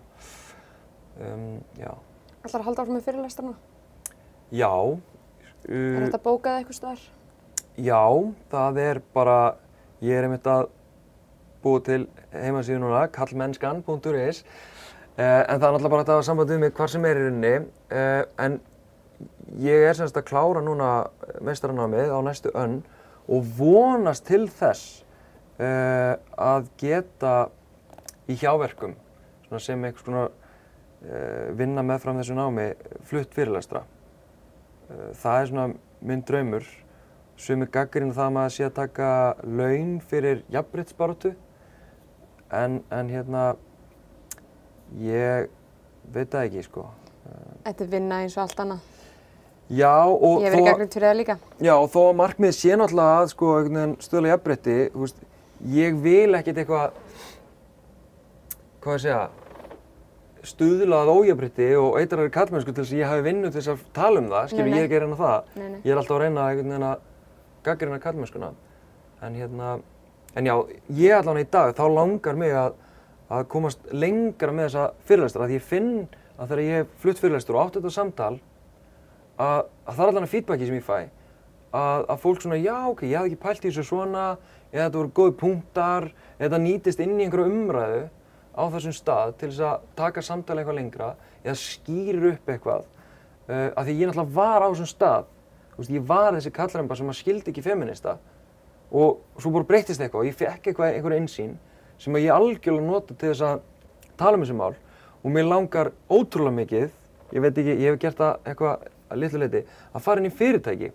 Um, 1.21 1.49
já. 1.79 1.91
Ætlar 2.43 2.61
að 2.61 2.65
halda 2.69 2.83
áfram 2.83 2.97
með 2.97 3.05
fyrirlestarna? 3.09 3.53
Já. 4.51 4.71
Er 4.75 5.11
Uh, 5.65 6.03
þetta 6.03 6.19
bókað 6.21 6.59
eitthvað 6.59 6.75
staðar? 6.77 7.05
já, 7.81 8.01
það 8.51 8.75
er 8.83 8.99
bara, 9.15 9.37
ég 10.05 10.13
er 10.13 10.27
einmitt 10.27 10.45
að 10.45 10.67
búa 11.63 11.81
til 11.81 12.03
heimasíðu 12.29 12.83
núna, 12.83 13.07
kallmennskan.is 13.15 14.43
uh, 14.45 15.17
en 15.17 15.57
það 15.57 15.65
er 15.65 15.73
náttúrulega 15.73 15.89
bara 15.89 16.03
hægt 16.03 16.11
að 16.11 16.19
hafa 16.19 16.27
samband 16.29 16.53
við 16.53 16.61
mig 16.61 16.75
hvar 16.77 16.93
sem 16.93 17.07
er 17.09 17.17
í 17.17 17.23
rauninni 17.25 17.53
uh, 17.57 18.21
en 18.45 18.59
ég 19.61 19.87
er 19.87 19.95
semst 19.95 20.17
að 20.17 20.27
klára 20.29 20.61
núna 20.63 20.91
meistaranámið 21.43 22.11
á 22.11 22.19
næstu 22.25 22.51
önn 22.57 22.81
og 23.31 23.45
vonast 23.57 24.25
til 24.27 24.45
þess 24.51 25.03
uh, 25.59 26.15
að 26.37 26.69
geta 26.81 27.35
í 28.27 28.37
hjáverkum 28.39 28.95
sem 29.61 29.83
einhvers 29.87 30.03
konar 30.03 30.31
uh, 30.31 31.51
vinna 31.55 31.83
meðfram 31.85 32.19
þessu 32.19 32.35
námi 32.35 32.71
flutt 33.07 33.31
fyrirlestra. 33.35 33.85
Uh, 34.89 35.11
það 35.15 35.37
er 35.39 35.51
svona 35.51 35.67
minn 36.05 36.25
draumur. 36.27 36.67
Sumir 37.39 37.71
gaggarinn 37.71 38.13
það 38.15 38.27
að 38.29 38.35
maður 38.35 38.55
sé 38.55 38.67
að 38.67 38.75
taka 38.77 39.07
laun 39.43 39.95
fyrir 40.03 40.43
jafnbryttsbaratu 40.51 41.33
en, 42.55 42.81
en 42.91 43.11
hérna 43.11 43.45
ég 44.99 45.49
veit 46.13 46.31
það 46.31 46.45
ekki 46.45 46.67
sko. 46.67 46.85
Þetta 47.65 47.83
er 47.87 47.91
vinna 47.91 48.21
eins 48.23 48.37
og 48.37 48.45
allt 48.45 48.61
annað. 48.63 48.94
Já 49.69 50.05
og 50.05 50.43
Ég 50.43 50.51
hef 50.51 50.53
verið 50.53 50.67
gagnrýnt 50.69 50.93
fyrir 50.93 51.07
það 51.09 51.17
líka. 51.17 51.35
Já, 51.57 51.73
og 51.73 51.87
þó 51.89 52.01
að 52.03 52.17
markmið 52.19 52.51
sé 52.53 52.75
náttúrulega 52.77 53.15
að 53.21 53.31
sko 53.31 53.53
þú 54.93 55.05
veist, 55.05 55.23
ég 55.73 55.97
vil 56.03 56.37
ekkert 56.37 56.59
eitthvað, 56.61 56.99
hvað 58.83 58.97
ég 58.99 59.03
segja, 59.05 59.23
stuðlað 60.45 61.09
ójafnbreytti 61.15 61.71
og 61.79 61.97
eitrari 61.97 62.29
kallmennsku 62.33 62.73
til 62.75 62.83
þess 62.83 62.93
að 62.93 63.01
ég 63.01 63.09
hafi 63.09 63.25
vinnu 63.25 63.49
til 63.49 63.57
þess 63.57 63.73
að 63.73 63.83
tala 63.95 64.21
um 64.21 64.29
það, 64.29 64.47
skilur 64.51 64.67
Nei, 64.67 64.71
nei. 64.71 64.77
ég 64.77 64.83
er 64.83 64.87
ekki 64.87 64.99
að 64.99 65.03
reyna 65.05 65.19
það. 65.23 65.51
Nei. 65.57 65.75
Ég 65.81 65.91
er 65.91 66.01
alltaf 66.01 66.15
að 66.15 66.23
reyna 66.25 66.47
einhvern 66.51 66.87
að 66.91 67.05
gaggrina 67.65 68.01
kallmennskuna. 68.03 68.51
En 69.25 69.37
hérna, 69.39 69.71
en 70.37 70.49
já, 70.51 70.55
ég 70.99 71.17
allan 71.17 71.41
í 71.41 71.47
dag, 71.49 71.73
þá 71.73 71.85
langar 71.89 72.37
mig 72.37 72.53
að, 72.53 72.75
að 73.33 73.47
komast 73.55 73.87
lengra 73.89 74.53
með 74.53 74.69
þessa 74.69 74.85
fyrirlestra, 75.09 75.49
því 75.49 75.57
ég 75.57 75.65
finn 75.73 75.93
að 76.35 76.51
þegar 76.51 76.61
ég 76.67 76.77
hef 76.83 76.93
flutt 77.01 77.23
fyrirlestur 77.23 77.57
og 77.57 77.63
átt 77.63 77.79
þetta 77.79 77.95
samtal, 77.95 78.35
að, 79.35 79.69
að 79.85 79.93
það 79.93 80.03
er 80.03 80.11
allan 80.11 80.27
að 80.27 80.33
feedbacki 80.33 80.67
sem 80.69 80.77
ég 80.79 80.85
fæ. 80.85 80.99
Að, 81.75 82.05
að 82.13 82.19
fólk 82.23 82.43
svona, 82.43 82.59
já 82.61 82.75
ok, 82.87 83.01
ég 83.09 83.17
hafði 83.19 83.33
ekki 83.33 83.41
pælt 83.41 83.65
í 83.65 83.69
þessu 83.69 83.83
svona 83.89 84.25
eða 84.71 84.85
þetta 84.85 84.99
voru 84.99 85.13
góði 85.17 85.33
punktar 85.41 86.07
eða 86.07 86.45
þetta 86.45 86.59
nýtist 86.63 87.01
inn 87.03 87.17
í 87.17 87.25
einhverju 87.25 87.51
umræðu 87.51 88.03
á 88.55 88.63
þessum 88.71 88.95
stað 88.95 89.33
til 89.41 89.49
þess 89.49 89.65
að 89.67 89.89
taka 89.99 90.23
samtali 90.23 90.63
eitthvað 90.63 90.79
lengra 90.79 91.09
eða 91.43 91.57
skýrir 91.59 92.29
upp 92.31 92.53
eitthvað 92.53 92.85
uh, 92.85 93.69
að 93.75 93.89
því 93.89 93.97
ég 93.97 94.09
náttúrulega 94.09 94.37
var 94.37 94.63
á 94.63 94.67
þessum 94.71 94.91
stað. 94.93 95.27
Veist, 95.75 95.91
ég 95.91 96.07
var 96.07 96.31
þessi 96.37 96.55
kallremba 96.55 96.95
sem 96.95 97.11
að 97.11 97.19
skildi 97.19 97.51
ekki 97.51 97.65
feminista 97.65 98.15
og 98.95 99.41
svo 99.41 99.51
bara 99.51 99.67
breytist 99.67 99.99
eitthvað 99.99 100.21
og 100.21 100.29
ég 100.29 100.37
fekk 100.39 100.69
eitthvað, 100.71 100.95
einhverja 100.95 101.23
einsýn 101.23 101.55
sem 101.99 102.15
að 102.15 102.29
ég 102.29 102.35
algjörlega 102.35 102.87
nota 102.87 103.15
til 103.15 103.33
þess 103.33 103.43
að 103.43 103.63
tala 104.19 104.39
um 104.39 104.45
þessi 104.45 104.55
mál. 104.55 104.75
Og 105.25 105.33
mér 105.33 105.47
langar 105.49 105.91
ótrúlega 106.07 106.55
mikið, 106.61 106.89
ég 107.33 107.43
veit 107.43 107.57
ekki, 107.57 107.75
ég 107.81 107.89
hef 107.89 107.99
gert 107.99 108.19
það 108.21 108.49
eitthvað 108.51 108.85
að 109.09 109.21
litlu 109.21 109.41
leiti, 109.43 109.65
að 109.93 110.05
fara 110.05 110.21
inn 110.21 110.29
í 110.29 110.33
fyrirtæki. 110.35 110.91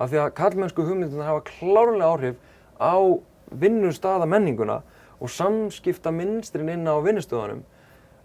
Af 0.00 0.10
því 0.10 0.22
að 0.22 0.34
kallmennsku 0.38 0.86
hugmyndunar 0.86 1.28
hafa 1.28 1.46
klárlega 1.48 2.08
áhrif 2.08 2.36
á 2.80 2.96
vinnustada 3.50 4.28
menninguna 4.28 4.80
og 5.20 5.32
samskipta 5.32 6.12
minnstrin 6.14 6.70
inn 6.72 6.88
á 6.88 6.96
vinnustöðunum 7.04 7.64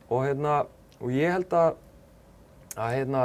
og 0.09 0.21
hérna, 0.23 0.61
og 1.01 1.11
ég 1.11 1.33
held 1.33 1.51
að 1.53 1.73
að 2.75 2.93
hérna 2.97 3.23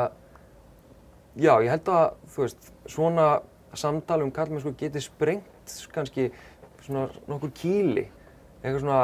já, 1.36 1.52
ég 1.62 1.70
held 1.70 1.90
að, 1.90 2.06
veist, 2.36 2.70
svona 2.90 3.40
samtal 3.74 4.22
um 4.24 4.32
kallmennsku 4.34 4.72
geti 4.78 5.02
sprengt 5.02 5.74
kannski 5.94 6.30
svona 6.84 7.08
nokkur 7.30 7.52
kýli, 7.54 8.06
eitthvað 8.62 8.80
svona, 8.82 9.00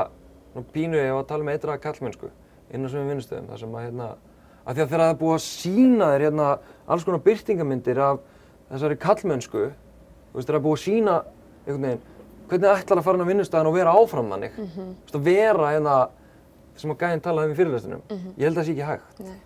svona 0.52 0.70
pínu 0.74 0.98
ef 1.02 1.18
að 1.20 1.28
tala 1.30 1.46
um 1.46 1.50
eitthvað 1.52 1.82
kallmennsku 1.84 2.30
inn 2.74 2.86
á 2.86 2.88
svömmum 2.90 3.12
vinnustöðum, 3.14 3.50
þar 3.50 3.62
sem 3.62 3.76
að 3.76 3.86
hérna, 3.86 4.08
að 4.64 4.78
því 4.78 4.82
að 4.82 4.88
þegar 4.90 5.04
það 5.04 5.12
er 5.12 5.20
búið 5.20 5.36
að 5.36 5.44
sína 5.46 6.10
þér 6.12 6.26
hérna 6.26 6.48
alls 6.86 7.06
konar 7.06 7.22
byrtingamyndir 7.24 8.00
af 8.02 8.20
þessari 8.70 8.98
kallmennsku, 9.02 9.64
þú 10.32 10.38
veist, 10.38 10.48
það 10.48 10.58
er 10.58 10.64
búið 10.66 10.78
að 10.78 10.84
sína 10.84 11.16
einhvern 11.66 11.88
veginn 11.88 12.04
hvernig 12.46 12.70
ætlar 12.70 13.00
að 13.00 13.06
fara 13.06 13.18
inn 13.18 13.26
á 13.26 13.30
vinnustæðan 13.32 13.70
og 13.70 13.74
vera 13.74 13.94
áfram 13.98 14.28
mannig. 14.30 14.52
Mm 14.56 14.66
-hmm. 14.66 14.94
Þú 14.94 15.02
veist, 15.02 15.14
að 15.14 15.24
vera 15.24 15.72
hérna 15.72 16.08
sem 16.76 16.90
að 16.90 16.98
gæðin 17.00 17.20
talaði 17.20 17.46
um 17.46 17.52
í 17.52 17.56
fyrirlestunum. 17.56 18.02
Ég 18.36 18.44
held 18.44 18.56
að 18.56 18.60
það 18.60 18.66
sé 18.66 18.72
ekki 18.72 18.90
hægt. 18.90 19.20
Nei. 19.20 19.40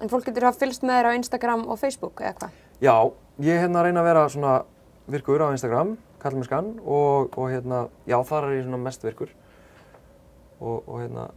En 0.00 0.08
fólk 0.08 0.24
getur 0.24 0.44
hafa 0.44 0.58
fylgst 0.58 0.82
með 0.82 0.96
þér 0.98 1.06
á 1.06 1.12
Instagram 1.14 1.68
og 1.68 1.78
Facebook 1.78 2.20
eða 2.20 2.34
hvað? 2.34 2.50
Já, 2.80 3.12
ég 3.38 3.60
hérna 3.60 3.82
reyna 3.82 4.00
að 4.00 4.04
vera 4.04 4.28
svona 4.28 4.64
virkur 5.06 5.42
á 5.44 5.52
Instagram, 5.52 5.96
skann 6.42 6.80
og, 6.84 7.36
og 7.36 7.50
hérna, 7.50 7.88
já 8.06 8.16
þar 8.24 8.44
er 8.44 8.56
ég 8.58 8.64
svona 8.64 8.80
mest 8.80 9.04
virkur 9.04 9.28
og, 10.60 10.88
og 10.88 11.00
hérna 11.02 11.30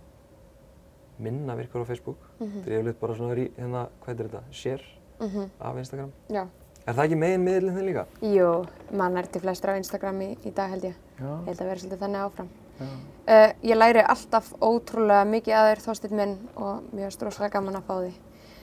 minna 1.20 1.56
virkur 1.56 1.84
á 1.84 1.90
Facebook 1.90 2.18
þegar 2.40 2.72
ég 2.72 2.78
hef 2.78 2.86
litt 2.86 3.00
bara 3.00 3.16
svona 3.16 3.36
hérna, 3.36 3.88
hvað 4.00 4.08
heitir 4.08 4.30
þetta, 4.30 4.44
share 4.52 4.97
af 5.20 5.78
Instagram. 5.78 6.12
Já. 6.34 6.46
Er 6.88 6.96
það 6.96 7.04
ekki 7.04 7.20
megin 7.20 7.44
miðlinn 7.44 7.76
þinn 7.76 7.88
líka? 7.90 8.06
Jú, 8.24 8.52
mann 8.96 9.18
er 9.20 9.28
til 9.28 9.42
flestur 9.44 9.74
á 9.76 9.80
Instagram 9.80 10.22
í, 10.24 10.30
í 10.48 10.54
dag 10.56 10.72
held 10.72 10.88
ég. 10.88 10.96
Já. 11.18 11.28
Ég 11.28 11.50
held 11.50 11.62
að 11.62 11.72
vera 11.72 11.82
svolítið 11.82 12.04
þannig 12.06 12.24
áfram. 12.24 12.52
Já. 12.78 12.92
Uh, 13.28 13.50
ég 13.68 13.76
læri 13.76 14.04
alltaf 14.06 14.54
ótrúlega 14.64 15.26
mikið 15.28 15.58
að 15.58 15.68
þér 15.72 15.82
Þorsteinn 15.84 16.20
minn 16.22 16.36
og 16.56 16.86
mér 16.96 17.10
er 17.10 17.16
stróslega 17.18 17.52
gaman 17.58 17.80
að 17.82 17.90
fá 17.90 17.96
því. 17.98 18.14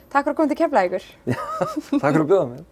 Takk 0.09 0.23
fyrir 0.23 0.33
að 0.33 0.39
koma 0.39 0.53
til 0.53 0.59
Keflavíkur. 0.63 1.11
Takk 2.01 2.07
fyrir 2.07 2.23
að 2.23 2.31
bjóða 2.31 2.47
mér. 2.55 2.65